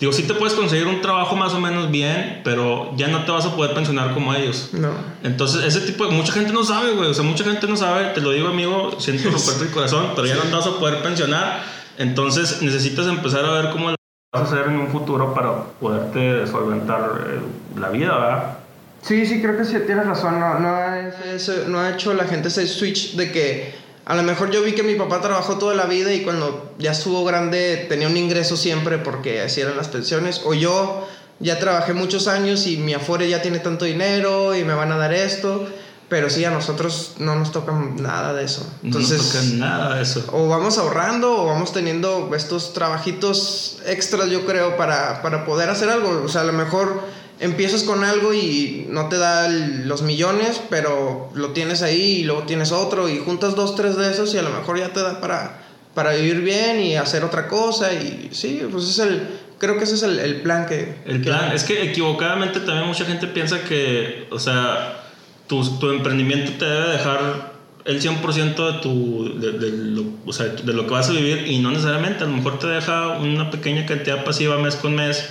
Digo, 0.01 0.15
sí 0.15 0.23
te 0.23 0.33
puedes 0.33 0.55
conseguir 0.55 0.87
un 0.87 1.03
trabajo 1.03 1.37
más 1.37 1.53
o 1.53 1.61
menos 1.61 1.91
bien, 1.91 2.41
pero 2.43 2.91
ya 2.97 3.09
no 3.09 3.27
te 3.27 3.33
vas 3.33 3.45
a 3.45 3.55
poder 3.55 3.75
pensionar 3.75 4.15
como 4.15 4.35
ellos. 4.35 4.71
No. 4.73 4.89
Entonces, 5.23 5.63
ese 5.63 5.87
tipo 5.87 6.07
de... 6.07 6.13
Mucha 6.13 6.33
gente 6.33 6.55
no 6.55 6.65
sabe, 6.65 6.93
güey. 6.93 7.11
O 7.11 7.15
sea, 7.15 7.23
mucha 7.23 7.45
gente 7.45 7.67
no 7.67 7.77
sabe. 7.77 8.07
Te 8.15 8.23
lo 8.23 8.31
digo, 8.31 8.49
amigo, 8.49 8.99
siento 8.99 9.31
romperte 9.31 9.65
el 9.65 9.71
corazón, 9.71 10.13
pero 10.17 10.27
ya 10.27 10.37
no 10.37 10.43
te 10.43 10.53
vas 10.53 10.67
a 10.67 10.79
poder 10.79 11.03
pensionar. 11.03 11.63
Entonces, 11.99 12.63
necesitas 12.63 13.09
empezar 13.09 13.45
a 13.45 13.51
ver 13.51 13.71
cómo 13.73 13.91
lo 13.91 13.97
vas 14.33 14.43
a 14.43 14.45
hacer 14.47 14.69
en 14.73 14.81
un 14.81 14.89
futuro 14.89 15.35
para 15.35 15.65
poderte 15.65 16.47
solventar 16.47 17.27
eh, 17.27 17.41
la 17.79 17.91
vida, 17.91 18.19
¿verdad? 18.19 18.59
Sí, 19.03 19.27
sí, 19.27 19.43
creo 19.43 19.59
que 19.59 19.67
sí, 19.67 19.77
tienes 19.85 20.07
razón. 20.07 20.41
No, 20.41 20.59
no, 20.61 20.95
es, 20.95 21.69
no 21.69 21.79
ha 21.79 21.91
hecho 21.91 22.15
la 22.15 22.25
gente 22.25 22.49
ese 22.49 22.67
switch 22.67 23.17
de 23.17 23.33
que 23.33 23.75
a 24.11 24.17
lo 24.17 24.25
mejor 24.25 24.51
yo 24.51 24.61
vi 24.65 24.73
que 24.73 24.83
mi 24.83 24.97
papá 24.97 25.21
trabajó 25.21 25.57
toda 25.57 25.73
la 25.77 25.85
vida 25.87 26.13
y 26.13 26.23
cuando 26.23 26.75
ya 26.79 26.91
estuvo 26.91 27.25
grande 27.25 27.87
tenía 27.89 28.09
un 28.09 28.17
ingreso 28.17 28.57
siempre 28.57 28.99
porque 28.99 29.41
así 29.41 29.61
eran 29.61 29.77
las 29.77 29.87
pensiones. 29.87 30.43
O 30.45 30.53
yo 30.53 31.07
ya 31.39 31.61
trabajé 31.61 31.95
muchos 31.95 32.27
años 32.27 32.67
y 32.67 32.77
mi 32.77 32.93
afuera 32.93 33.25
ya 33.25 33.41
tiene 33.41 33.61
tanto 33.61 33.85
dinero 33.85 34.57
y 34.57 34.65
me 34.65 34.75
van 34.75 34.91
a 34.91 34.97
dar 34.97 35.13
esto. 35.13 35.65
Pero 36.09 36.29
sí, 36.29 36.45
a 36.45 36.51
nosotros 36.51 37.13
no 37.21 37.37
nos 37.37 37.53
toca 37.53 37.71
nada 37.71 38.35
de 38.35 38.47
eso. 38.47 38.69
Entonces, 38.83 39.19
no 39.19 39.23
nos 39.23 39.33
toca 39.33 39.45
nada 39.59 39.95
de 39.95 40.03
eso. 40.03 40.25
O 40.33 40.49
vamos 40.49 40.77
ahorrando 40.77 41.43
o 41.43 41.47
vamos 41.47 41.73
teniendo 41.73 42.33
estos 42.35 42.73
trabajitos 42.73 43.79
extras, 43.87 44.29
yo 44.29 44.45
creo, 44.45 44.77
para, 44.77 45.23
para 45.23 45.45
poder 45.45 45.71
hacer 45.71 45.89
algo. 45.89 46.23
O 46.25 46.29
sea, 46.29 46.41
a 46.41 46.45
lo 46.45 46.53
mejor 46.53 47.01
empiezas 47.41 47.83
con 47.83 48.05
algo 48.05 48.35
y 48.35 48.87
no 48.91 49.09
te 49.09 49.17
da 49.17 49.49
los 49.49 50.03
millones, 50.03 50.61
pero 50.69 51.31
lo 51.35 51.51
tienes 51.51 51.83
ahí 51.83 52.19
y 52.19 52.25
luego 52.25 52.43
tienes 52.43 52.71
otro 52.71 53.09
y 53.09 53.19
juntas 53.19 53.57
dos, 53.57 53.75
tres 53.75 53.97
de 53.97 54.11
esos 54.11 54.33
y 54.35 54.39
a 54.39 54.43
lo 54.43 54.51
mejor 54.51 54.79
ya 54.79 54.93
te 54.93 55.01
da 55.01 55.21
para, 55.21 55.63
para 55.95 56.15
vivir 56.15 56.43
bien 56.43 56.81
y 56.81 56.97
hacer 56.97 57.25
otra 57.25 57.49
cosa 57.49 57.93
y 57.95 58.29
sí, 58.33 58.63
pues 58.71 58.85
es 58.85 58.99
el, 58.99 59.27
creo 59.59 59.79
que 59.79 59.85
ese 59.85 59.95
es 59.95 60.03
el, 60.03 60.43
plan 60.43 60.67
que... 60.67 60.97
El 61.07 61.23
plan, 61.23 61.53
es 61.53 61.65
que 61.65 61.83
equivocadamente 61.83 62.61
también 62.61 62.87
mucha 62.87 63.07
gente 63.07 63.27
piensa 63.27 63.65
que, 63.65 64.29
o 64.31 64.39
sea, 64.39 65.03
tu, 65.47 65.63
tu 65.79 65.91
emprendimiento 65.91 66.53
te 66.59 66.67
debe 66.67 66.91
dejar 66.91 67.59
el 67.87 68.03
100% 68.03 68.73
de, 68.73 68.81
tu, 68.81 69.41
de, 69.41 69.53
de, 69.53 69.71
lo, 69.73 70.05
o 70.27 70.33
sea, 70.35 70.47
de 70.47 70.73
lo 70.75 70.85
que 70.87 70.91
vas 70.91 71.09
a 71.09 71.13
vivir 71.13 71.47
y 71.47 71.59
no 71.61 71.71
necesariamente, 71.71 72.23
a 72.23 72.27
lo 72.27 72.35
mejor 72.35 72.59
te 72.59 72.67
deja 72.67 73.17
una 73.19 73.51
pequeña 73.51 73.87
cantidad 73.87 74.25
pasiva 74.25 74.59
mes 74.59 74.77
con 74.77 74.95
mes 74.95 75.27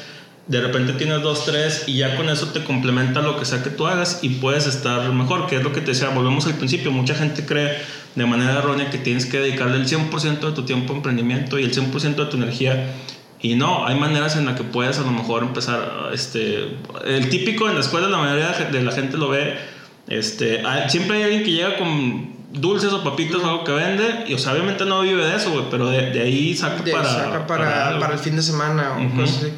de 0.50 0.62
repente 0.62 0.94
tienes 0.94 1.22
dos, 1.22 1.46
tres 1.46 1.84
y 1.86 1.98
ya 1.98 2.18
con 2.18 2.28
eso 2.28 2.48
te 2.48 2.64
complementa 2.64 3.22
lo 3.22 3.38
que 3.38 3.46
sea 3.46 3.62
que 3.62 3.70
tú 3.70 3.86
hagas 3.86 4.20
y 4.24 4.30
puedes 4.30 4.66
estar 4.66 5.14
mejor, 5.14 5.46
que 5.46 5.58
es 5.58 5.64
lo 5.64 5.72
que 5.72 5.80
te 5.80 5.92
decía, 5.92 6.10
volvemos 6.10 6.48
al 6.48 6.56
principio, 6.56 6.92
mucha 6.92 7.14
gente 7.14 7.46
cree 7.46 7.78
de 8.16 8.26
manera 8.26 8.58
errónea 8.58 8.90
que 8.90 8.98
tienes 8.98 9.28
que 9.28 9.40
dedicarle 9.40 9.78
el 9.78 9.86
100% 9.86 10.40
de 10.40 10.52
tu 10.52 10.64
tiempo 10.64 10.94
a 10.94 10.96
emprendimiento 10.96 11.60
y 11.60 11.66
el 11.66 11.72
100% 11.72 12.16
de 12.16 12.26
tu 12.26 12.38
energía 12.38 12.96
y 13.40 13.54
no, 13.54 13.86
hay 13.86 14.00
maneras 14.00 14.38
en 14.38 14.48
las 14.48 14.58
que 14.58 14.64
puedes 14.64 14.98
a 14.98 15.02
lo 15.02 15.12
mejor 15.12 15.44
empezar, 15.44 16.10
este, 16.14 16.78
el 17.06 17.30
típico 17.30 17.70
en 17.70 17.76
la 17.76 17.82
escuela 17.82 18.10
la 18.10 18.18
mayoría 18.18 18.50
de 18.50 18.82
la 18.82 18.92
gente 18.92 19.18
lo 19.18 19.30
ve, 19.30 19.56
este, 20.08 20.64
siempre 20.88 21.18
hay 21.18 21.24
alguien 21.24 21.44
que 21.44 21.52
llega 21.52 21.78
con 21.78 22.40
dulces 22.54 22.92
o 22.92 23.04
papitas 23.04 23.44
o 23.44 23.48
algo 23.48 23.64
que 23.64 23.72
vende 23.72 24.26
y 24.28 24.34
o 24.34 24.40
sea, 24.40 24.54
obviamente 24.54 24.84
no 24.84 25.02
vive 25.02 25.24
de 25.24 25.36
eso, 25.36 25.68
pero 25.70 25.92
de, 25.92 26.20
ahí 26.20 26.56
saca, 26.56 26.84
para, 26.84 27.46
para, 27.46 28.14
el 28.14 28.20
fin 28.20 28.36
de 28.36 28.42
semana 28.42 28.98
o 28.98 29.16
cosas 29.16 29.44
así. 29.44 29.54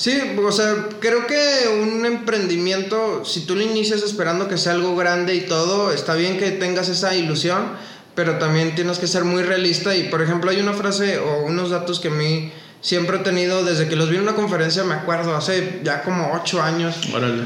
Sí, 0.00 0.18
o 0.42 0.50
sea, 0.50 0.88
creo 0.98 1.26
que 1.26 1.78
un 1.82 2.06
emprendimiento, 2.06 3.22
si 3.26 3.42
tú 3.42 3.54
lo 3.54 3.60
inicias 3.60 4.02
esperando 4.02 4.48
que 4.48 4.56
sea 4.56 4.72
algo 4.72 4.96
grande 4.96 5.34
y 5.34 5.42
todo, 5.42 5.92
está 5.92 6.14
bien 6.14 6.38
que 6.38 6.52
tengas 6.52 6.88
esa 6.88 7.14
ilusión, 7.14 7.72
pero 8.14 8.38
también 8.38 8.74
tienes 8.74 8.98
que 8.98 9.06
ser 9.06 9.24
muy 9.24 9.42
realista. 9.42 9.94
Y 9.94 10.04
por 10.04 10.22
ejemplo, 10.22 10.50
hay 10.50 10.58
una 10.58 10.72
frase 10.72 11.18
o 11.18 11.42
unos 11.42 11.68
datos 11.68 12.00
que 12.00 12.08
a 12.08 12.12
mí 12.12 12.50
siempre 12.80 13.18
he 13.18 13.20
tenido, 13.20 13.62
desde 13.62 13.88
que 13.88 13.96
los 13.96 14.08
vi 14.08 14.16
en 14.16 14.22
una 14.22 14.34
conferencia, 14.34 14.84
me 14.84 14.94
acuerdo, 14.94 15.36
hace 15.36 15.82
ya 15.84 16.02
como 16.02 16.32
ocho 16.32 16.62
años, 16.62 16.96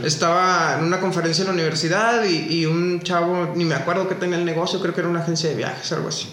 estaba 0.05 0.77
en 0.79 0.85
una 0.85 1.01
conferencia 1.01 1.43
en 1.43 1.49
la 1.49 1.55
universidad 1.55 2.23
y, 2.23 2.61
y 2.61 2.67
un 2.67 3.03
chavo, 3.03 3.53
ni 3.57 3.65
me 3.65 3.75
acuerdo 3.75 4.09
que 4.09 4.15
tenía 4.15 4.39
el 4.39 4.45
negocio, 4.45 4.81
creo 4.81 4.95
que 4.95 5.01
era 5.01 5.11
una 5.11 5.23
agencia 5.23 5.51
de 5.51 5.57
viajes, 5.57 5.91
algo 5.91 6.07
así. 6.07 6.29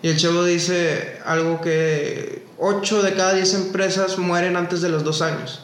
Y 0.00 0.10
el 0.10 0.16
chavo 0.16 0.44
dice 0.44 1.18
algo 1.24 1.60
que 1.60 2.45
8 2.58 3.02
de 3.02 3.14
cada 3.14 3.34
10 3.34 3.54
empresas 3.54 4.18
mueren 4.18 4.56
antes 4.56 4.80
de 4.80 4.88
los 4.88 5.04
dos 5.04 5.22
años. 5.22 5.62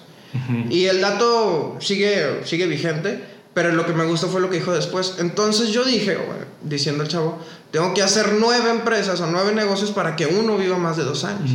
Y 0.70 0.86
el 0.86 1.02
dato 1.02 1.76
sigue, 1.80 2.40
sigue 2.44 2.66
vigente, 2.66 3.22
pero 3.54 3.72
lo 3.72 3.84
que 3.84 3.92
me 3.92 4.04
gustó 4.04 4.28
fue 4.28 4.40
lo 4.40 4.48
que 4.48 4.56
dijo 4.56 4.72
después. 4.72 5.16
Entonces 5.18 5.70
yo 5.70 5.84
dije, 5.84 6.16
diciendo 6.62 7.02
el 7.02 7.10
chavo, 7.10 7.38
tengo 7.70 7.92
que 7.92 8.02
hacer 8.02 8.36
nueve 8.40 8.70
empresas 8.70 9.20
o 9.20 9.26
nueve 9.26 9.52
negocios 9.52 9.90
para 9.90 10.16
que 10.16 10.26
uno 10.26 10.56
viva 10.56 10.78
más 10.78 10.96
de 10.96 11.04
dos 11.04 11.24
años. 11.24 11.50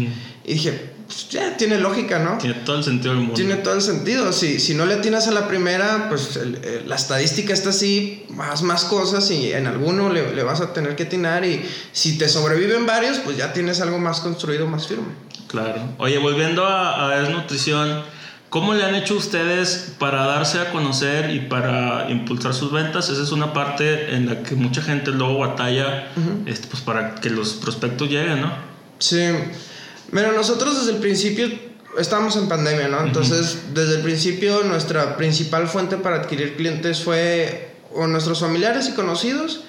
Y 0.46 0.54
dije, 0.54 0.92
pues 1.08 1.30
ya 1.30 1.56
tiene 1.56 1.80
lógica, 1.80 2.20
¿no? 2.20 2.38
Tiene 2.38 2.56
todo 2.66 2.78
el 2.78 2.84
sentido 2.84 3.14
del 3.14 3.22
mundo. 3.22 3.34
Tiene 3.34 3.56
todo 3.56 3.74
el 3.74 3.82
sentido. 3.82 4.32
Si, 4.34 4.60
si 4.60 4.76
no 4.76 4.86
le 4.86 4.96
atinas 4.96 5.28
a 5.28 5.32
la 5.32 5.48
primera, 5.48 6.08
pues 6.10 6.38
la 6.86 6.96
estadística 6.96 7.54
está 7.54 7.70
así, 7.70 8.26
más, 8.30 8.62
más 8.62 8.84
cosas 8.84 9.32
y 9.32 9.54
en 9.54 9.68
alguno 9.68 10.12
le, 10.12 10.36
le, 10.36 10.44
vas 10.44 10.62
a 10.62 10.74
tener 10.74 10.96
que 10.96 11.04
atinar 11.04 11.46
y 11.46 11.66
si 11.94 12.18
te 12.18 12.28
sobreviven 12.28 12.86
varios, 12.86 13.20
pues 13.20 13.38
ya 13.38 13.54
tienes 13.54 13.82
algo 13.82 13.98
más 14.00 14.20
construido, 14.20 14.68
más 14.68 14.88
firme. 14.88 15.27
Claro. 15.48 15.82
Oye, 15.98 16.18
volviendo 16.18 16.66
a, 16.66 17.06
a 17.06 17.20
desnutrición, 17.20 18.04
¿cómo 18.50 18.74
le 18.74 18.84
han 18.84 18.96
hecho 18.96 19.16
ustedes 19.16 19.94
para 19.98 20.26
darse 20.26 20.60
a 20.60 20.72
conocer 20.72 21.34
y 21.34 21.40
para 21.42 22.10
impulsar 22.10 22.54
sus 22.54 22.72
ventas? 22.72 23.10
Esa 23.10 23.24
es 23.24 23.32
una 23.32 23.54
parte 23.54 24.16
en 24.16 24.28
la 24.28 24.44
que 24.44 24.56
mucha 24.56 24.82
gente 24.82 25.12
luego 25.12 25.40
batalla 25.40 26.10
este, 26.46 26.68
pues 26.68 26.82
para 26.82 27.16
que 27.16 27.30
los 27.30 27.54
prospectos 27.54 28.10
lleguen, 28.10 28.42
¿no? 28.42 28.54
Sí. 29.00 29.30
Mira, 30.12 30.32
nosotros 30.32 30.80
desde 30.80 30.96
el 30.96 31.02
principio 31.02 31.50
estábamos 31.98 32.36
en 32.36 32.48
pandemia, 32.48 32.88
¿no? 32.88 33.02
Entonces, 33.02 33.74
desde 33.74 33.96
el 33.96 34.02
principio 34.02 34.64
nuestra 34.64 35.18
principal 35.18 35.68
fuente 35.68 35.98
para 35.98 36.18
adquirir 36.18 36.56
clientes 36.56 37.04
fue 37.04 37.72
o 37.94 38.08
nuestros 38.08 38.40
familiares 38.40 38.90
y 38.90 38.94
conocidos. 38.94 39.62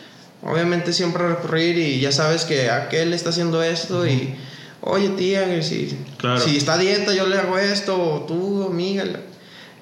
Obviamente 0.43 0.93
siempre 0.93 1.27
recurrir 1.27 1.79
y 1.79 2.01
ya 2.01 2.13
sabes 2.13 2.45
que 2.45 2.71
aquel 2.71 3.13
está 3.13 3.31
haciendo 3.31 3.61
esto 3.61 4.07
y, 4.07 4.37
oye 4.81 5.11
tía, 5.11 5.63
si, 5.63 5.99
si 6.45 6.57
está 6.57 6.75
a 6.75 6.79
dieta 6.79 7.15
yo 7.15 7.27
le 7.27 7.39
hago 7.39 7.59
esto, 7.59 8.01
o 8.01 8.21
tú, 8.23 8.65
amiga. 8.65 9.05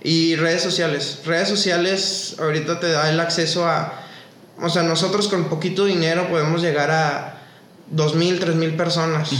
Y 0.03 0.37
redes 0.37 0.63
sociales. 0.63 1.21
Redes 1.25 1.49
sociales 1.49 2.37
ahorita 2.39 2.79
te 2.79 2.91
da 2.91 3.11
el 3.11 3.19
acceso 3.19 3.67
a, 3.67 4.05
o 4.63 4.69
sea, 4.69 4.83
nosotros 4.83 5.29
con 5.29 5.45
poquito 5.45 5.85
dinero 5.85 6.29
podemos 6.29 6.63
llegar 6.63 6.91
a 6.91 7.37
dos 7.91 8.15
mil, 8.15 8.39
tres 8.39 8.57
mil 8.57 8.75
personas. 8.75 9.31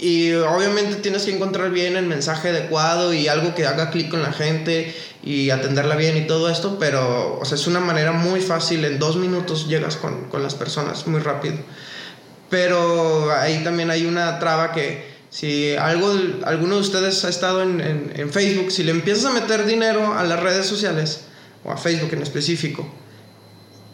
Y 0.00 0.32
obviamente 0.32 0.96
tienes 0.96 1.24
que 1.24 1.34
encontrar 1.34 1.70
bien 1.70 1.96
el 1.96 2.06
mensaje 2.06 2.50
adecuado 2.50 3.12
y 3.12 3.28
algo 3.28 3.54
que 3.54 3.66
haga 3.66 3.90
clic 3.90 4.10
con 4.10 4.22
la 4.22 4.32
gente 4.32 4.94
y 5.22 5.50
atenderla 5.50 5.96
bien 5.96 6.16
y 6.16 6.26
todo 6.26 6.50
esto, 6.50 6.78
pero 6.78 7.38
o 7.40 7.44
sea, 7.44 7.56
es 7.56 7.66
una 7.66 7.80
manera 7.80 8.12
muy 8.12 8.40
fácil, 8.40 8.84
en 8.84 8.98
dos 8.98 9.16
minutos 9.16 9.68
llegas 9.68 9.96
con, 9.96 10.24
con 10.28 10.42
las 10.42 10.54
personas, 10.54 11.06
muy 11.06 11.20
rápido. 11.20 11.56
Pero 12.54 13.32
ahí 13.32 13.64
también 13.64 13.90
hay 13.90 14.06
una 14.06 14.38
traba 14.38 14.70
que 14.70 15.04
si 15.28 15.74
algo, 15.74 16.14
alguno 16.44 16.76
de 16.76 16.82
ustedes 16.82 17.24
ha 17.24 17.28
estado 17.28 17.64
en, 17.64 17.80
en, 17.80 18.12
en 18.14 18.30
Facebook, 18.30 18.70
si 18.70 18.84
le 18.84 18.92
empiezas 18.92 19.24
a 19.24 19.30
meter 19.30 19.66
dinero 19.66 20.14
a 20.14 20.22
las 20.22 20.38
redes 20.38 20.64
sociales, 20.64 21.22
o 21.64 21.72
a 21.72 21.76
Facebook 21.76 22.12
en 22.12 22.22
específico, 22.22 22.88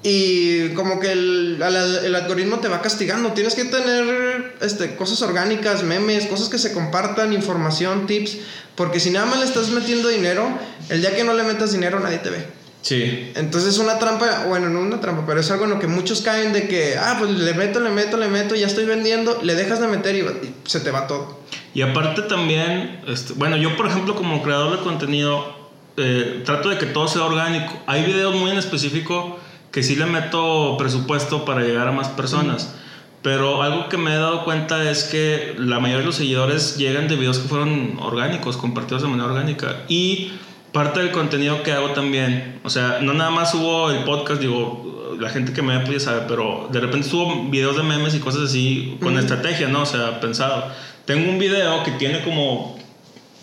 y 0.02 0.74
como 0.74 1.00
que 1.00 1.11
el, 1.11 1.62
el, 1.62 2.14
algoritmo 2.14 2.58
te 2.58 2.68
va 2.68 2.82
castigando. 2.82 3.32
Tienes 3.32 3.54
que 3.54 3.64
tener 3.64 4.56
este, 4.61 4.94
cosas 4.94 5.22
orgánicas, 5.22 5.82
memes, 5.82 6.26
cosas 6.26 6.50
que 6.50 6.58
se 6.58 6.74
compartan, 6.74 7.32
información, 7.32 8.06
tips. 8.06 8.36
Porque 8.74 9.00
si 9.00 9.08
nada 9.08 9.24
más 9.24 9.38
le 9.38 9.46
estás 9.46 9.70
metiendo 9.70 10.11
dinero, 10.11 10.46
el 10.90 11.00
día 11.00 11.16
que 11.16 11.24
no 11.24 11.32
le 11.32 11.44
metas 11.44 11.72
dinero 11.72 11.98
nadie 11.98 12.18
te 12.18 12.28
ve. 12.28 12.59
Sí. 12.82 13.32
Entonces 13.34 13.74
es 13.74 13.78
una 13.78 13.98
trampa, 13.98 14.46
bueno, 14.48 14.70
no 14.70 14.80
una 14.80 15.00
trampa, 15.00 15.24
pero 15.26 15.40
es 15.40 15.50
algo 15.50 15.64
en 15.64 15.70
lo 15.70 15.78
que 15.78 15.86
muchos 15.86 16.22
caen 16.22 16.52
de 16.52 16.66
que, 16.66 16.96
ah, 16.98 17.16
pues 17.18 17.30
le 17.30 17.54
meto, 17.54 17.80
le 17.80 17.90
meto, 17.90 18.16
le 18.16 18.28
meto, 18.28 18.54
ya 18.54 18.66
estoy 18.66 18.86
vendiendo, 18.86 19.38
le 19.42 19.54
dejas 19.54 19.80
de 19.80 19.88
meter 19.88 20.14
y, 20.14 20.20
y 20.20 20.54
se 20.64 20.80
te 20.80 20.90
va 20.90 21.06
todo. 21.06 21.40
Y 21.74 21.82
aparte 21.82 22.22
también, 22.22 23.00
este, 23.06 23.34
bueno, 23.34 23.56
yo 23.56 23.76
por 23.76 23.86
ejemplo 23.86 24.16
como 24.16 24.42
creador 24.42 24.78
de 24.78 24.82
contenido 24.82 25.60
eh, 25.96 26.42
trato 26.44 26.68
de 26.70 26.78
que 26.78 26.86
todo 26.86 27.08
sea 27.08 27.24
orgánico. 27.24 27.72
Hay 27.86 28.04
videos 28.04 28.34
muy 28.34 28.50
en 28.50 28.58
específico 28.58 29.38
que 29.70 29.82
sí 29.82 29.96
le 29.96 30.06
meto 30.06 30.76
presupuesto 30.78 31.44
para 31.44 31.62
llegar 31.62 31.88
a 31.88 31.92
más 31.92 32.08
personas. 32.08 32.74
Pero 33.22 33.62
algo 33.62 33.88
que 33.88 33.98
me 33.98 34.14
he 34.14 34.16
dado 34.16 34.44
cuenta 34.44 34.90
es 34.90 35.04
que 35.04 35.54
la 35.58 35.78
mayoría 35.78 36.00
de 36.00 36.06
los 36.06 36.16
seguidores 36.16 36.78
llegan 36.78 37.06
de 37.06 37.16
videos 37.16 37.38
que 37.38 37.48
fueron 37.48 37.98
orgánicos, 38.00 38.56
compartidos 38.56 39.02
de 39.02 39.08
manera 39.08 39.28
orgánica. 39.28 39.84
Y 39.88 40.32
parte 40.72 41.00
del 41.00 41.10
contenido 41.10 41.62
que 41.62 41.72
hago 41.72 41.90
también, 41.90 42.60
o 42.64 42.70
sea, 42.70 42.98
no 43.00 43.12
nada 43.12 43.30
más 43.30 43.50
subo 43.50 43.90
el 43.90 44.04
podcast, 44.04 44.40
digo, 44.40 45.16
la 45.18 45.28
gente 45.30 45.52
que 45.52 45.62
me 45.62 45.76
ve 45.76 45.84
pues 45.84 46.04
ya 46.04 46.10
sabe, 46.10 46.22
pero 46.28 46.68
de 46.72 46.80
repente 46.80 47.08
subo 47.08 47.48
videos 47.50 47.76
de 47.76 47.82
memes 47.82 48.14
y 48.14 48.20
cosas 48.20 48.42
así 48.42 48.96
con 49.02 49.18
estrategia, 49.18 49.68
¿no? 49.68 49.82
O 49.82 49.86
sea, 49.86 50.20
pensado. 50.20 50.64
Tengo 51.04 51.30
un 51.30 51.38
video 51.38 51.82
que 51.84 51.92
tiene 51.92 52.22
como, 52.22 52.78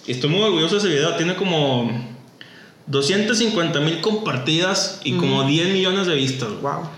estoy 0.07 0.29
muy 0.29 0.41
orgulloso 0.41 0.75
de 0.75 0.79
ese 0.79 0.89
video, 0.89 1.15
tiene 1.15 1.35
como 1.35 1.91
250 2.87 3.79
mil 3.81 4.01
compartidas 4.01 5.01
y 5.03 5.13
como 5.13 5.43
10 5.43 5.73
millones 5.73 6.07
de 6.07 6.15
vistas. 6.15 6.49
Wow. 6.61 6.89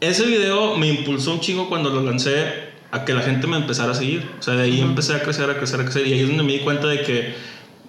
Ese 0.00 0.26
video 0.26 0.76
me 0.76 0.88
impulsó 0.88 1.32
un 1.32 1.40
chingo 1.40 1.68
cuando 1.68 1.90
lo 1.90 2.02
lancé 2.02 2.68
a 2.90 3.04
que 3.04 3.14
la 3.14 3.22
gente 3.22 3.46
me 3.46 3.56
empezara 3.56 3.92
a 3.92 3.94
seguir. 3.94 4.28
O 4.38 4.42
sea, 4.42 4.54
de 4.54 4.64
ahí 4.64 4.80
empecé 4.80 5.14
a 5.14 5.22
crecer, 5.22 5.50
a 5.50 5.56
crecer, 5.56 5.80
a 5.80 5.84
crecer. 5.84 6.06
Y 6.06 6.12
ahí 6.12 6.20
es 6.20 6.28
donde 6.28 6.44
me 6.44 6.52
di 6.52 6.58
cuenta 6.60 6.86
de 6.86 7.02
que 7.02 7.34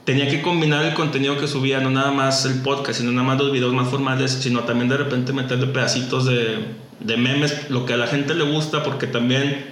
tenía 0.05 0.27
que 0.29 0.41
combinar 0.41 0.85
el 0.85 0.93
contenido 0.93 1.37
que 1.37 1.47
subía, 1.47 1.79
no 1.79 1.89
nada 1.89 2.11
más 2.11 2.45
el 2.45 2.61
podcast, 2.61 2.99
sino 2.99 3.11
nada 3.11 3.27
más 3.27 3.39
los 3.39 3.51
videos 3.51 3.73
más 3.73 3.89
formales, 3.89 4.31
sino 4.31 4.61
también 4.61 4.89
de 4.89 4.97
repente 4.97 5.33
meterle 5.33 5.67
pedacitos 5.67 6.25
de, 6.25 6.57
de 6.99 7.17
memes, 7.17 7.69
lo 7.69 7.85
que 7.85 7.93
a 7.93 7.97
la 7.97 8.07
gente 8.07 8.33
le 8.35 8.43
gusta, 8.43 8.83
porque 8.83 9.07
también, 9.07 9.65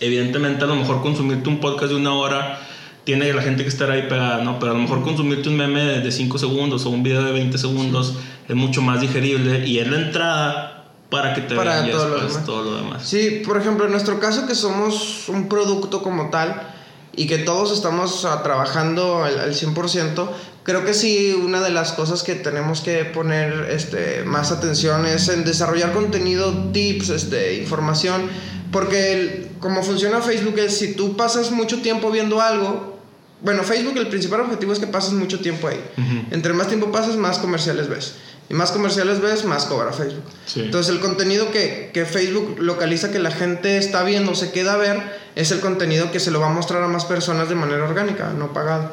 evidentemente, 0.00 0.64
a 0.64 0.66
lo 0.66 0.76
mejor 0.76 1.02
consumirte 1.02 1.48
un 1.48 1.60
podcast 1.60 1.90
de 1.90 1.96
una 1.96 2.14
hora 2.14 2.60
tiene 3.04 3.32
la 3.32 3.40
gente 3.40 3.62
que 3.62 3.68
estar 3.68 3.88
ahí 3.88 4.02
pegada, 4.08 4.42
¿no? 4.42 4.58
Pero 4.58 4.72
a 4.72 4.74
lo 4.74 4.80
mejor 4.80 5.02
consumirte 5.02 5.48
un 5.48 5.56
meme 5.56 6.00
de 6.00 6.10
5 6.10 6.38
segundos 6.38 6.84
o 6.86 6.90
un 6.90 7.04
video 7.04 7.22
de 7.22 7.30
20 7.30 7.56
segundos 7.56 8.14
es 8.48 8.56
mucho 8.56 8.82
más 8.82 9.00
digerible 9.00 9.64
y 9.64 9.78
es 9.78 9.88
la 9.88 9.96
entrada 9.98 10.86
para 11.08 11.32
que 11.32 11.42
te 11.42 11.54
Para 11.54 11.82
vean 11.82 11.90
todo 11.92 12.20
después 12.20 12.44
todo 12.44 12.64
lo 12.64 12.76
demás. 12.76 13.06
Sí, 13.06 13.42
por 13.46 13.58
ejemplo, 13.58 13.84
en 13.84 13.92
nuestro 13.92 14.18
caso 14.18 14.48
que 14.48 14.56
somos 14.56 15.28
un 15.28 15.48
producto 15.48 16.02
como 16.02 16.30
tal 16.30 16.74
y 17.16 17.26
que 17.26 17.38
todos 17.38 17.72
estamos 17.72 18.26
trabajando 18.42 19.24
al, 19.24 19.38
al 19.40 19.54
100%, 19.54 20.28
creo 20.62 20.84
que 20.84 20.92
sí, 20.94 21.32
una 21.42 21.60
de 21.62 21.70
las 21.70 21.92
cosas 21.92 22.22
que 22.22 22.34
tenemos 22.34 22.80
que 22.82 23.04
poner 23.06 23.68
este, 23.70 24.22
más 24.24 24.52
atención 24.52 25.06
es 25.06 25.28
en 25.28 25.44
desarrollar 25.44 25.92
contenido, 25.92 26.52
tips, 26.72 27.08
este, 27.10 27.54
información, 27.56 28.28
porque 28.70 29.12
el- 29.12 29.48
como 29.60 29.82
funciona 29.82 30.20
Facebook 30.20 30.58
es 30.58 30.76
si 30.76 30.94
tú 30.94 31.16
pasas 31.16 31.50
mucho 31.50 31.80
tiempo 31.80 32.10
viendo 32.10 32.40
algo, 32.42 32.98
bueno, 33.42 33.62
Facebook 33.62 33.96
el 33.96 34.08
principal 34.08 34.40
objetivo 34.40 34.72
es 34.72 34.78
que 34.78 34.86
pases 34.86 35.12
mucho 35.12 35.40
tiempo 35.40 35.68
ahí. 35.68 35.80
Ujú. 35.96 36.26
Entre 36.34 36.52
más 36.52 36.68
tiempo 36.68 36.90
pasas, 36.92 37.16
más 37.16 37.38
comerciales 37.38 37.88
ves. 37.88 38.14
Y 38.48 38.54
más 38.54 38.70
comerciales 38.70 39.20
ves, 39.20 39.44
más 39.44 39.64
cobra 39.64 39.92
Facebook. 39.92 40.24
Sí. 40.46 40.60
Entonces 40.60 40.94
el 40.94 41.00
contenido 41.00 41.50
que, 41.50 41.90
que 41.92 42.04
Facebook 42.04 42.56
localiza 42.60 43.10
que 43.10 43.18
la 43.18 43.32
gente 43.32 43.78
está 43.78 44.04
viendo, 44.04 44.34
se 44.34 44.52
queda 44.52 44.74
a 44.74 44.76
ver, 44.76 45.02
es 45.34 45.50
el 45.50 45.60
contenido 45.60 46.12
que 46.12 46.20
se 46.20 46.30
lo 46.30 46.40
va 46.40 46.46
a 46.46 46.52
mostrar 46.52 46.82
a 46.82 46.88
más 46.88 47.04
personas 47.04 47.48
de 47.48 47.56
manera 47.56 47.84
orgánica, 47.84 48.32
no 48.32 48.52
pagada. 48.52 48.92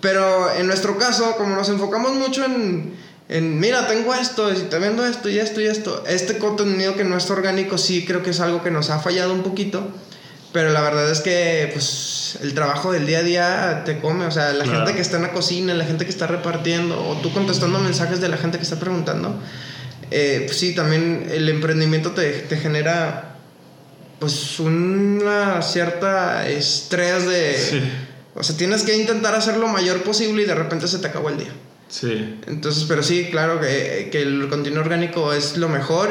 Pero 0.00 0.52
en 0.54 0.66
nuestro 0.66 0.98
caso, 0.98 1.36
como 1.36 1.56
nos 1.56 1.68
enfocamos 1.70 2.14
mucho 2.14 2.44
en, 2.44 2.94
en 3.28 3.58
mira, 3.58 3.88
tengo 3.88 4.14
esto, 4.14 4.52
y 4.52 4.56
te 4.56 4.78
vendo 4.78 5.04
esto 5.06 5.28
y 5.28 5.38
esto 5.38 5.60
y 5.60 5.66
esto, 5.66 6.04
este 6.06 6.38
contenido 6.38 6.94
que 6.96 7.04
no 7.04 7.16
es 7.16 7.28
orgánico 7.30 7.78
sí 7.78 8.04
creo 8.04 8.22
que 8.22 8.30
es 8.30 8.40
algo 8.40 8.62
que 8.62 8.70
nos 8.70 8.90
ha 8.90 9.00
fallado 9.00 9.32
un 9.32 9.42
poquito. 9.42 9.88
Pero 10.52 10.70
la 10.70 10.80
verdad 10.80 11.10
es 11.10 11.20
que 11.20 11.68
pues 11.72 12.38
el 12.42 12.54
trabajo 12.54 12.92
del 12.92 13.06
día 13.06 13.18
a 13.18 13.22
día 13.22 13.82
te 13.84 13.98
come, 13.98 14.24
o 14.24 14.30
sea, 14.30 14.52
la 14.52 14.64
Claro. 14.64 14.78
gente 14.80 14.94
que 14.94 15.02
está 15.02 15.16
en 15.16 15.22
la 15.24 15.32
cocina, 15.32 15.74
la 15.74 15.84
gente 15.84 16.04
que 16.04 16.10
está 16.10 16.26
repartiendo, 16.26 16.98
o 17.08 17.16
tú 17.16 17.32
contestando 17.32 17.78
mensajes 17.78 18.20
de 18.20 18.28
la 18.28 18.36
gente 18.38 18.56
que 18.58 18.64
está 18.64 18.76
preguntando, 18.80 19.38
eh, 20.10 20.44
pues 20.46 20.56
sí, 20.58 20.74
también 20.74 21.28
el 21.30 21.48
emprendimiento 21.48 22.12
te, 22.12 22.30
te 22.30 22.56
genera 22.56 23.36
pues 24.18 24.58
una 24.60 25.60
cierta 25.62 26.48
estrés 26.48 27.26
de... 27.26 27.54
Sí. 27.58 27.82
O 28.34 28.42
sea, 28.42 28.56
tienes 28.56 28.82
que 28.82 28.96
intentar 28.96 29.34
hacer 29.34 29.56
lo 29.56 29.66
mayor 29.68 30.02
posible 30.02 30.42
y 30.42 30.46
de 30.46 30.54
repente 30.54 30.88
se 30.88 30.98
te 30.98 31.06
acabó 31.08 31.28
el 31.30 31.38
día. 31.38 31.52
Sí. 31.88 32.38
Entonces, 32.46 32.84
pero 32.88 33.02
sí, 33.02 33.28
claro 33.30 33.60
que, 33.60 34.08
que 34.12 34.22
el 34.22 34.48
contenido 34.48 34.80
orgánico 34.82 35.32
es 35.32 35.56
lo 35.56 35.68
mejor, 35.68 36.08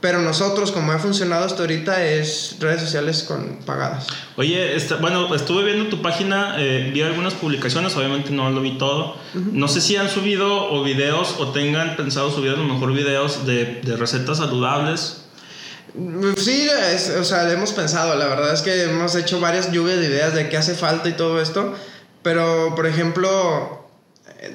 pero 0.00 0.20
nosotros, 0.20 0.70
como 0.70 0.92
ha 0.92 0.98
funcionado 0.98 1.44
hasta 1.44 1.60
ahorita, 1.62 2.04
es 2.04 2.56
redes 2.60 2.80
sociales 2.82 3.24
con 3.24 3.58
pagadas. 3.66 4.06
Oye, 4.36 4.76
esta- 4.76 4.96
bueno, 4.96 5.34
estuve 5.34 5.64
viendo 5.64 5.88
tu 5.90 6.00
página, 6.02 6.54
eh, 6.58 6.90
vi 6.94 7.02
algunas 7.02 7.34
publicaciones, 7.34 7.96
obviamente 7.96 8.30
no 8.30 8.48
lo 8.50 8.60
vi 8.60 8.78
todo. 8.78 9.16
No 9.34 9.66
sé 9.68 9.80
si 9.80 9.96
han 9.96 10.08
subido 10.08 10.70
o 10.70 10.84
videos 10.84 11.34
o 11.38 11.48
tengan 11.48 11.96
pensado 11.96 12.30
subir 12.30 12.50
a 12.52 12.56
lo 12.56 12.64
mejor 12.64 12.92
videos 12.92 13.44
de, 13.46 13.80
de 13.82 13.96
recetas 13.96 14.38
saludables. 14.38 15.22
Sí, 16.36 16.68
es- 16.94 17.10
o 17.18 17.24
sea, 17.24 17.50
hemos 17.52 17.72
pensado, 17.72 18.14
la 18.16 18.26
verdad 18.26 18.52
es 18.54 18.62
que 18.62 18.84
hemos 18.84 19.14
hecho 19.16 19.40
varias 19.40 19.72
lluvias 19.72 19.98
de 19.98 20.06
ideas 20.06 20.34
de 20.34 20.48
qué 20.48 20.56
hace 20.56 20.74
falta 20.74 21.08
y 21.08 21.12
todo 21.14 21.40
esto, 21.40 21.74
pero 22.22 22.74
por 22.76 22.86
ejemplo, 22.86 23.88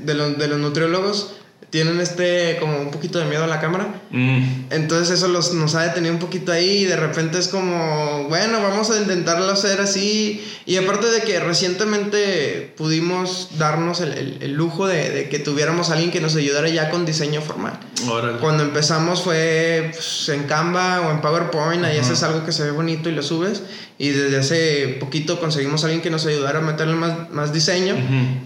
de 0.02 0.14
los, 0.14 0.38
de 0.38 0.48
los 0.48 0.60
nutriólogos 0.60 1.34
tienen 1.74 2.00
este 2.00 2.58
como 2.60 2.78
un 2.78 2.92
poquito 2.92 3.18
de 3.18 3.26
miedo 3.26 3.44
a 3.46 3.48
la 3.48 3.60
cámara. 3.60 3.88
Mm, 4.12 4.66
Entonces 4.70 5.10
eso 5.18 5.28
los, 5.28 5.56
nos 5.56 5.74
ha 5.74 5.82
detenido 5.82 6.14
un 6.14 6.20
poquito 6.20 6.52
ahí 6.52 6.84
y 6.84 6.86
de 6.86 6.96
repente 6.96 7.40
es 7.40 7.48
como, 7.48 8.28
bueno, 8.30 8.62
vamos 8.62 8.92
a 8.92 8.98
intentarlo 9.00 9.52
hacer 9.52 9.82
así. 9.82 10.46
Y 10.68 10.78
aparte 10.78 11.08
de 11.10 11.22
que 11.24 11.40
recientemente 11.40 12.74
pudimos 12.78 13.50
darnos 13.58 14.02
el, 14.02 14.14
el- 14.14 14.38
el 14.42 14.54
lujo 14.54 14.86
de, 14.88 15.10
de 15.10 15.30
que 15.30 15.40
tuviéramos 15.40 15.90
a 15.90 15.94
alguien 15.94 16.12
que 16.12 16.22
nos 16.22 16.36
ayudara 16.36 16.70
ya 16.70 16.92
con 16.92 17.06
diseño 17.08 17.42
formal. 17.42 17.80
órale. 18.08 18.38
Cuando 18.38 18.62
empezamos 18.64 19.24
fue 19.24 19.90
pues, 19.94 20.30
en 20.30 20.44
Canva 20.44 21.02
o 21.02 21.12
en 21.12 21.22
PowerPoint, 21.22 21.84
ahí 21.86 21.98
Ajá. 21.98 22.06
haces 22.06 22.22
algo 22.24 22.46
que 22.46 22.52
se 22.52 22.64
ve 22.64 22.72
bonito 22.72 23.10
y 23.10 23.14
lo 23.14 23.24
subes. 23.24 23.64
Y 23.98 24.10
desde 24.10 24.38
hace 24.38 24.98
poquito 25.00 25.40
conseguimos 25.40 25.84
a 25.84 25.88
alguien 25.88 26.02
que 26.02 26.10
nos 26.10 26.26
ayudara 26.26 26.60
a 26.60 26.62
meterle 26.62 26.96
más, 26.96 27.30
más 27.32 27.54
diseño. 27.54 27.96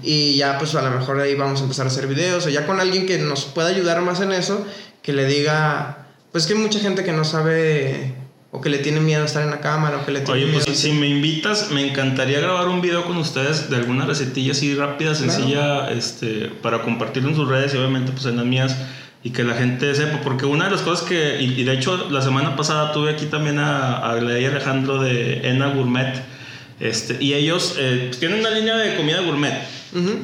Y 0.04 0.36
ya 0.36 0.58
pues 0.58 0.76
a 0.76 0.82
lo 0.82 0.91
mejor 0.91 1.20
ahí 1.20 1.36
vamos 1.36 1.62
a 1.62 1.64
empezar 1.64 1.86
a 1.86 1.89
hacer 1.89 2.08
videos. 2.08 2.45
O 2.45 2.50
ya 2.50 2.66
con 2.66 2.80
alguien 2.80 3.06
que 3.06 3.18
nos 3.18 3.45
pueda 3.45 3.70
ayudar 3.70 4.02
más 4.02 4.20
en 4.22 4.34
eso, 4.34 4.66
que 5.02 5.14
le 5.14 5.26
diga, 5.26 6.08
pues 6.32 6.45
que 6.48 6.54
hay 6.54 6.60
mucha 6.60 6.80
gente 6.80 7.04
que 7.04 7.14
no 7.14 7.24
sabe 7.24 8.14
o 8.52 8.62
que 8.62 8.70
le 8.70 8.78
tiene 8.80 9.00
miedo 9.00 9.24
a 9.24 9.26
estar 9.26 9.43
en 9.43 9.52
la 9.52 9.60
cámara 9.60 9.98
o 9.98 10.06
que 10.06 10.12
le 10.12 10.22
tiene 10.22 10.34
Oye, 10.34 10.52
miedo 10.52 10.64
pues 10.64 10.78
si, 10.78 10.89
si 10.89 10.93
me 10.93 11.08
invitas, 11.08 11.72
me 11.72 11.86
encantaría 11.86 12.39
grabar 12.39 12.68
un 12.70 12.82
video 12.82 13.06
con 13.06 13.18
ustedes 13.18 13.70
de 13.70 13.76
alguna 13.76 14.06
recetilla 14.06 14.52
así 14.54 14.74
rápida, 14.74 15.16
sencilla, 15.16 15.89
este, 15.91 16.50
para 16.62 16.82
compartirlo 16.82 17.30
en 17.30 17.36
sus 17.36 17.48
redes 17.48 17.74
y 17.74 17.78
obviamente 17.78 18.12
pues 18.12 18.26
en 18.26 18.38
las 18.38 18.45
mías 18.45 18.76
y 19.24 19.32
que 19.32 19.43
la 19.43 19.55
gente 19.55 19.93
sepa, 19.95 20.22
porque 20.22 20.45
una 20.45 20.65
de 20.65 20.72
las 20.72 20.82
cosas 20.82 21.07
que, 21.07 21.41
y, 21.41 21.59
y 21.59 21.63
de 21.63 21.74
hecho 21.74 22.09
la 22.09 22.22
semana 22.22 22.55
pasada 22.55 22.91
tuve 22.91 23.11
aquí 23.11 23.26
también 23.26 23.59
a, 23.59 23.97
a 23.97 24.11
Alejandro 24.11 25.01
de 25.01 25.49
Ena 25.49 25.68
Gourmet, 25.70 26.24
este, 26.80 27.18
y 27.20 27.34
ellos 27.34 27.76
eh, 27.80 28.05
pues, 28.07 28.20
tienen 28.20 28.39
una 28.39 28.51
línea 28.51 28.78
de 28.78 28.95
comida 28.95 29.22
gourmet 29.22 29.53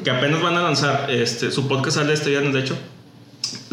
que 0.03 0.11
apenas 0.11 0.41
van 0.41 0.55
a 0.55 0.61
lanzar, 0.61 1.07
este, 1.09 1.49
su 1.49 1.67
podcast 1.67 1.97
sale 1.97 2.13
este 2.13 2.29
viernes 2.29 2.53
de 2.53 2.59
hecho, 2.59 2.77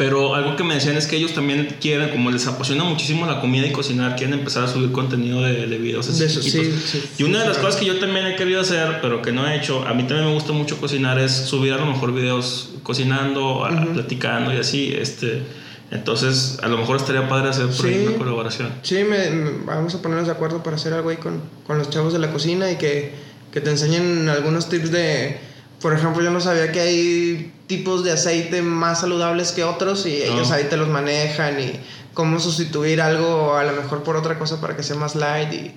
pero 0.01 0.33
algo 0.33 0.55
que 0.55 0.63
me 0.63 0.73
decían 0.73 0.97
es 0.97 1.05
que 1.05 1.15
ellos 1.15 1.35
también 1.35 1.75
quieren, 1.79 2.09
como 2.09 2.31
les 2.31 2.47
apasiona 2.47 2.83
muchísimo 2.83 3.27
la 3.27 3.39
comida 3.39 3.67
y 3.67 3.71
cocinar, 3.71 4.15
quieren 4.15 4.33
empezar 4.39 4.63
a 4.63 4.67
subir 4.67 4.91
contenido 4.91 5.43
de, 5.43 5.67
de 5.67 5.77
videos 5.77 6.09
así 6.09 6.21
De 6.21 6.25
eso, 6.25 6.41
sí, 6.41 6.49
sí, 6.49 7.03
Y 7.19 7.23
una 7.23 7.43
de 7.43 7.47
las 7.47 7.59
cosas 7.59 7.75
que 7.75 7.85
yo 7.85 7.99
también 7.99 8.25
he 8.25 8.35
querido 8.35 8.61
hacer, 8.61 8.97
pero 8.99 9.21
que 9.21 9.31
no 9.31 9.47
he 9.47 9.55
hecho, 9.55 9.85
a 9.87 9.93
mí 9.93 10.01
también 10.07 10.25
me 10.29 10.33
gusta 10.33 10.53
mucho 10.53 10.77
cocinar, 10.81 11.19
es 11.19 11.31
subir 11.31 11.73
a 11.73 11.77
lo 11.77 11.85
mejor 11.85 12.15
videos 12.15 12.71
cocinando, 12.81 13.63
a- 13.63 13.71
Ujú. 13.73 13.93
platicando 13.93 14.51
y 14.51 14.57
así. 14.57 14.91
Este, 14.91 15.43
entonces, 15.91 16.57
a 16.63 16.67
lo 16.67 16.77
mejor 16.79 16.95
estaría 16.97 17.29
padre 17.29 17.49
hacer 17.49 17.67
por 17.67 17.85
ahí 17.85 17.93
Sí. 17.99 18.05
una 18.07 18.17
colaboración. 18.17 18.69
Sí, 18.81 19.03
me, 19.03 19.29
me- 19.29 19.51
vamos 19.65 19.93
a 19.93 20.01
ponernos 20.01 20.25
de 20.25 20.33
acuerdo 20.33 20.63
para 20.63 20.77
hacer 20.77 20.93
algo 20.93 21.09
ahí 21.09 21.17
con, 21.17 21.41
con 21.67 21.77
los 21.77 21.91
chavos 21.91 22.11
de 22.11 22.17
la 22.17 22.31
cocina 22.31 22.71
y 22.71 22.77
que, 22.77 23.11
que 23.53 23.61
te 23.61 23.69
enseñen 23.69 24.29
algunos 24.29 24.67
tips 24.67 24.89
de, 24.91 25.37
por 25.79 25.93
ejemplo, 25.93 26.23
yo 26.23 26.31
no 26.31 26.41
sabía 26.41 26.71
que 26.71 26.79
hay 26.79 27.51
tipos 27.75 28.03
de 28.03 28.11
aceite 28.11 28.61
más 28.61 28.99
saludables 29.01 29.51
que 29.53 29.63
otros 29.63 30.05
y 30.05 30.13
ellos 30.21 30.49
Oh. 30.51 30.53
ahí 30.53 30.65
te 30.65 30.75
los 30.77 30.89
manejan 30.89 31.59
y 31.59 31.79
cómo 32.13 32.39
sustituir 32.39 33.01
algo 33.01 33.55
a 33.55 33.63
lo 33.63 33.71
mejor 33.81 34.03
por 34.03 34.15
otra 34.17 34.37
cosa 34.37 34.59
para 34.59 34.75
que 34.75 34.83
sea 34.83 34.95
más 34.97 35.15
light 35.15 35.53
y... 35.53 35.71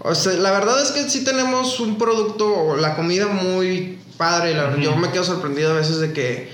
O 0.00 0.14
sea, 0.14 0.32
la 0.34 0.50
verdad 0.50 0.82
es 0.82 0.90
que 0.92 1.08
sí 1.08 1.24
tenemos 1.24 1.80
un 1.80 1.96
producto, 1.96 2.44
o 2.54 2.76
la 2.76 2.94
comida 2.96 3.28
muy 3.28 3.98
padre. 4.18 4.52
la 4.54 4.64
verdad, 4.64 4.78
Yo 4.78 4.94
me 4.96 5.10
quedo 5.10 5.24
sorprendido 5.24 5.70
a 5.70 5.74
veces 5.74 5.98
de 6.00 6.12
que 6.12 6.50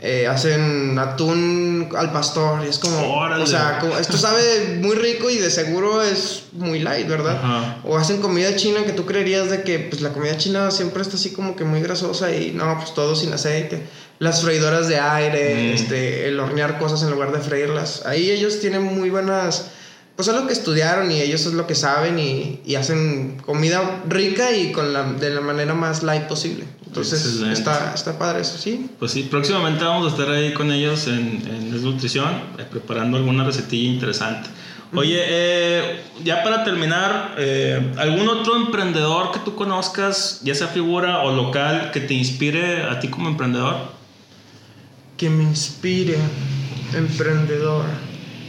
eh, 0.00 0.26
hacen 0.28 0.96
atún 0.98 1.88
al 1.96 2.12
pastor 2.12 2.64
y 2.64 2.68
es 2.68 2.78
como... 2.78 2.96
Órale. 3.18 3.42
O 3.42 3.46
sea, 3.46 3.78
como- 3.80 3.98
esto 3.98 4.16
sabe 4.16 4.78
muy 4.80 4.94
rico 4.96 5.28
y 5.28 5.36
de 5.36 5.50
seguro 5.50 6.02
es 6.02 6.44
muy 6.52 6.78
light, 6.78 7.06
¿verdad? 7.08 7.36
Ajá. 7.42 7.78
O 7.84 7.98
hacen 7.98 8.22
comida 8.22 8.54
china 8.56 8.84
que 8.86 8.92
tú 8.92 9.04
creerías 9.04 9.50
de 9.50 9.62
que 9.64 9.78
pues 9.80 10.00
la 10.00 10.10
comida 10.14 10.36
china 10.38 10.70
siempre 10.70 11.02
está 11.02 11.16
así 11.16 11.30
como 11.32 11.56
que 11.56 11.64
muy 11.64 11.80
grasosa 11.82 12.32
y 12.34 12.52
no, 12.52 12.76
pues 12.78 12.94
todo 12.94 13.14
sin 13.16 13.32
aceite. 13.34 13.82
Las 14.18 14.42
freidoras 14.42 14.88
de 14.88 14.98
aire, 14.98 15.54
Mm. 15.54 15.74
este, 15.74 16.28
el 16.28 16.38
hornear 16.40 16.78
cosas 16.78 17.02
en 17.02 17.10
lugar 17.10 17.32
de 17.32 17.38
freírlas. 17.40 18.04
Ahí 18.06 18.30
ellos 18.30 18.60
tienen 18.60 18.82
muy 18.82 19.10
buenas, 19.10 19.70
pues 20.16 20.26
es 20.28 20.34
lo 20.34 20.46
que 20.46 20.52
estudiaron 20.52 21.10
y 21.12 21.20
ellos 21.20 21.46
es 21.46 21.52
lo 21.52 21.66
que 21.66 21.74
saben 21.76 22.18
y, 22.18 22.60
y 22.66 22.74
hacen 22.74 23.38
comida 23.46 24.02
rica 24.08 24.50
y 24.52 24.72
con 24.72 24.92
la, 24.92 25.04
de 25.04 25.30
la 25.30 25.40
manera 25.40 25.74
más 25.74 26.02
light 26.02 26.24
posible. 26.24 26.64
Entonces 26.86 27.20
Excelente. 27.24 27.52
está, 27.58 27.92
está 27.94 28.18
padre 28.18 28.40
eso, 28.40 28.58
sí. 28.58 28.90
Pues 28.98 29.12
sí, 29.12 29.22
próximamente 29.30 29.84
vamos 29.84 30.06
a 30.06 30.16
estar 30.16 30.34
ahí 30.34 30.52
con 30.54 30.72
ellos 30.72 31.06
en, 31.06 31.42
en 31.48 31.70
Desnutrición, 31.70 32.28
eh, 32.58 32.64
preparando 32.68 33.18
alguna 33.18 33.44
recetilla 33.44 33.92
interesante. 33.92 34.48
Oye, 34.94 35.20
eh, 35.22 36.00
ya 36.24 36.42
para 36.42 36.64
terminar, 36.64 37.34
eh, 37.36 37.92
¿algún 37.98 38.26
otro 38.30 38.56
emprendedor 38.56 39.32
que 39.32 39.38
tú 39.40 39.54
conozcas, 39.54 40.40
ya 40.42 40.54
sea 40.54 40.68
figura 40.68 41.22
o 41.24 41.30
local, 41.36 41.90
que 41.92 42.00
te 42.00 42.14
inspire 42.14 42.84
a 42.84 42.98
ti 42.98 43.08
como 43.08 43.28
emprendedor? 43.28 43.97
Que 45.18 45.28
me 45.28 45.42
inspire, 45.42 46.16
emprendedor. 46.94 47.84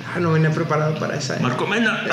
Ah, 0.05 0.19
no 0.19 0.31
venía 0.31 0.51
preparado 0.51 0.97
para 0.97 1.17
esa. 1.17 1.35
¿eh? 1.35 1.39
Marco 1.41 1.67
Mena. 1.67 2.03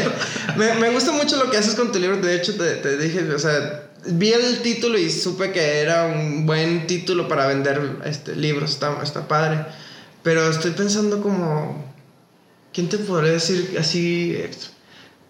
me, 0.56 0.74
me 0.74 0.90
gusta 0.90 1.12
mucho 1.12 1.42
lo 1.42 1.50
que 1.50 1.56
haces 1.56 1.74
con 1.74 1.90
tu 1.90 1.98
libro. 1.98 2.18
De 2.18 2.36
hecho, 2.36 2.54
te, 2.56 2.74
te 2.74 2.98
dije, 2.98 3.32
o 3.32 3.38
sea, 3.38 3.88
vi 4.06 4.32
el 4.32 4.62
título 4.62 4.98
y 4.98 5.10
supe 5.10 5.52
que 5.52 5.80
era 5.80 6.06
un 6.06 6.46
buen 6.46 6.86
título 6.86 7.28
para 7.28 7.46
vender 7.46 7.98
este, 8.04 8.36
libros. 8.36 8.72
Está, 8.72 9.02
está 9.02 9.26
padre. 9.26 9.64
Pero 10.22 10.48
estoy 10.50 10.72
pensando 10.72 11.22
como... 11.22 11.88
¿Quién 12.72 12.88
te 12.88 12.98
podría 12.98 13.32
decir 13.32 13.76
así? 13.80 14.36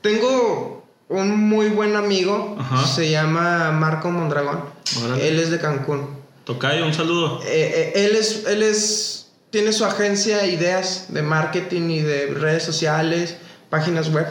Tengo 0.02 0.86
un 1.08 1.48
muy 1.48 1.68
buen 1.68 1.96
amigo. 1.96 2.56
Ajá. 2.58 2.86
Se 2.86 3.10
llama 3.10 3.72
Marco 3.72 4.10
Mondragón. 4.10 4.64
Órale. 5.04 5.28
Él 5.28 5.38
es 5.38 5.50
de 5.50 5.58
Cancún. 5.58 6.19
Tocayo, 6.54 6.84
un 6.86 6.94
saludo. 6.94 7.40
Eh, 7.46 7.92
eh, 7.94 8.04
él 8.06 8.16
es, 8.16 8.44
él 8.46 8.62
es, 8.62 9.26
tiene 9.50 9.72
su 9.72 9.84
agencia 9.84 10.46
Ideas 10.46 11.06
de 11.08 11.22
marketing 11.22 11.90
y 11.90 12.00
de 12.00 12.26
redes 12.28 12.62
sociales, 12.64 13.36
páginas 13.70 14.10
web. 14.12 14.26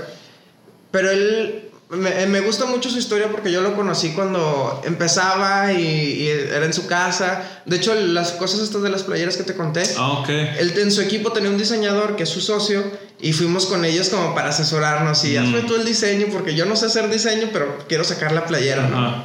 Pero 0.91 1.09
él, 1.11 1.69
me, 1.91 2.23
eh, 2.23 2.27
me 2.27 2.41
gusta 2.41 2.65
mucho 2.65 2.89
su 2.89 2.97
historia 2.99 3.29
porque 3.31 3.51
yo 3.51 3.61
lo 3.61 3.75
conocí 3.75 4.11
cuando 4.11 4.81
empezaba 4.85 5.71
y, 5.73 5.81
y 5.83 6.27
era 6.27 6.65
en 6.65 6.73
su 6.73 6.87
casa. 6.87 7.61
De 7.65 7.77
hecho, 7.77 7.95
las 7.95 8.31
cosas 8.33 8.59
estas 8.59 8.81
de 8.81 8.89
las 8.89 9.03
playeras 9.03 9.37
que 9.37 9.43
te 9.43 9.55
conté, 9.55 9.83
Ah, 9.97 10.19
ok. 10.19 10.29
él 10.29 10.73
en 10.77 10.91
su 10.91 11.01
equipo 11.01 11.31
tenía 11.31 11.49
un 11.49 11.57
diseñador 11.57 12.15
que 12.15 12.23
es 12.23 12.29
su 12.29 12.41
socio 12.41 12.83
y 13.21 13.33
fuimos 13.33 13.65
con 13.65 13.85
ellos 13.85 14.09
como 14.09 14.33
para 14.35 14.49
asesorarnos 14.49 15.23
y 15.25 15.37
Mm. 15.37 15.41
hazme 15.43 15.61
tú 15.61 15.75
el 15.75 15.85
diseño 15.85 16.27
porque 16.33 16.53
yo 16.55 16.65
no 16.65 16.75
sé 16.75 16.87
hacer 16.87 17.09
diseño, 17.09 17.49
pero 17.53 17.77
quiero 17.87 18.03
sacar 18.03 18.31
la 18.33 18.45
playera, 18.45 18.87
¿no? 18.87 19.23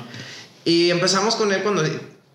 Y 0.64 0.90
empezamos 0.90 1.36
con 1.36 1.52
él 1.52 1.62
cuando 1.62 1.82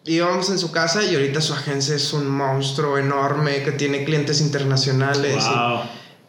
íbamos 0.10 0.50
en 0.50 0.58
su 0.58 0.72
casa 0.72 1.04
y 1.04 1.14
ahorita 1.14 1.40
su 1.40 1.54
agencia 1.54 1.96
es 1.96 2.14
un 2.14 2.28
monstruo 2.28 2.98
enorme 2.98 3.62
que 3.64 3.72
tiene 3.72 4.04
clientes 4.04 4.42
internacionales. 4.42 5.46
Wow. 5.46 5.82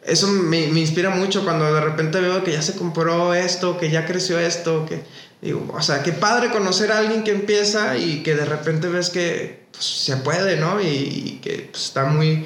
eso 0.03 0.27
me, 0.27 0.67
me 0.67 0.81
inspira 0.81 1.09
mucho 1.09 1.43
cuando 1.43 1.73
de 1.73 1.81
repente 1.81 2.19
veo 2.21 2.43
que 2.43 2.51
ya 2.51 2.61
se 2.61 2.75
compró 2.75 3.33
esto, 3.33 3.79
que 3.79 3.89
ya 3.89 4.05
creció 4.05 4.37
esto, 4.37 4.85
que 4.85 5.03
digo, 5.41 5.67
o 5.73 5.81
sea, 5.81 6.03
qué 6.03 6.11
padre 6.11 6.51
conocer 6.51 6.91
a 6.91 6.99
alguien 6.99 7.23
que 7.23 7.31
empieza 7.31 7.97
y 7.97 8.21
que 8.21 8.35
de 8.35 8.45
repente 8.45 8.87
ves 8.87 9.09
que 9.09 9.65
pues, 9.71 9.83
se 9.83 10.17
puede, 10.17 10.57
¿no? 10.57 10.79
Y, 10.79 10.85
y 10.85 11.39
que 11.41 11.69
pues, 11.71 11.85
está 11.85 12.05
muy, 12.05 12.45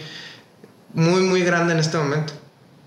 muy, 0.94 1.22
muy 1.22 1.44
grande 1.44 1.74
en 1.74 1.80
este 1.80 1.98
momento. 1.98 2.34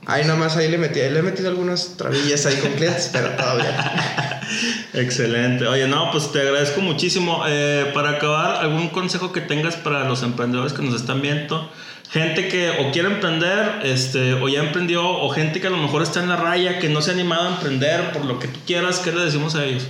Ahí 0.07 0.25
nomás 0.25 0.57
ahí 0.57 0.71
le 0.71 0.79
metí, 0.79 1.01
le 1.01 1.19
he 1.19 1.23
metido 1.23 1.51
algunas 1.51 1.99
trabillas 1.99 2.47
ahí 2.47 2.57
con 2.57 2.73
clientes, 2.73 3.11
pero 3.13 3.29
todavía. 3.37 4.41
Excelente. 4.99 5.67
Oye, 5.67 5.87
no, 5.87 6.11
pues 6.11 6.33
te 6.33 6.41
agradezco 6.41 6.81
muchísimo. 6.81 7.45
Eh, 7.47 7.91
para 7.95 8.11
acabar, 8.11 8.57
¿algún 8.57 8.89
consejo 8.89 9.33
que 9.33 9.41
tengas 9.41 9.77
para 9.77 10.09
los 10.09 10.23
emprendedores 10.23 10.73
que 10.73 10.83
nos 10.83 10.95
están 10.95 11.23
viendo? 11.23 11.71
Gente 12.11 12.49
que 12.49 12.71
o 12.71 12.91
quiere 12.91 13.09
emprender, 13.09 13.81
este, 13.85 14.35
o 14.35 14.49
ya 14.49 14.61
emprendió, 14.61 15.09
o 15.09 15.29
gente 15.31 15.61
que 15.61 15.69
a 15.69 15.71
lo 15.71 15.77
mejor 15.77 16.03
está 16.03 16.21
en 16.21 16.29
la 16.29 16.37
raya, 16.37 16.79
que 16.79 16.89
no 16.89 17.01
se 17.01 17.11
ha 17.11 17.15
animado 17.15 17.49
a 17.49 17.53
emprender 17.53 18.13
por 18.13 18.25
lo 18.25 18.39
que 18.39 18.49
tú 18.49 18.59
quieras, 18.67 18.99
¿qué 18.99 19.13
le 19.13 19.25
decimos 19.25 19.55
a 19.55 19.65
ellos? 19.65 19.87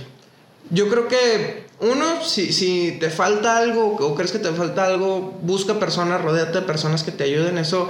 Yo 0.69 0.89
creo 0.89 1.07
que 1.07 1.65
uno, 1.79 2.23
si, 2.23 2.51
si 2.51 2.97
te 2.99 3.09
falta 3.09 3.57
algo 3.57 3.95
o 3.95 4.15
crees 4.15 4.31
que 4.31 4.39
te 4.39 4.51
falta 4.51 4.85
algo, 4.85 5.39
busca 5.41 5.79
personas, 5.79 6.21
rodéate 6.21 6.59
de 6.59 6.65
personas 6.65 7.03
que 7.03 7.11
te 7.11 7.23
ayuden. 7.23 7.57
Eso, 7.57 7.89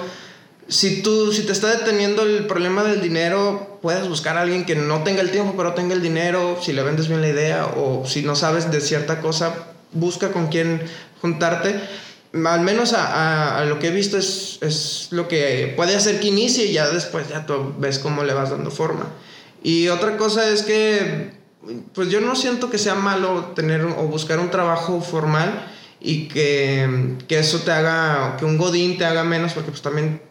si 0.70 1.02
tú, 1.02 1.32
si 1.34 1.44
te 1.44 1.52
está 1.52 1.68
deteniendo 1.76 2.22
el 2.24 2.46
problema 2.46 2.84
del 2.84 3.02
dinero, 3.02 3.80
puedes 3.82 4.08
buscar 4.08 4.38
a 4.38 4.42
alguien 4.42 4.66
que 4.66 4.76
no 4.76 5.04
tenga 5.04 5.22
el 5.22 5.32
tiempo, 5.32 5.56
pero 5.58 5.74
tenga 5.74 5.94
el 5.96 6.02
dinero, 6.02 6.60
si 6.62 6.74
le 6.74 6.84
vendes 6.84 7.08
bien 7.08 7.22
la 7.22 7.30
idea, 7.30 7.66
o 7.66 8.06
si 8.06 8.22
no 8.22 8.36
sabes 8.36 8.72
de 8.72 8.80
cierta 8.80 9.20
cosa, 9.20 9.54
busca 9.92 10.32
con 10.32 10.48
quién 10.48 10.82
juntarte. 11.22 11.80
Al 12.46 12.62
menos 12.62 12.94
a, 12.94 13.58
a- 13.60 13.66
lo 13.66 13.80
que 13.80 13.88
he 13.88 13.92
visto 13.92 14.18
es, 14.18 14.60
es 14.62 15.08
lo 15.12 15.28
que 15.28 15.74
puede 15.76 15.96
hacer 15.96 16.20
que 16.20 16.28
inicie 16.28 16.66
y 16.66 16.74
ya 16.74 16.88
después 16.90 17.28
ya 17.28 17.46
tú 17.48 17.74
ves 17.80 17.98
cómo 17.98 18.24
le 18.24 18.34
vas 18.36 18.52
dando 18.52 18.70
forma. 18.70 19.08
Y 19.64 19.88
otra 19.88 20.16
cosa 20.18 20.48
es 20.50 20.62
que 20.62 21.32
pues 21.94 22.10
yo 22.10 22.22
no 22.22 22.36
siento 22.36 22.70
que 22.70 22.78
sea 22.78 22.96
malo 22.96 23.52
tener 23.56 23.82
o 23.84 24.04
buscar 24.08 24.40
un 24.40 24.50
trabajo 24.52 25.02
formal 25.02 25.68
y 26.00 26.28
que, 26.30 27.16
que 27.28 27.40
eso 27.40 27.60
te 27.60 27.72
haga, 27.72 28.38
que 28.38 28.46
un 28.46 28.58
godín 28.58 28.98
te 28.98 29.06
haga 29.06 29.24
menos, 29.24 29.54
porque 29.54 29.72
pues 29.72 29.82
también 29.82 30.22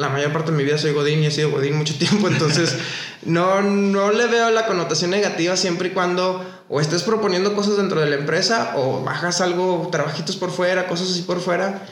la 0.00 0.08
mayor 0.08 0.32
parte 0.32 0.50
de 0.50 0.56
mi 0.56 0.64
vida 0.64 0.78
soy 0.78 0.92
godín 0.92 1.22
y 1.22 1.26
he 1.26 1.30
sido 1.30 1.50
godín 1.50 1.76
mucho 1.76 1.94
tiempo, 1.98 2.26
entonces 2.26 2.76
no, 3.22 3.60
no 3.60 4.10
le 4.10 4.26
veo 4.26 4.50
la 4.50 4.66
connotación 4.66 5.10
negativa 5.10 5.56
siempre 5.56 5.88
y 5.88 5.90
cuando 5.92 6.42
o 6.70 6.80
estés 6.80 7.02
proponiendo 7.02 7.54
cosas 7.54 7.76
dentro 7.76 8.00
de 8.00 8.06
la 8.06 8.16
empresa 8.16 8.72
o 8.76 9.02
bajas 9.02 9.42
algo, 9.42 9.88
trabajitos 9.92 10.36
por 10.36 10.50
fuera, 10.50 10.86
cosas 10.86 11.10
así 11.10 11.22
por 11.22 11.40
fuera, 11.40 11.82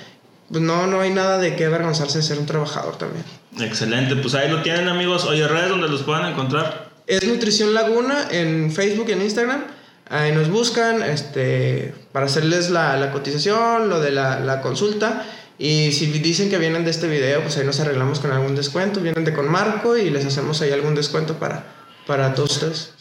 pues 0.51 0.63
no, 0.63 0.87
no 0.87 1.01
hay 1.01 1.11
nada 1.11 1.37
de 1.37 1.55
qué 1.55 1.67
avergonzarse 1.67 2.19
de 2.19 2.25
ser 2.25 2.39
un 2.39 2.47
trabajador 2.47 2.97
también. 2.97 3.25
Excelente, 3.61 4.17
pues 4.17 4.35
ahí 4.35 4.49
lo 4.49 4.63
tienen 4.63 4.89
amigos. 4.89 5.27
Oye, 5.27 5.47
redes 5.47 5.69
donde 5.69 5.89
los 5.89 6.03
puedan 6.03 6.33
encontrar. 6.33 6.89
Es 7.07 7.27
Nutrición 7.27 7.75
Laguna 7.75 8.29
en 8.31 8.73
Facebook 8.73 9.07
y 9.09 9.13
en 9.13 9.23
Instagram. 9.23 9.65
Ahí 10.09 10.33
nos 10.33 10.49
buscan 10.49 11.03
este, 11.03 11.93
para 12.13 12.27
hacerles 12.27 12.71
la, 12.71 12.97
la 12.97 13.11
cotización, 13.13 13.91
lo 13.91 14.01
de 14.01 14.13
la, 14.13 14.41
la 14.41 14.63
consulta. 14.63 15.27
Y 15.59 15.91
si 15.93 16.07
dicen 16.07 16.51
que 16.51 16.59
vienen 16.59 16.85
de 16.85 16.91
este 16.91 17.09
video, 17.09 17.43
pues 17.43 17.57
ahí 17.57 17.67
nos 17.67 17.81
arreglamos 17.81 18.21
con 18.21 18.31
algún 18.31 18.55
descuento. 18.55 19.01
Vienen 19.01 19.25
de 19.25 19.33
con 19.33 19.51
Marco 19.51 19.97
y 19.97 20.09
les 20.11 20.25
hacemos 20.25 20.61
ahí 20.63 20.71
algún 20.71 20.95
descuento 20.95 21.35
para, 21.35 21.65
para 22.07 22.35
todos 22.35 22.53
ustedes. 22.53 22.93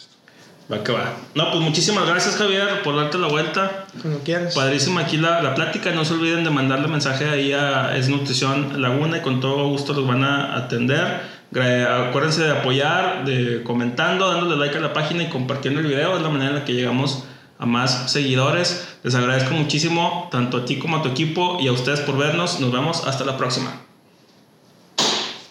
Va 0.71 0.83
que 0.83 0.91
va. 0.91 1.13
No, 1.33 1.49
pues 1.51 1.63
muchísimas 1.63 2.05
gracias 2.07 2.35
Javier 2.35 2.81
por 2.83 2.95
darte 2.95 3.17
la 3.17 3.27
vuelta. 3.27 3.85
Cuando 4.01 4.19
quieras. 4.19 4.53
Padrísima 4.53 5.01
aquí 5.01 5.17
la, 5.17 5.41
la 5.41 5.55
plática. 5.55 5.91
No 5.91 6.03
se 6.03 6.13
olviden 6.13 6.43
de 6.43 6.49
mandarle 6.49 6.87
mensaje 6.87 7.29
ahí 7.29 7.53
a 7.53 7.95
Es 7.95 8.09
Nutrición 8.09 8.81
Laguna 8.81 9.19
y 9.19 9.21
con 9.21 9.39
todo 9.39 9.69
gusto 9.69 9.93
los 9.93 10.05
van 10.07 10.23
a 10.23 10.57
atender. 10.57 11.21
Acuérdense 11.51 12.43
de 12.43 12.51
apoyar, 12.51 13.23
de 13.23 13.63
comentando, 13.63 14.29
dándole 14.29 14.57
like 14.57 14.77
a 14.77 14.81
la 14.81 14.91
página 14.91 15.23
y 15.23 15.29
compartiendo 15.29 15.79
el 15.79 15.87
video. 15.87 16.17
Es 16.17 16.23
la 16.23 16.29
manera 16.29 16.49
en 16.49 16.55
la 16.57 16.65
que 16.65 16.73
llegamos 16.73 17.23
a 17.59 17.65
más 17.65 18.11
seguidores. 18.11 18.87
Les 19.03 19.15
agradezco 19.15 19.53
muchísimo, 19.53 20.27
tanto 20.31 20.57
a 20.57 20.65
ti 20.65 20.77
como 20.79 20.97
a 20.97 21.01
tu 21.01 21.09
equipo 21.09 21.57
y 21.59 21.67
a 21.67 21.71
ustedes 21.71 22.01
por 22.01 22.17
vernos. 22.17 22.59
Nos 22.59 22.71
vemos 22.71 23.05
hasta 23.05 23.25
la 23.25 23.37
próxima. 23.37 23.81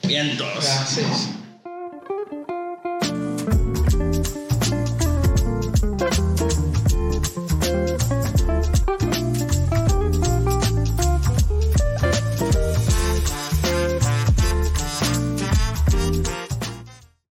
Vientos. 0.02 0.48
Gracias. 0.52 1.30